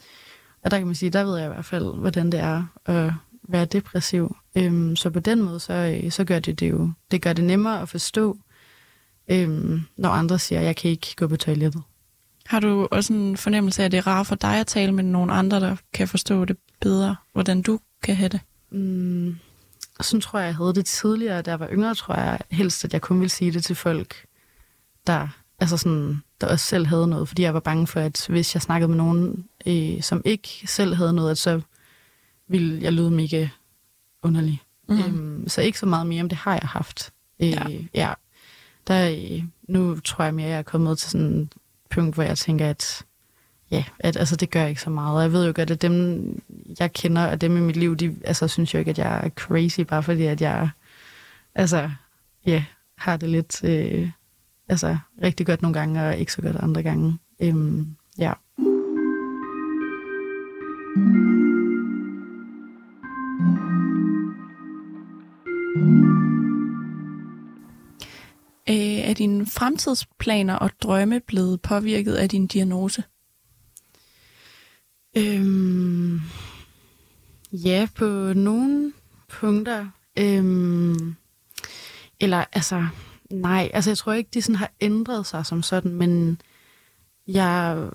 og 0.63 0.71
der 0.71 0.77
kan 0.77 0.87
man 0.87 0.95
sige, 0.95 1.09
der 1.09 1.23
ved 1.23 1.37
jeg 1.37 1.45
i 1.45 1.53
hvert 1.53 1.65
fald, 1.65 1.99
hvordan 1.99 2.31
det 2.31 2.39
er 2.39 2.63
at 2.85 3.13
være 3.43 3.65
depressiv. 3.65 4.35
Øhm, 4.55 4.95
så 4.95 5.09
på 5.09 5.19
den 5.19 5.41
måde, 5.41 5.59
så, 5.59 5.73
øh, 5.73 6.11
så 6.11 6.23
gør 6.23 6.39
det 6.39 6.59
det 6.59 6.69
jo, 6.69 6.91
det 7.11 7.21
gør 7.21 7.33
det 7.33 7.43
nemmere 7.43 7.81
at 7.81 7.89
forstå, 7.89 8.37
øhm, 9.27 9.81
når 9.97 10.09
andre 10.09 10.39
siger, 10.39 10.59
at 10.59 10.65
jeg 10.65 10.75
kan 10.75 10.91
ikke 10.91 11.15
gå 11.15 11.27
på 11.27 11.37
toilettet. 11.37 11.83
Har 12.45 12.59
du 12.59 12.87
også 12.91 13.13
en 13.13 13.37
fornemmelse 13.37 13.81
af, 13.81 13.85
at 13.85 13.91
det 13.91 13.97
er 13.97 14.07
rart 14.07 14.27
for 14.27 14.35
dig 14.35 14.59
at 14.59 14.67
tale 14.67 14.91
med 14.91 15.03
nogle 15.03 15.33
andre, 15.33 15.59
der 15.59 15.75
kan 15.93 16.07
forstå 16.07 16.45
det 16.45 16.57
bedre, 16.81 17.15
hvordan 17.33 17.61
du 17.61 17.79
kan 18.03 18.15
have 18.15 18.29
det? 18.29 18.39
Mm, 18.71 19.35
sådan 20.01 20.21
tror 20.21 20.39
jeg, 20.39 20.45
jeg 20.45 20.55
havde 20.55 20.73
det 20.73 20.85
tidligere, 20.85 21.41
da 21.41 21.51
jeg 21.51 21.59
var 21.59 21.69
yngre, 21.71 21.95
tror 21.95 22.15
jeg 22.15 22.39
helst, 22.51 22.85
at 22.85 22.93
jeg 22.93 23.01
kun 23.01 23.19
ville 23.19 23.29
sige 23.29 23.51
det 23.51 23.63
til 23.63 23.75
folk, 23.75 24.25
der, 25.07 25.27
altså 25.59 25.77
sådan, 25.77 26.21
der 26.41 26.47
også 26.47 26.65
selv 26.65 26.85
havde 26.87 27.07
noget, 27.07 27.27
fordi 27.27 27.41
jeg 27.41 27.53
var 27.53 27.59
bange 27.59 27.87
for, 27.87 27.99
at 27.99 28.25
hvis 28.29 28.55
jeg 28.55 28.61
snakkede 28.61 28.87
med 28.87 28.97
nogen, 28.97 29.45
øh, 29.65 30.01
som 30.01 30.21
ikke 30.25 30.49
selv 30.65 30.95
havde 30.95 31.13
noget, 31.13 31.31
at 31.31 31.37
så 31.37 31.61
ville 32.47 32.81
jeg 32.81 32.93
lyde 32.93 33.11
mega 33.11 33.47
underlig. 34.23 34.61
Mm. 34.89 34.99
Øhm, 34.99 35.47
så 35.47 35.61
ikke 35.61 35.79
så 35.79 35.85
meget 35.85 36.07
mere, 36.07 36.21
om 36.21 36.29
det 36.29 36.37
har 36.37 36.53
jeg 36.53 36.69
haft. 36.69 37.13
Øh, 37.39 37.49
ja. 37.49 37.67
ja. 37.93 38.13
Der, 38.87 39.09
øh, 39.09 39.43
nu 39.67 39.99
tror 39.99 40.23
jeg 40.23 40.33
mere, 40.33 40.45
at 40.45 40.51
jeg 40.51 40.59
er 40.59 40.63
kommet 40.63 40.97
til 40.97 41.09
sådan 41.09 41.41
et 41.41 41.53
punkt, 41.89 42.15
hvor 42.15 42.23
jeg 42.23 42.37
tænker, 42.37 42.69
at 42.69 43.05
ja, 43.71 43.83
at, 43.99 44.17
altså, 44.17 44.35
det 44.35 44.49
gør 44.49 44.65
ikke 44.65 44.81
så 44.81 44.89
meget. 44.89 45.15
Og 45.15 45.21
jeg 45.21 45.33
ved 45.33 45.47
jo 45.47 45.53
godt, 45.55 45.71
at 45.71 45.81
dem, 45.81 46.41
jeg 46.79 46.93
kender, 46.93 47.27
og 47.27 47.41
dem 47.41 47.57
i 47.57 47.59
mit 47.59 47.75
liv, 47.75 47.95
de 47.95 48.15
altså, 48.23 48.47
synes 48.47 48.73
jo 48.73 48.79
ikke, 48.79 48.91
at 48.91 48.97
jeg 48.97 49.21
er 49.25 49.29
crazy, 49.29 49.79
bare 49.79 50.03
fordi, 50.03 50.23
at 50.23 50.41
jeg 50.41 50.69
altså, 51.55 51.91
ja, 52.45 52.63
har 52.97 53.17
det 53.17 53.29
lidt 53.29 53.63
øh, 53.63 54.09
altså, 54.71 54.97
rigtig 55.21 55.45
godt 55.45 55.61
nogle 55.61 55.79
gange, 55.79 56.07
og 56.07 56.17
ikke 56.17 56.33
så 56.33 56.41
godt 56.41 56.55
andre 56.55 56.83
gange. 56.83 57.19
Øhm, 57.41 57.95
ja. 58.17 58.33
Øh, 68.69 69.09
er 69.09 69.13
dine 69.13 69.45
fremtidsplaner 69.45 70.55
og 70.55 70.71
drømme 70.81 71.19
blevet 71.19 71.61
påvirket 71.61 72.13
af 72.13 72.29
din 72.29 72.47
diagnose? 72.47 73.03
Øhm, 75.17 76.21
ja, 77.51 77.87
på 77.95 78.33
nogle 78.33 78.93
punkter. 79.29 79.87
Øhm, 80.19 81.15
eller 82.19 82.45
altså, 82.53 82.87
nej, 83.31 83.71
altså 83.73 83.89
jeg 83.89 83.97
tror 83.97 84.13
ikke, 84.13 84.29
de 84.33 84.41
sådan 84.41 84.55
har 84.55 84.71
ændret 84.81 85.25
sig 85.25 85.45
som 85.45 85.63
sådan, 85.63 85.93
men 85.93 86.41
jeg 87.27 87.89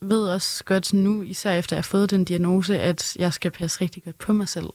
ved 0.00 0.28
også 0.28 0.64
godt 0.64 0.92
nu, 0.92 1.22
især 1.22 1.52
efter 1.52 1.76
jeg 1.76 1.78
har 1.78 1.82
fået 1.82 2.10
den 2.10 2.24
diagnose, 2.24 2.78
at 2.78 3.16
jeg 3.16 3.32
skal 3.32 3.50
passe 3.50 3.80
rigtig 3.80 4.04
godt 4.04 4.18
på 4.18 4.32
mig 4.32 4.48
selv. 4.48 4.70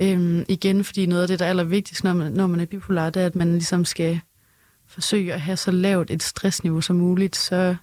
Øhm, 0.00 0.44
igen, 0.48 0.84
fordi 0.84 1.06
noget 1.06 1.22
af 1.22 1.28
det, 1.28 1.38
der 1.38 1.44
er 1.44 1.50
allervigtigst, 1.50 2.04
når 2.04 2.12
man, 2.12 2.32
når 2.32 2.46
man 2.46 2.60
er 2.60 2.66
bipolar, 2.66 3.10
det 3.10 3.22
er, 3.22 3.26
at 3.26 3.36
man 3.36 3.52
ligesom 3.52 3.84
skal 3.84 4.20
forsøge 4.86 5.32
at 5.34 5.40
have 5.40 5.56
så 5.56 5.70
lavt 5.70 6.10
et 6.10 6.22
stressniveau 6.22 6.80
som 6.80 6.96
muligt, 6.96 7.36
så 7.36 7.76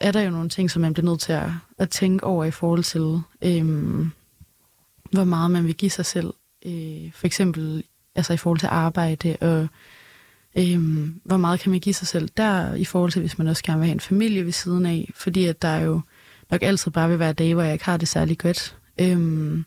er 0.00 0.12
der 0.12 0.20
jo 0.20 0.30
nogle 0.30 0.48
ting, 0.48 0.70
som 0.70 0.82
man 0.82 0.94
bliver 0.94 1.10
nødt 1.10 1.20
til 1.20 1.32
at, 1.32 1.50
at 1.78 1.90
tænke 1.90 2.24
over 2.24 2.44
i 2.44 2.50
forhold 2.50 2.84
til, 2.84 3.20
øhm, 3.42 4.10
hvor 5.10 5.24
meget 5.24 5.50
man 5.50 5.66
vil 5.66 5.74
give 5.74 5.90
sig 5.90 6.06
selv. 6.06 6.34
Øh, 6.66 7.12
for 7.12 7.26
eksempel 7.26 7.84
altså 8.14 8.32
i 8.32 8.36
forhold 8.36 8.58
til 8.58 8.68
arbejde, 8.72 9.36
og 9.40 9.68
øhm, 10.58 11.20
hvor 11.24 11.36
meget 11.36 11.60
kan 11.60 11.70
man 11.70 11.80
give 11.80 11.94
sig 11.94 12.06
selv 12.06 12.28
der, 12.36 12.74
i 12.74 12.84
forhold 12.84 13.10
til, 13.12 13.20
hvis 13.20 13.38
man 13.38 13.48
også 13.48 13.62
gerne 13.62 13.78
vil 13.78 13.86
have 13.86 13.94
en 13.94 14.00
familie 14.00 14.44
ved 14.44 14.52
siden 14.52 14.86
af. 14.86 15.10
Fordi 15.14 15.44
at 15.44 15.62
der 15.62 15.68
er 15.68 15.84
jo 15.84 16.00
nok 16.50 16.62
altid 16.62 16.90
bare 16.90 17.08
vil 17.08 17.18
være 17.18 17.32
dage, 17.32 17.54
hvor 17.54 17.62
jeg 17.62 17.72
ikke 17.72 17.84
har 17.84 17.96
det 17.96 18.08
særlig 18.08 18.38
godt. 18.38 18.76
Øhm, 19.00 19.64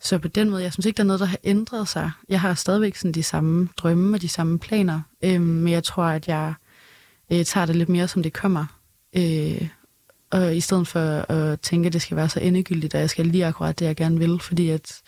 så 0.00 0.18
på 0.18 0.28
den 0.28 0.50
måde, 0.50 0.62
jeg 0.62 0.72
synes 0.72 0.86
ikke, 0.86 0.96
der 0.96 1.02
er 1.02 1.06
noget, 1.06 1.20
der 1.20 1.26
har 1.26 1.38
ændret 1.44 1.88
sig. 1.88 2.10
Jeg 2.28 2.40
har 2.40 2.54
stadigvæk 2.54 2.96
sådan 2.96 3.12
de 3.12 3.22
samme 3.22 3.68
drømme 3.76 4.16
og 4.16 4.22
de 4.22 4.28
samme 4.28 4.58
planer, 4.58 5.00
øhm, 5.24 5.44
men 5.44 5.72
jeg 5.72 5.84
tror, 5.84 6.04
at 6.04 6.28
jeg 6.28 6.54
øh, 7.32 7.44
tager 7.44 7.66
det 7.66 7.76
lidt 7.76 7.88
mere, 7.88 8.08
som 8.08 8.22
det 8.22 8.32
kommer. 8.32 8.66
Øh, 9.16 9.68
og 10.30 10.56
i 10.56 10.60
stedet 10.60 10.88
for 10.88 11.32
at 11.32 11.60
tænke, 11.60 11.86
at 11.86 11.92
det 11.92 12.02
skal 12.02 12.16
være 12.16 12.28
så 12.28 12.40
endegyldigt, 12.40 12.94
at 12.94 13.00
jeg 13.00 13.10
skal 13.10 13.26
lige 13.26 13.46
akkurat 13.46 13.78
det, 13.78 13.86
jeg 13.86 13.96
gerne 13.96 14.18
vil, 14.18 14.38
fordi 14.40 14.68
at 14.68 15.02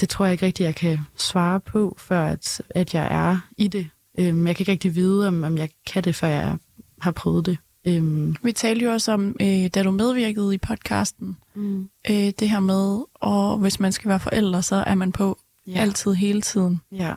det 0.00 0.08
tror 0.08 0.24
jeg 0.24 0.32
ikke 0.32 0.46
rigtigt, 0.46 0.66
jeg 0.66 0.74
kan 0.74 0.98
svare 1.16 1.60
på, 1.60 1.96
før 1.98 2.26
at, 2.26 2.62
at 2.70 2.94
jeg 2.94 3.08
er 3.10 3.38
i 3.56 3.68
det. 3.68 3.88
Øhm, 4.18 4.46
jeg 4.46 4.56
kan 4.56 4.62
ikke 4.62 4.72
rigtig 4.72 4.94
vide, 4.94 5.28
om, 5.28 5.42
om 5.42 5.58
jeg 5.58 5.68
kan 5.86 6.04
det, 6.04 6.14
før 6.14 6.28
jeg 6.28 6.56
har 7.00 7.10
prøvet 7.10 7.46
det. 7.46 7.58
Øhm. 7.86 8.36
Vi 8.42 8.52
talte 8.52 8.84
jo 8.84 8.92
også 8.92 9.12
om, 9.12 9.36
øh, 9.40 9.66
da 9.74 9.82
du 9.82 9.90
medvirkede 9.90 10.54
i 10.54 10.58
podcasten, 10.58 11.36
mm. 11.54 11.88
øh, 12.10 12.32
det 12.38 12.50
her 12.50 12.60
med, 12.60 13.04
og 13.14 13.58
hvis 13.58 13.80
man 13.80 13.92
skal 13.92 14.08
være 14.08 14.20
forældre, 14.20 14.62
så 14.62 14.76
er 14.86 14.94
man 14.94 15.12
på 15.12 15.38
ja. 15.66 15.80
altid, 15.80 16.14
hele 16.14 16.42
tiden. 16.42 16.80
Ja. 16.92 17.14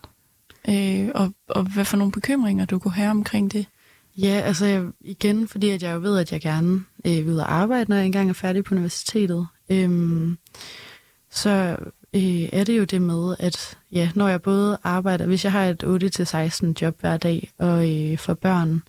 Øh, 0.70 1.10
og, 1.16 1.34
og 1.50 1.64
hvad 1.64 1.86
for 1.86 1.98
nogle 1.98 2.12
bekymringer, 2.12 2.66
du 2.66 2.80
kunne 2.80 2.94
have 2.94 3.12
omkring 3.12 3.52
det? 3.52 3.66
Ja, 4.18 4.42
altså 4.46 4.66
jeg, 4.66 4.86
igen, 5.02 5.48
fordi 5.48 5.70
at 5.70 5.84
jeg 5.84 5.96
jo 5.96 6.00
ved, 6.00 6.18
at 6.18 6.32
jeg 6.32 6.42
gerne 6.42 6.84
øh, 7.06 7.28
vil 7.28 7.40
arbejde, 7.40 7.90
når 7.90 7.96
jeg 7.96 8.06
engang 8.06 8.30
er 8.30 8.34
færdig 8.34 8.64
på 8.64 8.76
universitetet. 8.76 9.48
Øhm, 9.70 10.38
så 11.32 11.78
øh, 12.16 12.50
er 12.54 12.64
det 12.64 12.78
jo 12.78 12.84
det 12.84 13.02
med, 13.02 13.36
at 13.40 13.78
ja, 13.92 14.10
når 14.16 14.28
jeg 14.28 14.42
både 14.42 14.78
arbejder, 14.84 15.26
hvis 15.26 15.44
jeg 15.44 15.52
har 15.52 15.66
et 15.66 15.84
8-16 15.84 16.74
job 16.82 17.02
hver 17.02 17.18
dag, 17.18 17.52
og 17.58 17.92
øh, 17.92 18.18
for 18.18 18.34
børn, 18.34 18.84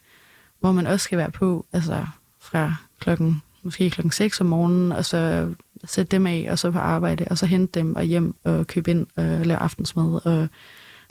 hvor 0.60 0.72
man 0.72 0.86
også 0.86 1.04
skal 1.04 1.18
være 1.18 1.30
på, 1.30 1.66
altså 1.72 2.06
fra 2.40 2.74
klokken, 3.00 3.42
måske 3.62 3.90
klokken 3.90 4.10
6 4.10 4.40
om 4.40 4.46
morgenen, 4.46 4.92
og 4.92 5.04
så 5.04 5.48
sætte 5.84 6.10
dem 6.10 6.26
af, 6.26 6.46
og 6.50 6.58
så 6.58 6.70
på 6.70 6.78
arbejde, 6.78 7.24
og 7.30 7.38
så 7.38 7.46
hente 7.46 7.80
dem 7.80 7.96
og 7.96 8.02
hjem 8.02 8.34
og 8.44 8.66
købe 8.66 8.90
ind 8.90 9.06
og 9.16 9.24
lave 9.24 9.58
aftensmad 9.58 10.26
og 10.26 10.48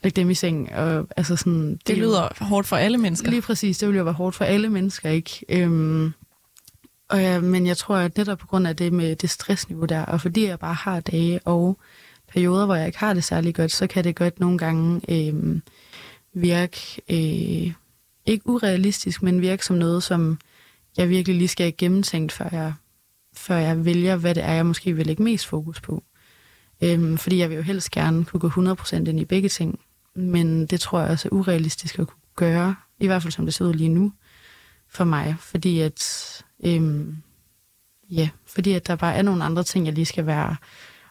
lægge 0.03 0.21
dem 0.21 0.29
i 0.29 0.33
seng. 0.33 0.75
Og, 0.75 1.07
altså 1.17 1.35
sådan, 1.35 1.71
det, 1.71 1.87
det 1.87 1.97
lyder 1.97 2.21
jo, 2.21 2.45
hårdt 2.45 2.67
for 2.67 2.75
alle 2.75 2.97
mennesker. 2.97 3.29
Lige 3.29 3.41
præcis, 3.41 3.77
det 3.77 3.87
ville 3.87 3.97
jo 3.97 4.03
være 4.03 4.13
hårdt 4.13 4.35
for 4.35 4.45
alle 4.45 4.69
mennesker, 4.69 5.09
ikke? 5.09 5.45
Øhm, 5.49 6.13
og 7.09 7.21
ja, 7.21 7.39
men 7.39 7.67
jeg 7.67 7.77
tror, 7.77 7.95
at 7.95 8.17
netop 8.17 8.37
på 8.37 8.47
grund 8.47 8.67
af 8.67 8.75
det 8.75 8.93
med 8.93 9.15
det 9.15 9.29
stressniveau 9.29 9.85
der, 9.85 10.05
og 10.05 10.21
fordi 10.21 10.45
jeg 10.45 10.59
bare 10.59 10.73
har 10.73 10.99
dage 10.99 11.39
og 11.45 11.77
perioder, 12.33 12.65
hvor 12.65 12.75
jeg 12.75 12.87
ikke 12.87 12.99
har 12.99 13.13
det 13.13 13.23
særlig 13.23 13.55
godt, 13.55 13.71
så 13.71 13.87
kan 13.87 14.03
det 14.03 14.15
godt 14.15 14.39
nogle 14.39 14.57
gange 14.57 15.01
øh, 15.09 15.59
virke, 16.33 17.01
øh, 17.09 17.73
ikke 18.25 18.49
urealistisk, 18.49 19.23
men 19.23 19.41
virke 19.41 19.65
som 19.65 19.75
noget, 19.75 20.03
som 20.03 20.39
jeg 20.97 21.09
virkelig 21.09 21.37
lige 21.37 21.47
skal 21.47 21.63
have 21.63 21.71
gennemtænkt, 21.71 22.31
før 22.31 22.49
jeg, 22.51 22.73
før 23.33 23.55
jeg 23.55 23.85
vælger, 23.85 24.15
hvad 24.15 24.35
det 24.35 24.43
er, 24.43 24.53
jeg 24.53 24.65
måske 24.65 24.93
vil 24.93 25.05
lægge 25.05 25.23
mest 25.23 25.47
fokus 25.47 25.81
på. 25.81 26.03
Øhm, 26.83 27.17
fordi 27.17 27.37
jeg 27.37 27.49
vil 27.49 27.55
jo 27.55 27.61
helst 27.61 27.91
gerne 27.91 28.25
kunne 28.25 28.39
gå 28.39 28.49
100% 28.49 28.95
ind 28.95 29.19
i 29.19 29.25
begge 29.25 29.49
ting, 29.49 29.79
men 30.15 30.65
det 30.65 30.79
tror 30.79 30.99
jeg 30.99 31.09
også 31.09 31.27
er 31.27 31.33
urealistisk 31.33 31.99
at 31.99 32.07
kunne 32.07 32.17
gøre, 32.35 32.75
i 32.99 33.07
hvert 33.07 33.21
fald 33.21 33.31
som 33.31 33.45
det 33.45 33.53
ser 33.53 33.65
ud 33.65 33.73
lige 33.73 33.89
nu 33.89 34.13
for 34.89 35.03
mig, 35.03 35.35
fordi 35.39 35.79
at, 35.79 36.03
øhm, 36.65 37.17
ja, 38.09 38.29
fordi 38.45 38.73
at 38.73 38.87
der 38.87 38.95
bare 38.95 39.15
er 39.15 39.21
nogle 39.21 39.43
andre 39.43 39.63
ting, 39.63 39.85
jeg 39.85 39.93
lige 39.93 40.05
skal 40.05 40.25
være 40.25 40.55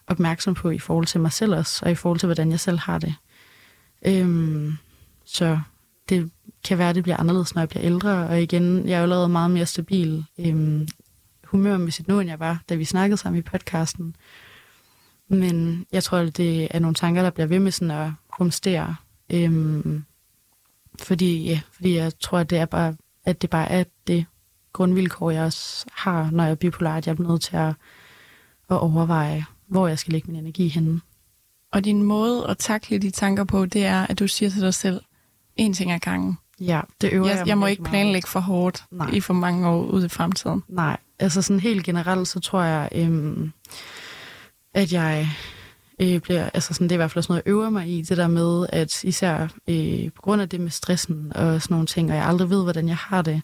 opmærksom 0.07 0.55
på 0.55 0.71
i 0.71 0.79
forhold 0.79 1.07
til 1.07 1.21
mig 1.21 1.33
selv 1.33 1.55
også, 1.55 1.85
og 1.85 1.91
i 1.91 1.95
forhold 1.95 2.19
til, 2.19 2.27
hvordan 2.27 2.51
jeg 2.51 2.61
selv 2.61 2.79
har 2.79 2.99
det. 2.99 3.15
Øhm, 4.07 4.77
så 5.25 5.61
det 6.09 6.31
kan 6.65 6.79
være, 6.79 6.89
at 6.89 6.95
det 6.95 7.03
bliver 7.03 7.17
anderledes, 7.17 7.55
når 7.55 7.63
jeg 7.63 7.69
bliver 7.69 7.85
ældre, 7.85 8.27
og 8.27 8.43
igen, 8.43 8.89
jeg 8.89 8.97
er 8.97 9.01
jo 9.01 9.07
lavet 9.07 9.31
meget 9.31 9.51
mere 9.51 9.67
stabil 9.67 10.25
øhm, 10.39 10.89
humørmæssigt 11.45 12.09
nu, 12.09 12.21
end 12.21 12.31
jeg 12.31 12.41
var, 12.41 12.63
da 12.69 12.75
vi 12.75 12.85
snakkede 12.85 13.17
sammen 13.17 13.39
i 13.39 13.43
podcasten. 13.43 14.17
Men 15.29 15.87
jeg 15.93 16.05
tror, 16.05 16.19
at 16.19 16.37
det 16.37 16.69
er 16.71 16.79
nogle 16.79 16.95
tanker, 16.95 17.23
der 17.23 17.31
bliver 17.31 17.47
ved 17.47 17.59
med 17.59 17.73
sådan 17.73 17.91
at 17.91 18.11
rumstere. 18.41 18.97
Øhm, 19.31 20.05
fordi, 21.03 21.45
ja, 21.45 21.61
fordi 21.73 21.97
jeg 21.97 22.13
tror, 22.19 22.39
at 22.39 22.51
det 22.51 22.59
er 22.59 22.67
bare, 22.67 22.97
at 23.25 23.43
det 23.43 23.51
bare 23.51 23.71
er 23.71 23.85
det 24.07 24.27
grundvilkår, 24.73 25.31
jeg 25.31 25.45
også 25.45 25.87
har, 25.93 26.31
når 26.31 26.45
jeg 26.45 26.51
er 26.51 26.55
bipolar, 26.55 26.97
at 26.97 27.07
jeg 27.07 27.19
er 27.19 27.23
nødt 27.23 27.43
til 27.43 27.57
at, 27.57 27.75
at 28.71 28.81
overveje, 28.81 29.45
hvor 29.73 29.89
jeg 29.89 29.99
skal 29.99 30.13
lægge 30.13 30.31
min 30.31 30.41
energi 30.41 30.69
henne. 30.69 31.01
Og 31.73 31.85
din 31.85 32.03
måde 32.03 32.47
at 32.49 32.59
takle 32.59 32.99
de 32.99 33.11
tanker 33.11 33.45
på, 33.45 33.67
det 33.67 33.85
er, 33.85 34.07
at 34.07 34.19
du 34.19 34.29
siger 34.29 34.51
til 34.51 34.61
dig 34.61 34.75
selv, 34.75 35.01
en 35.57 35.73
ting 35.73 35.93
ad 35.93 35.99
gangen. 35.99 36.39
Ja, 36.61 36.81
det 37.01 37.13
øver 37.13 37.29
jeg 37.29 37.39
Jeg, 37.39 37.49
jeg 37.49 37.59
må 37.59 37.67
ikke 37.67 37.83
planlægge 37.83 38.29
for 38.29 38.41
hårdt 38.41 38.85
Nej. 38.91 39.11
i 39.13 39.21
for 39.21 39.35
mange 39.35 39.69
år 39.69 39.85
ude 39.85 40.07
i 40.07 40.09
fremtiden. 40.09 40.63
Nej, 40.69 40.97
altså 41.19 41.43
sådan 41.43 41.61
helt 41.61 41.85
generelt, 41.85 42.29
så 42.29 42.41
tror 42.41 42.63
jeg, 42.63 42.89
øhm, 42.95 43.53
at 44.75 44.93
jeg 44.93 45.29
øh, 46.01 46.21
bliver, 46.21 46.51
altså 46.55 46.75
sådan, 46.75 46.85
det 46.85 46.93
er 46.93 46.97
i 46.97 47.03
hvert 47.03 47.11
fald 47.11 47.23
sådan 47.23 47.33
noget, 47.33 47.43
jeg 47.47 47.51
øver 47.51 47.71
mig 47.71 47.89
i, 47.89 48.03
det 48.03 48.17
der 48.17 48.29
med, 48.29 48.67
at 48.69 49.05
især 49.05 49.49
øh, 49.69 50.11
på 50.15 50.23
grund 50.23 50.43
af 50.43 50.49
det 50.49 50.61
med 50.61 50.71
stressen 50.71 51.33
og 51.35 51.63
sådan 51.63 51.75
nogle 51.75 51.87
ting, 51.87 52.11
og 52.11 52.17
jeg 52.17 52.27
aldrig 52.27 52.51
ved, 52.51 52.63
hvordan 52.63 52.89
jeg 52.89 52.97
har 52.97 53.23
det, 53.23 53.43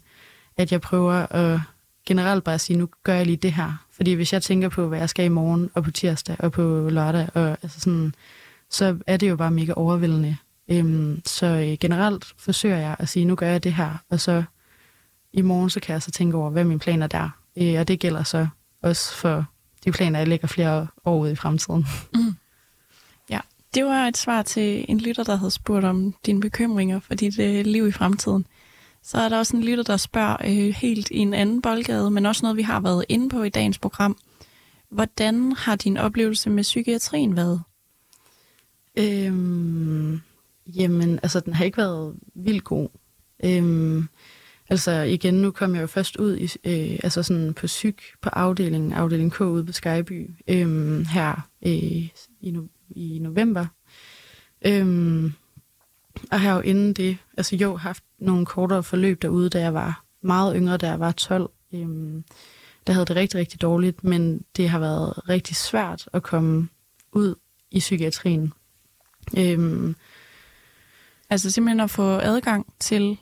at 0.56 0.72
jeg 0.72 0.80
prøver 0.80 1.12
at 1.12 1.60
generelt 2.08 2.44
bare 2.44 2.58
sige, 2.58 2.76
nu 2.76 2.88
gør 3.04 3.14
jeg 3.14 3.26
lige 3.26 3.36
det 3.36 3.52
her. 3.52 3.84
Fordi 3.92 4.12
hvis 4.12 4.32
jeg 4.32 4.42
tænker 4.42 4.68
på, 4.68 4.86
hvad 4.88 4.98
jeg 4.98 5.08
skal 5.08 5.24
i 5.24 5.28
morgen, 5.28 5.70
og 5.74 5.84
på 5.84 5.90
tirsdag, 5.90 6.36
og 6.38 6.52
på 6.52 6.88
lørdag, 6.90 7.28
og 7.34 7.48
altså 7.62 7.80
sådan, 7.80 8.14
så 8.70 8.98
er 9.06 9.16
det 9.16 9.30
jo 9.30 9.36
bare 9.36 9.50
mega 9.50 9.72
overvældende. 9.76 10.36
Øhm, 10.68 11.22
så 11.26 11.46
øh, 11.46 11.78
generelt 11.80 12.34
forsøger 12.38 12.78
jeg 12.78 12.96
at 12.98 13.08
sige, 13.08 13.24
nu 13.24 13.34
gør 13.34 13.48
jeg 13.48 13.64
det 13.64 13.72
her, 13.72 14.02
og 14.10 14.20
så 14.20 14.42
i 15.32 15.42
morgen, 15.42 15.70
så 15.70 15.80
kan 15.80 15.92
jeg 15.92 16.02
så 16.02 16.10
tænke 16.10 16.36
over, 16.36 16.50
hvad 16.50 16.64
mine 16.64 16.80
planer 16.80 17.06
der. 17.06 17.30
Øh, 17.56 17.80
og 17.80 17.88
det 17.88 18.00
gælder 18.00 18.22
så 18.22 18.46
også 18.82 19.14
for 19.14 19.44
de 19.84 19.92
planer, 19.92 20.18
jeg 20.18 20.28
lægger 20.28 20.48
flere 20.48 20.86
år 21.04 21.18
ud 21.18 21.30
i 21.30 21.36
fremtiden. 21.36 21.86
Mm. 22.14 22.36
Ja, 23.30 23.40
det 23.74 23.84
var 23.84 24.06
et 24.06 24.16
svar 24.16 24.42
til 24.42 24.84
en 24.88 25.00
lytter, 25.00 25.24
der 25.24 25.36
havde 25.36 25.50
spurgt 25.50 25.84
om 25.84 26.14
dine 26.26 26.40
bekymringer 26.40 27.00
for 27.00 27.14
dit 27.14 27.38
øh, 27.38 27.64
liv 27.64 27.88
i 27.88 27.92
fremtiden. 27.92 28.46
Så 29.02 29.18
er 29.18 29.28
der 29.28 29.38
også 29.38 29.56
en 29.56 29.64
lytter, 29.64 29.84
der 29.84 29.96
spørger 29.96 30.36
øh, 30.44 30.74
helt 30.74 31.10
i 31.10 31.18
en 31.18 31.34
anden 31.34 31.62
boldgade, 31.62 32.10
men 32.10 32.26
også 32.26 32.44
noget, 32.44 32.56
vi 32.56 32.62
har 32.62 32.80
været 32.80 33.04
inde 33.08 33.28
på 33.28 33.42
i 33.42 33.48
dagens 33.48 33.78
program. 33.78 34.16
Hvordan 34.90 35.52
har 35.52 35.76
din 35.76 35.96
oplevelse 35.96 36.50
med 36.50 36.62
psykiatrien 36.62 37.36
været? 37.36 37.62
Øhm, 38.98 40.20
jamen, 40.66 41.20
altså, 41.22 41.40
den 41.40 41.52
har 41.52 41.64
ikke 41.64 41.76
været 41.76 42.16
vildt 42.34 42.64
god. 42.64 42.88
Øhm, 43.44 44.08
altså, 44.68 44.92
igen, 44.92 45.34
nu 45.34 45.50
kom 45.50 45.74
jeg 45.74 45.82
jo 45.82 45.86
først 45.86 46.16
ud 46.16 46.36
i, 46.36 46.44
øh, 46.44 46.98
altså 47.02 47.22
sådan 47.22 47.54
på 47.54 47.66
psyk 47.66 48.02
på 48.22 48.28
afdelingen, 48.28 48.92
afdeling 48.92 49.32
K 49.32 49.40
ude 49.40 49.64
på 49.64 49.72
Skyby, 49.72 50.30
øhm, 50.48 51.04
her 51.04 51.48
øh, 51.66 52.08
i, 52.40 52.50
no, 52.52 52.62
i 52.90 53.18
november. 53.18 53.66
Øhm, 54.66 55.32
og 56.30 56.40
har 56.40 56.54
jo 56.54 56.60
inden 56.60 56.92
det, 56.92 57.18
altså 57.36 57.56
jo, 57.56 57.76
haft 57.76 58.04
nogle 58.18 58.46
kortere 58.46 58.82
forløb 58.82 59.22
derude, 59.22 59.48
da 59.48 59.60
jeg 59.60 59.74
var 59.74 60.04
meget 60.22 60.56
yngre, 60.56 60.76
da 60.76 60.88
jeg 60.88 61.00
var 61.00 61.12
12. 61.12 61.50
Øhm, 61.72 62.24
der 62.86 62.92
havde 62.92 63.06
det 63.06 63.16
rigtig, 63.16 63.40
rigtig 63.40 63.62
dårligt, 63.62 64.04
men 64.04 64.44
det 64.56 64.68
har 64.68 64.78
været 64.78 65.28
rigtig 65.28 65.56
svært 65.56 66.08
at 66.12 66.22
komme 66.22 66.68
ud 67.12 67.34
i 67.70 67.78
psykiatrien. 67.78 68.52
Øhm, 69.38 69.96
altså 71.30 71.50
simpelthen 71.50 71.80
at 71.80 71.90
få 71.90 72.18
adgang 72.18 72.66
til 72.78 73.18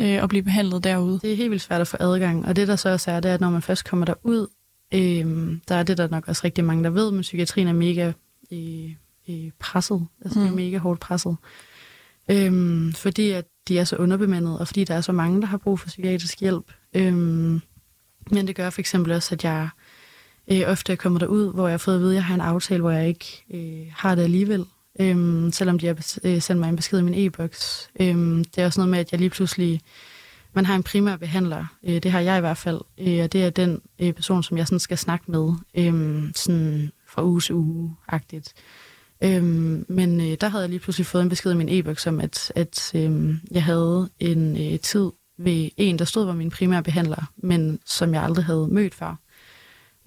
øh, 0.00 0.22
at 0.22 0.28
blive 0.28 0.42
behandlet 0.42 0.84
derude? 0.84 1.18
Det 1.22 1.32
er 1.32 1.36
helt 1.36 1.50
vildt 1.50 1.62
svært 1.62 1.80
at 1.80 1.88
få 1.88 1.96
adgang, 2.00 2.46
og 2.46 2.56
det 2.56 2.68
der 2.68 2.76
så 2.76 2.88
også 2.88 3.10
er, 3.10 3.20
det 3.20 3.30
er, 3.30 3.34
at 3.34 3.40
når 3.40 3.50
man 3.50 3.62
først 3.62 3.84
kommer 3.84 4.06
derud, 4.06 4.46
øhm, 4.94 5.60
der 5.68 5.74
er 5.74 5.82
det 5.82 5.98
der 5.98 6.08
nok 6.08 6.28
også 6.28 6.40
rigtig 6.44 6.64
mange, 6.64 6.84
der 6.84 6.90
ved, 6.90 7.10
men 7.10 7.20
psykiatrien 7.20 7.68
er 7.68 7.72
mega 7.72 8.12
øh, 8.52 8.94
øh, 9.28 9.50
presset, 9.58 10.06
altså 10.24 10.40
mm. 10.40 10.46
er 10.46 10.50
mega 10.50 10.78
hårdt 10.78 11.00
presset. 11.00 11.36
Øhm, 12.30 12.92
fordi 12.92 13.30
at 13.30 13.44
de 13.68 13.78
er 13.78 13.84
så 13.84 13.96
underbemandet, 13.96 14.58
og 14.58 14.66
fordi 14.66 14.84
der 14.84 14.94
er 14.94 15.00
så 15.00 15.12
mange, 15.12 15.40
der 15.40 15.46
har 15.46 15.56
brug 15.58 15.80
for 15.80 15.86
psykiatrisk 15.86 16.40
hjælp. 16.40 16.72
Øhm, 16.94 17.60
men 18.30 18.46
det 18.46 18.56
gør 18.56 18.70
for 18.70 18.80
eksempel 18.80 19.12
også, 19.12 19.34
at 19.34 19.44
jeg 19.44 19.68
øh, 20.50 20.62
ofte 20.66 20.92
er 20.92 20.96
kommet 20.96 21.20
derud, 21.20 21.54
hvor 21.54 21.68
jeg 21.68 21.72
har 21.72 21.78
fået 21.78 21.94
at 21.94 22.00
vide, 22.00 22.10
at 22.10 22.14
jeg 22.14 22.24
har 22.24 22.34
en 22.34 22.40
aftale, 22.40 22.80
hvor 22.80 22.90
jeg 22.90 23.08
ikke 23.08 23.44
øh, 23.54 23.92
har 23.96 24.14
det 24.14 24.22
alligevel. 24.22 24.64
Øhm, 25.00 25.52
selvom 25.52 25.78
de 25.78 25.86
har 25.86 26.16
øh, 26.24 26.42
sendt 26.42 26.60
mig 26.60 26.68
en 26.68 26.76
besked 26.76 26.98
i 26.98 27.02
min 27.02 27.26
e-boks. 27.26 27.90
Øhm, 28.00 28.44
det 28.44 28.62
er 28.62 28.66
også 28.66 28.80
noget 28.80 28.90
med, 28.90 28.98
at 28.98 29.12
jeg 29.12 29.20
lige 29.20 29.30
pludselig... 29.30 29.80
Man 30.52 30.66
har 30.66 30.74
en 30.74 30.82
primær 30.82 31.16
behandler, 31.16 31.64
øh, 31.84 31.94
det 32.02 32.10
har 32.10 32.20
jeg 32.20 32.36
i 32.38 32.40
hvert 32.40 32.56
fald, 32.56 32.80
øh, 32.98 33.24
og 33.24 33.32
det 33.32 33.44
er 33.44 33.50
den 33.50 33.80
øh, 33.98 34.12
person, 34.12 34.42
som 34.42 34.58
jeg 34.58 34.66
sådan 34.66 34.78
skal 34.78 34.98
snakke 34.98 35.30
med, 35.30 35.52
øh, 35.74 36.24
sådan 36.34 36.90
fra 37.08 37.24
uge 37.24 37.40
til 37.40 37.54
uge-agtigt. 37.54 38.52
Øhm, 39.20 39.86
men 39.88 40.20
øh, 40.20 40.36
der 40.40 40.48
havde 40.48 40.62
jeg 40.62 40.70
lige 40.70 40.80
pludselig 40.80 41.06
fået 41.06 41.22
en 41.22 41.28
besked 41.28 41.52
i 41.52 41.56
min 41.56 41.68
e-boks 41.68 42.06
om, 42.06 42.20
at, 42.20 42.52
at 42.54 42.90
øh, 42.94 43.34
jeg 43.50 43.64
havde 43.64 44.08
en 44.18 44.72
øh, 44.72 44.80
tid 44.80 45.10
ved 45.38 45.68
en, 45.76 45.98
der 45.98 46.04
stod 46.04 46.24
var 46.24 46.32
min 46.32 46.50
primære 46.50 46.82
behandler, 46.82 47.32
men 47.36 47.78
som 47.86 48.14
jeg 48.14 48.22
aldrig 48.22 48.44
havde 48.44 48.68
mødt 48.70 48.94
før. 48.94 49.16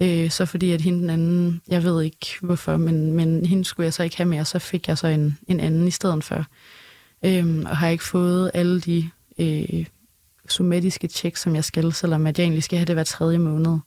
Øh, 0.02 0.30
så 0.30 0.46
fordi 0.46 0.72
at 0.72 0.82
hende 0.82 1.00
den 1.00 1.10
anden, 1.10 1.62
jeg 1.68 1.84
ved 1.84 2.04
ikke 2.04 2.28
hvorfor, 2.42 2.78
men, 2.78 3.14
men 3.14 3.46
hende 3.46 3.66
skulle 3.66 3.86
jeg 3.86 3.94
så 3.94 4.04
ikke 4.04 4.18
have 4.18 4.30
mere, 4.30 4.46
så 4.46 4.60
fik 4.60 4.88
jeg 4.88 4.98
så 4.98 5.08
en, 5.08 5.38
en 5.48 5.60
anden 5.60 5.88
i 5.88 5.92
stedet 5.92 6.24
for. 6.24 6.46
Øh, 7.26 7.64
og 7.66 7.78
har 7.78 7.88
ikke 7.88 8.04
fået 8.04 8.52
alle 8.54 8.82
de 8.82 9.10
øh, 9.40 9.86
somatiske 10.50 11.08
tjek, 11.08 11.36
som 11.36 11.56
jeg 11.56 11.64
skal, 11.64 11.94
selvom 11.94 12.28
at 12.28 12.40
jeg 12.40 12.44
egentlig 12.44 12.64
skal 12.64 12.78
have 12.78 12.86
det 12.86 12.96
hver 12.96 13.04
tredje 13.04 13.38
måned. 13.38 13.78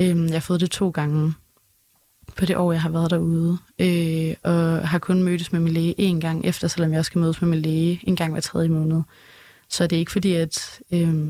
Øh, 0.00 0.24
jeg 0.24 0.32
har 0.32 0.40
fået 0.40 0.60
det 0.60 0.70
to 0.70 0.90
gange 0.90 1.34
på 2.38 2.46
det 2.46 2.56
år, 2.56 2.72
jeg 2.72 2.82
har 2.82 2.90
været 2.90 3.10
derude, 3.10 3.58
øh, 3.78 4.34
og 4.42 4.88
har 4.88 4.98
kun 4.98 5.22
mødtes 5.22 5.52
med 5.52 5.60
min 5.60 5.72
læge 5.72 5.94
en 6.00 6.20
gang 6.20 6.44
efter, 6.44 6.68
selvom 6.68 6.90
jeg 6.92 6.98
også 6.98 7.08
skal 7.08 7.20
mødes 7.20 7.42
med 7.42 7.48
min 7.48 7.58
læge 7.58 8.00
en 8.02 8.16
gang 8.16 8.32
hver 8.32 8.40
tredje 8.40 8.68
måned. 8.68 9.02
Så 9.68 9.86
det 9.86 9.96
er 9.96 10.00
ikke 10.00 10.12
fordi, 10.12 10.34
at, 10.34 10.80
øh, 10.92 11.24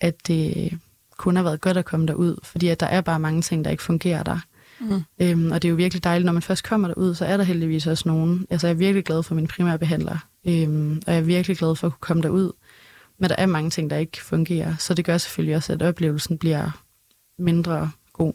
at 0.00 0.26
det 0.26 0.78
kun 1.16 1.36
har 1.36 1.42
været 1.42 1.60
godt 1.60 1.76
at 1.76 1.84
komme 1.84 2.06
derud, 2.06 2.36
fordi 2.42 2.68
at 2.68 2.80
der 2.80 2.86
er 2.86 3.00
bare 3.00 3.20
mange 3.20 3.42
ting, 3.42 3.64
der 3.64 3.70
ikke 3.70 3.82
fungerer 3.82 4.22
der. 4.22 4.38
Mm. 4.80 5.02
Øhm, 5.18 5.52
og 5.52 5.62
det 5.62 5.68
er 5.68 5.70
jo 5.70 5.76
virkelig 5.76 6.04
dejligt, 6.04 6.24
når 6.24 6.32
man 6.32 6.42
først 6.42 6.64
kommer 6.64 6.88
derud, 6.88 7.14
så 7.14 7.24
er 7.24 7.36
der 7.36 7.44
heldigvis 7.44 7.86
også 7.86 8.08
nogen. 8.08 8.46
Altså 8.50 8.66
jeg 8.66 8.74
er 8.74 8.78
virkelig 8.78 9.04
glad 9.04 9.22
for 9.22 9.34
min 9.34 9.46
primære 9.46 9.78
behandler, 9.78 10.18
øhm, 10.46 11.02
og 11.06 11.12
jeg 11.12 11.20
er 11.20 11.24
virkelig 11.24 11.56
glad 11.56 11.76
for 11.76 11.86
at 11.86 11.92
kunne 11.92 12.00
komme 12.00 12.22
derud. 12.22 12.52
Men 13.18 13.30
der 13.30 13.36
er 13.38 13.46
mange 13.46 13.70
ting, 13.70 13.90
der 13.90 13.96
ikke 13.96 14.24
fungerer, 14.24 14.76
så 14.78 14.94
det 14.94 15.04
gør 15.04 15.18
selvfølgelig 15.18 15.56
også, 15.56 15.72
at 15.72 15.82
oplevelsen 15.82 16.38
bliver 16.38 16.82
mindre 17.38 17.90
god. 18.12 18.32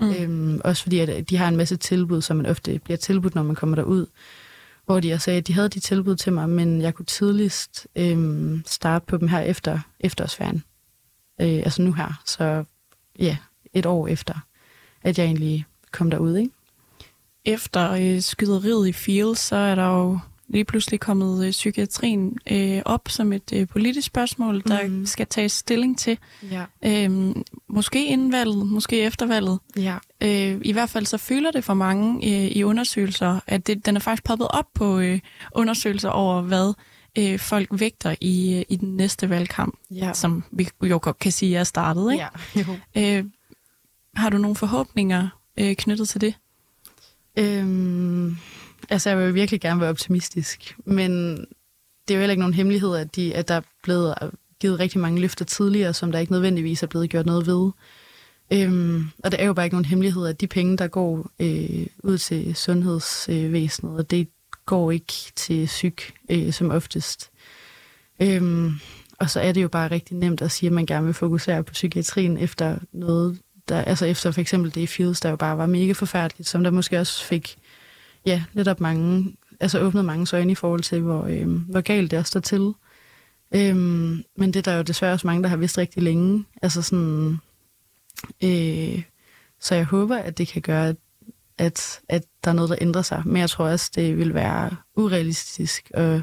Mm. 0.00 0.10
Øhm, 0.10 0.60
også 0.64 0.82
fordi, 0.82 0.98
at 0.98 1.30
de 1.30 1.36
har 1.36 1.48
en 1.48 1.56
masse 1.56 1.76
tilbud, 1.76 2.22
som 2.22 2.36
man 2.36 2.46
ofte 2.46 2.80
bliver 2.84 2.98
tilbudt, 2.98 3.34
når 3.34 3.42
man 3.42 3.56
kommer 3.56 3.76
derud. 3.76 4.06
Hvor 4.86 5.00
de 5.00 5.18
sagde, 5.18 5.38
at 5.38 5.46
de 5.46 5.52
havde 5.52 5.68
de 5.68 5.80
tilbud 5.80 6.16
til 6.16 6.32
mig, 6.32 6.48
men 6.48 6.80
jeg 6.80 6.94
kunne 6.94 7.06
tidligst 7.06 7.86
øhm, 7.96 8.62
starte 8.66 9.06
på 9.06 9.16
dem 9.16 9.28
her 9.28 9.40
efter 9.40 9.78
efterårsferien 10.00 10.64
øh, 11.40 11.48
altså 11.48 11.82
nu 11.82 11.92
her, 11.92 12.22
så 12.24 12.64
ja, 13.18 13.36
et 13.72 13.86
år 13.86 14.08
efter, 14.08 14.34
at 15.02 15.18
jeg 15.18 15.26
egentlig 15.26 15.64
kom 15.92 16.10
derud, 16.10 16.36
ikke? 16.36 16.50
Efter 17.44 17.90
øh, 17.90 18.20
skyderiet 18.20 18.88
i 18.88 18.92
Field, 18.92 19.34
så 19.34 19.56
er 19.56 19.74
der 19.74 19.86
jo 19.86 20.18
lige 20.48 20.64
pludselig 20.64 21.00
kommet 21.00 21.46
øh, 21.46 21.50
psykiatrien 21.50 22.38
øh, 22.50 22.82
op 22.84 23.08
som 23.08 23.32
et 23.32 23.52
øh, 23.52 23.68
politisk 23.68 24.06
spørgsmål, 24.06 24.62
der 24.62 24.86
mm. 24.86 25.06
skal 25.06 25.26
tages 25.26 25.52
stilling 25.52 25.98
til. 25.98 26.18
Ja. 26.50 26.64
Øhm, 26.84 27.42
måske 27.68 28.06
inden 28.06 28.32
valget, 28.32 28.66
måske 28.66 29.00
efter 29.00 29.26
valget. 29.26 29.58
Ja. 29.76 29.96
Øh, 30.20 30.60
I 30.62 30.72
hvert 30.72 30.90
fald 30.90 31.06
så 31.06 31.18
føler 31.18 31.50
det 31.50 31.64
for 31.64 31.74
mange 31.74 32.26
øh, 32.26 32.56
i 32.56 32.62
undersøgelser, 32.62 33.40
at 33.46 33.66
det, 33.66 33.86
den 33.86 33.96
er 33.96 34.00
faktisk 34.00 34.24
poppet 34.24 34.48
op 34.50 34.66
på 34.74 34.98
øh, 34.98 35.20
undersøgelser 35.54 36.08
over, 36.08 36.42
hvad 36.42 36.74
øh, 37.18 37.38
folk 37.38 37.68
vægter 37.72 38.14
i, 38.20 38.58
øh, 38.58 38.64
i 38.68 38.76
den 38.76 38.96
næste 38.96 39.30
valgkamp, 39.30 39.74
ja. 39.90 40.12
som 40.12 40.44
vi 40.52 40.68
jo 40.82 40.98
godt 41.02 41.18
kan 41.18 41.32
sige 41.32 41.56
er 41.56 41.64
startet. 41.64 42.12
Ikke? 42.12 42.24
Ja, 42.24 42.60
jo. 42.60 42.76
Øh, 43.18 43.24
har 44.16 44.30
du 44.30 44.38
nogle 44.38 44.56
forhåbninger 44.56 45.28
øh, 45.56 45.76
knyttet 45.76 46.08
til 46.08 46.20
det? 46.20 46.34
Øhm, 47.38 48.36
altså, 48.88 49.10
jeg 49.10 49.18
vil 49.18 49.34
virkelig 49.34 49.60
gerne 49.60 49.80
være 49.80 49.90
optimistisk, 49.90 50.76
men 50.84 51.36
det 52.08 52.14
er 52.14 52.14
jo 52.14 52.20
heller 52.20 52.32
ikke 52.32 52.40
nogen 52.40 52.54
hemmelighed, 52.54 52.96
at, 52.96 53.16
de, 53.16 53.34
at 53.34 53.48
der 53.48 53.54
er 53.54 53.60
blevet 53.82 54.14
øh, 54.22 54.28
givet 54.60 54.80
rigtig 54.80 55.00
mange 55.00 55.20
løfter 55.20 55.44
tidligere, 55.44 55.94
som 55.94 56.12
der 56.12 56.18
ikke 56.18 56.32
nødvendigvis 56.32 56.82
er 56.82 56.86
blevet 56.86 57.10
gjort 57.10 57.26
noget 57.26 57.46
ved. 57.46 57.70
Øhm, 58.52 59.10
og 59.24 59.32
det 59.32 59.42
er 59.42 59.46
jo 59.46 59.52
bare 59.52 59.66
ikke 59.66 59.74
nogen 59.74 59.84
hemmelighed, 59.84 60.26
at 60.26 60.40
de 60.40 60.46
penge, 60.46 60.76
der 60.76 60.86
går 60.86 61.30
øh, 61.40 61.86
ud 62.02 62.18
til 62.18 62.56
sundhedsvæsenet, 62.56 64.10
det 64.10 64.28
går 64.66 64.90
ikke 64.90 65.12
til 65.36 65.66
psyk 65.66 66.14
øh, 66.30 66.52
som 66.52 66.70
oftest. 66.70 67.30
Øhm, 68.20 68.72
og 69.18 69.30
så 69.30 69.40
er 69.40 69.52
det 69.52 69.62
jo 69.62 69.68
bare 69.68 69.90
rigtig 69.90 70.16
nemt 70.16 70.42
at 70.42 70.50
sige, 70.50 70.66
at 70.66 70.72
man 70.72 70.86
gerne 70.86 71.04
vil 71.04 71.14
fokusere 71.14 71.64
på 71.64 71.72
psykiatrien 71.72 72.38
efter 72.38 72.78
noget, 72.92 73.38
der, 73.68 73.82
altså 73.82 74.06
efter 74.06 74.30
for 74.30 74.40
eksempel 74.40 74.74
det 74.74 74.80
i 74.80 74.86
Fields, 74.86 75.20
der 75.20 75.30
jo 75.30 75.36
bare 75.36 75.58
var 75.58 75.66
mega 75.66 75.92
forfærdeligt, 75.92 76.48
som 76.48 76.64
der 76.64 76.70
måske 76.70 77.00
også 77.00 77.24
fik, 77.24 77.56
ja, 78.26 78.44
lidt 78.52 78.68
op 78.68 78.80
mange, 78.80 79.36
altså 79.60 79.80
åbnet 79.80 80.04
mange 80.04 80.36
øjne 80.36 80.52
i 80.52 80.54
forhold 80.54 80.80
til, 80.80 81.00
hvor, 81.00 81.24
øh, 81.24 81.48
hvor 81.48 81.80
galt 81.80 82.10
det 82.10 82.18
er 82.18 82.22
står 82.22 82.40
til. 82.40 82.72
Øhm, 83.54 84.24
men 84.36 84.54
det 84.54 84.56
er 84.56 84.62
der 84.62 84.76
jo 84.76 84.82
desværre 84.82 85.12
også 85.12 85.26
mange, 85.26 85.42
der 85.42 85.48
har 85.48 85.56
vidst 85.56 85.78
rigtig 85.78 86.02
længe. 86.02 86.44
Altså 86.62 86.82
sådan, 86.82 87.38
øh, 88.44 89.02
så 89.60 89.74
jeg 89.74 89.84
håber, 89.84 90.16
at 90.16 90.38
det 90.38 90.48
kan 90.48 90.62
gøre, 90.62 90.88
at 90.88 90.96
at, 91.58 92.00
at 92.08 92.24
der 92.44 92.50
er 92.50 92.54
noget, 92.54 92.70
der 92.70 92.76
ændrer 92.80 93.02
sig. 93.02 93.22
Men 93.26 93.36
jeg 93.36 93.50
tror 93.50 93.68
også, 93.68 93.90
det 93.94 94.18
vil 94.18 94.34
være 94.34 94.76
urealistisk 94.96 95.90
at 95.94 96.22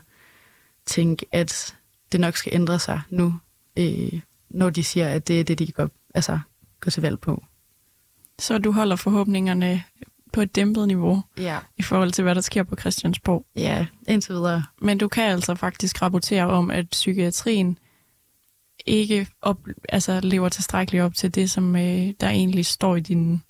tænke, 0.85 1.25
at 1.31 1.75
det 2.11 2.19
nok 2.19 2.37
skal 2.37 2.53
ændre 2.55 2.79
sig 2.79 3.01
nu, 3.09 3.39
øh, 3.77 4.19
når 4.49 4.69
de 4.69 4.83
siger, 4.83 5.07
at 5.09 5.27
det 5.27 5.39
er 5.39 5.43
det, 5.43 5.59
de 5.59 5.71
går, 5.71 5.89
altså, 6.15 6.39
går 6.79 6.89
til 6.89 7.01
valg 7.01 7.19
på. 7.19 7.43
Så 8.39 8.57
du 8.57 8.71
holder 8.71 8.95
forhåbningerne 8.95 9.83
på 10.33 10.41
et 10.41 10.55
dæmpet 10.55 10.87
niveau 10.87 11.21
ja. 11.37 11.59
i 11.77 11.81
forhold 11.81 12.11
til, 12.11 12.23
hvad 12.23 12.35
der 12.35 12.41
sker 12.41 12.63
på 12.63 12.75
Christiansborg. 12.75 13.45
Ja, 13.55 13.85
indtil 14.07 14.35
videre. 14.35 14.63
Men 14.81 14.97
du 14.97 15.07
kan 15.07 15.23
altså 15.23 15.55
faktisk 15.55 16.01
rapportere 16.01 16.45
om, 16.45 16.71
at 16.71 16.89
psykiatrien 16.89 17.77
ikke 18.85 19.27
op, 19.41 19.67
altså 19.89 20.19
lever 20.19 20.49
tilstrækkeligt 20.49 21.03
op 21.03 21.15
til 21.15 21.35
det, 21.35 21.51
som 21.51 21.75
øh, 21.75 22.13
der 22.19 22.29
egentlig 22.29 22.65
står 22.65 22.95
i 22.95 22.99
din 22.99 23.43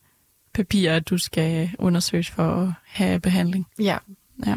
papirer, 0.53 0.95
at 0.95 1.09
du 1.09 1.17
skal 1.17 1.71
undersøges 1.79 2.29
for 2.29 2.43
at 2.43 2.73
have 2.85 3.19
behandling. 3.19 3.67
Ja. 3.79 3.97
ja. 4.45 4.55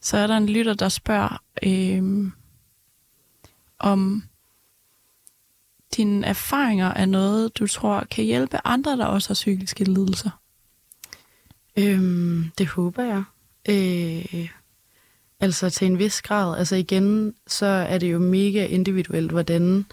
Så 0.00 0.16
er 0.16 0.26
der 0.26 0.36
en 0.36 0.48
lytter, 0.48 0.74
der 0.74 0.88
spørger, 0.88 1.42
øh, 1.62 2.32
om 3.78 4.22
dine 5.96 6.26
erfaringer 6.26 6.88
er 6.88 7.06
noget, 7.06 7.58
du 7.58 7.66
tror 7.66 8.04
kan 8.10 8.24
hjælpe 8.24 8.58
andre, 8.64 8.96
der 8.96 9.06
også 9.06 9.28
har 9.28 9.34
psykiske 9.34 9.84
lidelser. 9.84 10.30
Øhm, 11.78 12.50
det 12.58 12.66
håber 12.66 13.02
jeg. 13.02 13.24
Øh, 13.68 14.48
altså 15.40 15.70
til 15.70 15.86
en 15.86 15.98
vis 15.98 16.22
grad. 16.22 16.58
Altså 16.58 16.76
igen, 16.76 17.34
så 17.46 17.66
er 17.66 17.98
det 17.98 18.12
jo 18.12 18.18
mega 18.18 18.66
individuelt, 18.66 19.30
hvordan 19.30 19.84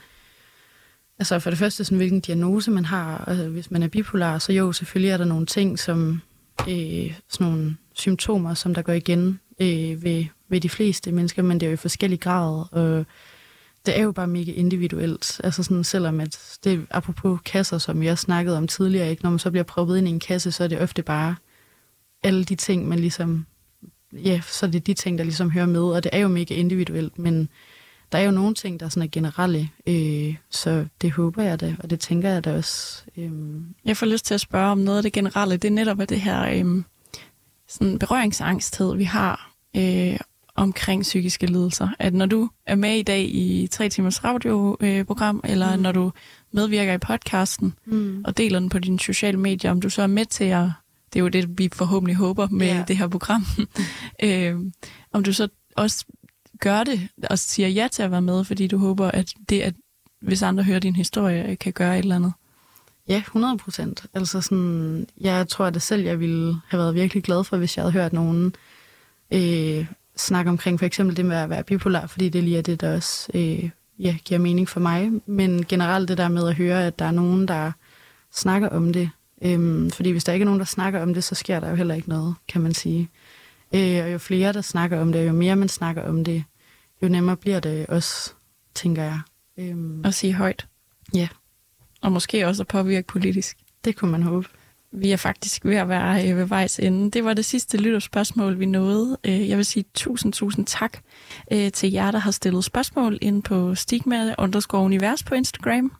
Altså 1.22 1.40
for 1.40 1.50
det 1.50 1.60
første, 1.60 1.84
sådan, 1.84 1.98
hvilken 1.98 2.20
diagnose 2.20 2.72
man 2.72 2.86
har. 2.86 3.24
Altså, 3.28 3.48
hvis 3.48 3.72
man 3.72 3.84
er 3.84 3.88
bipolar, 3.88 4.38
så 4.38 4.54
jo, 4.54 4.72
selvfølgelig 4.72 5.12
er 5.12 5.18
der 5.18 5.26
nogle 5.26 5.46
ting, 5.46 5.80
som 5.80 6.22
øh, 6.70 7.14
sådan 7.30 7.48
nogle 7.48 7.78
symptomer, 7.94 8.54
som 8.54 8.74
der 8.74 8.82
går 8.82 8.94
igen 8.94 9.40
øh, 9.60 10.04
ved, 10.04 10.26
ved 10.50 10.62
de 10.62 10.70
fleste 10.70 11.12
mennesker, 11.12 11.42
men 11.42 11.60
det 11.60 11.66
er 11.66 11.70
jo 11.70 11.74
i 11.74 11.78
forskellige 11.78 12.20
grader. 12.20 12.68
Og 12.72 13.06
det 13.86 14.00
er 14.00 14.04
jo 14.04 14.12
bare 14.12 14.28
mega 14.28 14.52
individuelt. 14.52 15.42
Altså 15.44 15.64
sådan, 15.64 15.84
selvom 15.84 16.20
at 16.20 16.58
det 16.64 16.86
apropos 16.90 17.40
kasser, 17.46 17.78
som 17.78 18.04
jeg 18.04 18.18
snakkede 18.18 18.58
om 18.58 18.68
tidligere, 18.68 19.10
ikke? 19.10 19.24
når 19.24 19.30
man 19.30 19.40
så 19.40 19.52
bliver 19.52 19.64
proppet 19.64 19.98
ind 19.98 20.08
i 20.08 20.12
en 20.12 20.20
kasse, 20.20 20.52
så 20.52 20.64
er 20.64 20.68
det 20.68 20.82
ofte 20.82 21.04
bare 21.04 21.36
alle 22.24 22.44
de 22.44 22.56
ting, 22.56 22.88
man 22.88 23.00
ligesom, 23.00 23.46
ja, 24.14 24.42
så 24.48 24.66
er 24.66 24.70
det 24.70 24.88
de 24.88 24.94
ting, 24.94 25.18
der 25.18 25.24
ligesom 25.24 25.52
hører 25.52 25.66
med, 25.66 25.84
og 25.84 26.04
det 26.04 26.10
er 26.14 26.20
jo 26.20 26.28
mega 26.28 26.54
individuelt, 26.54 27.20
men 27.20 27.50
der 28.12 28.18
er 28.18 28.24
jo 28.24 28.32
nogle 28.32 28.56
ting, 28.56 28.80
der 28.80 28.90
sådan 28.90 29.04
er 29.04 29.12
generelle, 29.12 29.70
øh, 29.88 30.36
så 30.50 30.86
det 31.02 31.12
håber 31.12 31.44
jeg 31.44 31.60
da, 31.60 31.76
og 31.80 31.90
det 31.90 32.00
tænker 32.00 32.30
jeg 32.30 32.44
da 32.44 32.58
også. 32.58 33.04
Øh. 33.18 33.32
Jeg 33.86 33.98
får 33.98 34.06
lyst 34.06 34.26
til 34.26 34.34
at 34.34 34.42
spørge 34.42 34.72
om 34.72 34.78
noget 34.78 34.98
af 34.98 35.04
det 35.04 35.14
generelle, 35.14 35.58
det 35.58 35.68
er 35.68 35.72
netop 35.72 35.98
det 35.98 36.22
her 36.22 36.42
øh, 36.42 36.84
sådan 37.68 38.00
berøringsangsthed, 38.00 38.96
vi 38.96 39.04
har 39.04 39.52
øh, 39.78 40.20
omkring 40.56 41.02
psykiske 41.02 41.46
lidelser. 41.46 41.88
At 42.00 42.14
når 42.14 42.26
du 42.26 42.50
er 42.66 42.76
med 42.76 42.96
i 42.96 43.04
dag 43.04 43.22
i 43.22 43.68
tre 43.72 43.90
timers 43.90 44.24
radioprogram, 44.24 45.42
øh, 45.46 45.52
eller 45.52 45.76
mm. 45.76 45.82
når 45.82 45.92
du 45.92 46.12
medvirker 46.52 46.94
i 46.94 46.98
podcasten 46.98 47.74
mm. 47.86 48.24
og 48.26 48.38
deler 48.38 48.60
den 48.60 48.70
på 48.70 48.80
dine 48.80 49.00
sociale 49.00 49.38
medier, 49.38 49.72
om 49.72 49.82
du 49.82 49.90
så 49.90 50.02
er 50.02 50.08
med 50.08 50.26
til 50.26 50.44
at, 50.44 50.70
det 51.14 51.20
er 51.20 51.24
jo 51.24 51.28
det, 51.28 51.58
vi 51.58 51.70
forhåbentlig 51.74 52.16
håber 52.16 52.48
med 52.48 52.68
yeah. 52.68 52.88
det 52.88 52.98
her 52.98 53.08
program, 53.08 53.46
øh, 54.24 54.56
om 55.12 55.24
du 55.24 55.34
så 55.34 55.48
også 55.76 56.06
gør 56.60 56.84
det 56.84 57.08
og 57.30 57.40
siger 57.40 57.68
ja 57.68 57.88
til 57.92 58.04
at 58.04 58.12
være 58.12 58.22
med, 58.22 58.44
fordi 58.44 58.68
du 58.68 58.78
håber, 58.78 59.12
at 59.12 59.34
det, 59.50 59.62
at 59.62 59.74
hvis 60.22 60.42
andre 60.42 60.64
hører 60.64 60.80
din 60.80 60.96
historie, 60.96 61.56
kan 61.56 61.74
gøre 61.74 62.00
et 62.00 62.04
eller 62.04 62.16
andet. 62.16 62.34
Ja, 63.08 63.18
100 63.18 63.58
procent. 63.58 64.06
Altså 64.14 64.42
sådan, 64.42 65.08
jeg 65.22 65.48
tror 65.48 65.66
at 65.66 65.74
det 65.74 65.82
selv, 65.82 66.04
jeg 66.04 66.20
ville 66.20 66.56
have 66.68 66.80
været 66.80 66.96
virkelig 66.96 67.24
glad 67.24 67.44
for, 67.44 67.58
hvis 67.58 67.78
jeg 67.78 67.84
havde 67.84 67.94
hørt 67.94 68.14
nogen 68.14 68.56
øh, 69.32 69.86
snakke 70.18 70.52
omkring 70.52 70.80
for 70.80 70.86
eksempel 70.86 71.18
det 71.18 71.26
med 71.26 71.38
at 71.38 71.50
være 71.50 71.64
bipolar, 71.64 72.08
fordi 72.08 72.30
det 72.30 72.44
lige 72.44 72.58
er 72.58 72.62
det, 72.62 72.82
der 72.82 72.96
også 72.96 73.32
øh, 73.34 73.70
ja, 74.00 74.18
giver 74.26 74.40
mening 74.40 74.70
for 74.70 74.80
mig. 74.80 75.12
Men 75.26 75.66
generelt 75.66 76.10
det 76.10 76.18
der 76.18 76.28
med 76.28 76.48
at 76.48 76.56
høre, 76.56 76.88
at 76.88 77.00
der 77.00 77.06
er 77.06 77.12
nogen, 77.12 77.48
der 77.48 77.72
snakker 78.32 78.70
om 78.70 78.94
det. 78.94 79.10
Øhm, 79.42 79.92
fordi 79.92 80.12
hvis 80.12 80.24
der 80.24 80.34
ikke 80.34 80.44
er 80.44 80.46
nogen, 80.46 80.60
der 80.60 80.66
snakker 80.66 81.02
om 81.02 81.14
det, 81.14 81.24
så 81.24 81.36
sker 81.36 81.60
der 81.60 81.70
jo 81.70 81.76
heller 81.76 81.96
ikke 81.96 82.10
noget, 82.10 82.36
kan 82.48 82.62
man 82.62 82.74
sige. 82.74 83.10
Øh, 83.74 84.04
og 84.04 84.12
jo 84.12 84.18
flere, 84.18 84.54
der 84.54 84.62
snakker 84.62 85.02
om 85.02 85.12
det, 85.12 85.28
jo 85.28 85.32
mere 85.32 85.56
man 85.56 85.70
snakker 85.70 86.04
om 86.04 86.24
det, 86.24 86.44
jo 87.04 87.08
nemmere 87.08 87.38
bliver 87.38 87.60
det 87.60 87.88
også, 87.88 88.34
tænker 88.76 89.04
jeg. 89.04 89.20
Øhm, 89.58 90.06
at 90.06 90.14
sige 90.14 90.34
højt. 90.34 90.68
Ja. 91.14 91.28
Og 92.02 92.12
måske 92.12 92.48
også 92.48 92.64
at 92.64 92.68
påvirke 92.68 93.08
politisk. 93.08 93.58
Det 93.86 93.96
kunne 93.96 94.12
man 94.12 94.24
håbe. 94.24 94.48
Vi 94.92 95.12
er 95.12 95.18
faktisk 95.18 95.66
ved 95.66 95.76
at 95.76 95.90
være 95.90 96.30
øh, 96.30 96.38
ved 96.38 96.46
vejs 96.46 96.80
ende. 96.80 97.12
Det 97.12 97.26
var 97.26 97.34
det 97.34 97.46
sidste 97.46 97.78
lytterspørgsmål, 97.78 98.60
vi 98.60 98.66
nåede. 98.66 99.18
Øh, 99.24 99.50
jeg 99.50 99.58
vil 99.58 99.66
sige 99.66 99.86
tusind, 99.94 100.34
tusind 100.34 100.66
tak 100.66 100.98
øh, 101.52 101.72
til 101.72 101.92
jer, 101.92 102.12
der 102.12 102.20
har 102.20 102.32
stillet 102.32 102.64
spørgsmål 102.64 103.18
ind 103.22 103.44
på 103.44 103.76
stigma 103.76 104.36
underscore 104.38 104.82
univers 104.82 105.24
på 105.24 105.36
Instagram. 105.36 105.92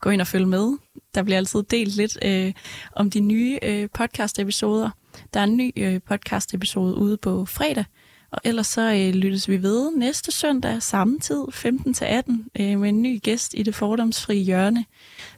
Gå 0.00 0.10
ind 0.10 0.20
og 0.20 0.26
følge 0.26 0.46
med. 0.46 0.72
Der 1.14 1.22
bliver 1.22 1.36
altid 1.36 1.62
delt 1.62 1.96
lidt 1.96 2.18
øh, 2.24 2.52
om 2.92 3.10
de 3.10 3.20
nye 3.20 3.58
øh, 3.62 3.88
podcast-episoder. 3.94 4.90
Der 5.34 5.40
er 5.40 5.44
en 5.44 5.56
ny 5.56 5.72
øh, 5.76 6.00
podcast-episode 6.08 6.94
ude 6.94 7.16
på 7.16 7.44
fredag, 7.44 7.84
og 8.30 8.40
ellers 8.44 8.66
så 8.66 8.92
øh, 8.92 9.14
lyttes 9.14 9.48
vi 9.48 9.62
ved 9.62 9.96
næste 9.96 10.32
søndag 10.32 10.82
samme 10.82 11.18
tid, 11.18 11.44
15-18, 11.48 12.60
øh, 12.60 12.80
med 12.80 12.88
en 12.88 13.02
ny 13.02 13.22
gæst 13.22 13.54
i 13.54 13.62
det 13.62 13.74
fordomsfrie 13.74 14.42
hjørne. 14.42 14.84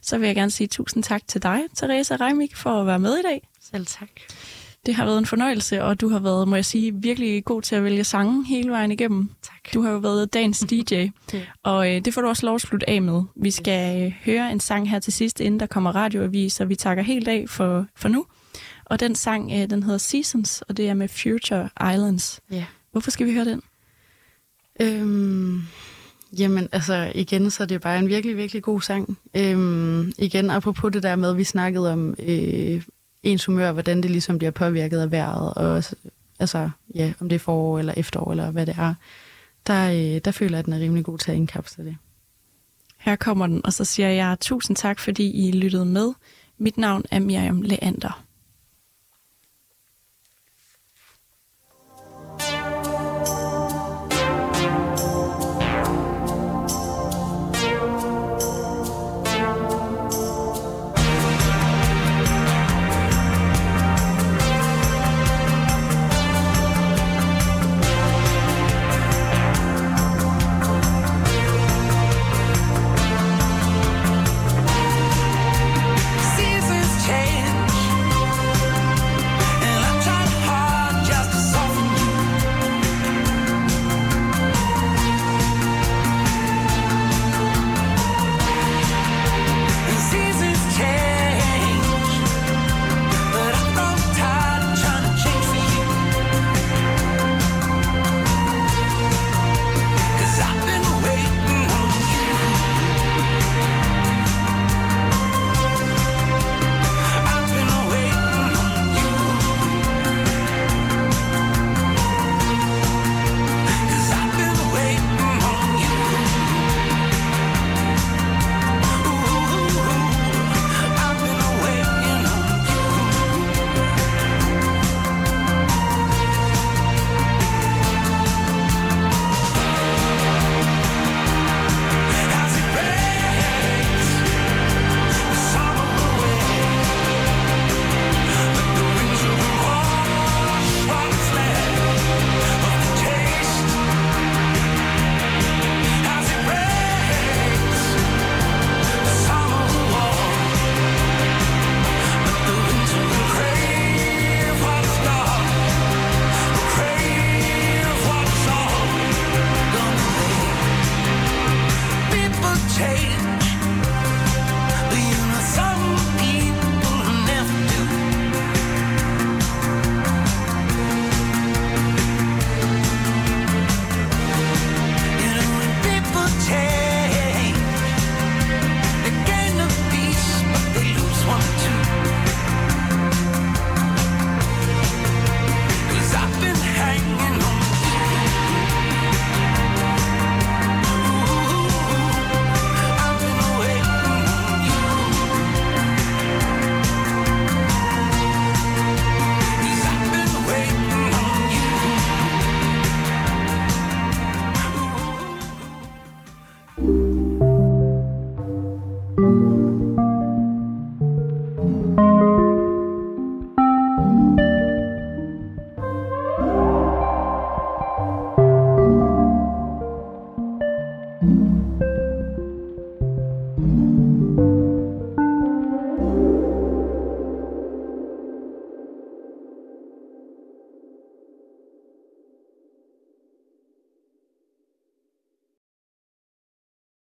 Så 0.01 0.17
vil 0.17 0.25
jeg 0.25 0.35
gerne 0.35 0.51
sige 0.51 0.67
tusind 0.67 1.03
tak 1.03 1.21
til 1.27 1.43
dig, 1.43 1.61
Teresa 1.75 2.15
Reimik, 2.15 2.55
for 2.55 2.81
at 2.81 2.87
være 2.87 2.99
med 2.99 3.17
i 3.17 3.21
dag. 3.21 3.47
Selv 3.61 3.85
tak. 3.85 4.09
Det 4.85 4.95
har 4.95 5.05
været 5.05 5.17
en 5.17 5.25
fornøjelse, 5.25 5.83
og 5.83 6.01
du 6.01 6.09
har 6.09 6.19
været, 6.19 6.47
må 6.47 6.55
jeg 6.55 6.65
sige, 6.65 6.93
virkelig 6.93 7.45
god 7.45 7.61
til 7.61 7.75
at 7.75 7.83
vælge 7.83 8.03
sange 8.03 8.45
hele 8.45 8.71
vejen 8.71 8.91
igennem. 8.91 9.29
Tak. 9.41 9.73
Du 9.73 9.81
har 9.81 9.91
jo 9.91 9.97
været 9.97 10.33
dagens 10.33 10.59
DJ, 10.71 11.07
og 11.63 11.95
øh, 11.95 12.05
det 12.05 12.13
får 12.13 12.21
du 12.21 12.27
også 12.27 12.45
lov 12.45 12.55
at 12.55 12.61
slutte 12.61 12.89
af 12.89 13.01
med. 13.01 13.23
Vi 13.35 13.51
skal 13.51 14.05
øh, 14.05 14.13
høre 14.25 14.51
en 14.51 14.59
sang 14.59 14.89
her 14.89 14.99
til 14.99 15.13
sidst, 15.13 15.39
inden 15.39 15.59
der 15.59 15.65
kommer 15.65 15.95
radioavis, 15.95 16.59
og 16.59 16.69
vi 16.69 16.75
takker 16.75 17.03
helt 17.03 17.27
af 17.27 17.45
for, 17.47 17.85
for 17.95 18.09
nu. 18.09 18.25
Og 18.85 18.99
den 18.99 19.15
sang, 19.15 19.51
øh, 19.51 19.69
den 19.69 19.83
hedder 19.83 19.97
Seasons, 19.97 20.61
og 20.61 20.77
det 20.77 20.89
er 20.89 20.93
med 20.93 21.07
Future 21.07 21.69
Islands. 21.93 22.39
Ja. 22.51 22.65
Hvorfor 22.91 23.11
skal 23.11 23.27
vi 23.27 23.33
høre 23.33 23.45
den? 23.45 23.61
Øhm, 24.81 25.61
jamen, 26.39 26.69
altså 26.71 27.11
igen, 27.15 27.51
så 27.51 27.63
er 27.63 27.67
det 27.67 27.81
bare 27.81 27.99
en 27.99 28.07
virkelig, 28.07 28.37
virkelig 28.37 28.63
god 28.63 28.81
sang. 28.81 29.17
Øhm, 29.37 30.11
igen, 30.17 30.49
apropos 30.49 30.91
det 30.91 31.03
der 31.03 31.15
med, 31.15 31.29
at 31.29 31.37
vi 31.37 31.43
snakkede 31.43 31.93
om 31.93 32.15
øh, 32.19 32.81
ens 33.23 33.45
humør, 33.45 33.71
hvordan 33.71 34.03
det 34.03 34.11
ligesom 34.11 34.37
bliver 34.37 34.51
påvirket 34.51 34.99
af 34.99 35.11
vejret, 35.11 35.53
og 35.53 35.83
altså, 36.39 36.69
ja, 36.95 37.13
om 37.19 37.29
det 37.29 37.35
er 37.35 37.39
forår 37.39 37.79
eller 37.79 37.93
efterår, 37.97 38.31
eller 38.31 38.51
hvad 38.51 38.65
det 38.65 38.75
er, 38.77 38.93
der, 39.67 39.91
øh, 39.91 40.21
der 40.25 40.31
føler 40.31 40.51
jeg, 40.51 40.59
at 40.59 40.65
den 40.65 40.73
er 40.73 40.79
rimelig 40.79 41.05
god 41.05 41.17
til 41.17 41.31
at 41.31 41.37
indkapsle 41.37 41.85
det. 41.85 41.97
Her 42.97 43.15
kommer 43.15 43.47
den, 43.47 43.65
og 43.65 43.73
så 43.73 43.85
siger 43.85 44.09
jeg 44.09 44.37
tusind 44.39 44.77
tak, 44.77 44.99
fordi 44.99 45.47
I 45.47 45.51
lyttede 45.51 45.85
med. 45.85 46.13
Mit 46.57 46.77
navn 46.77 47.03
er 47.11 47.19
Miriam 47.19 47.61
Leander. 47.61 48.23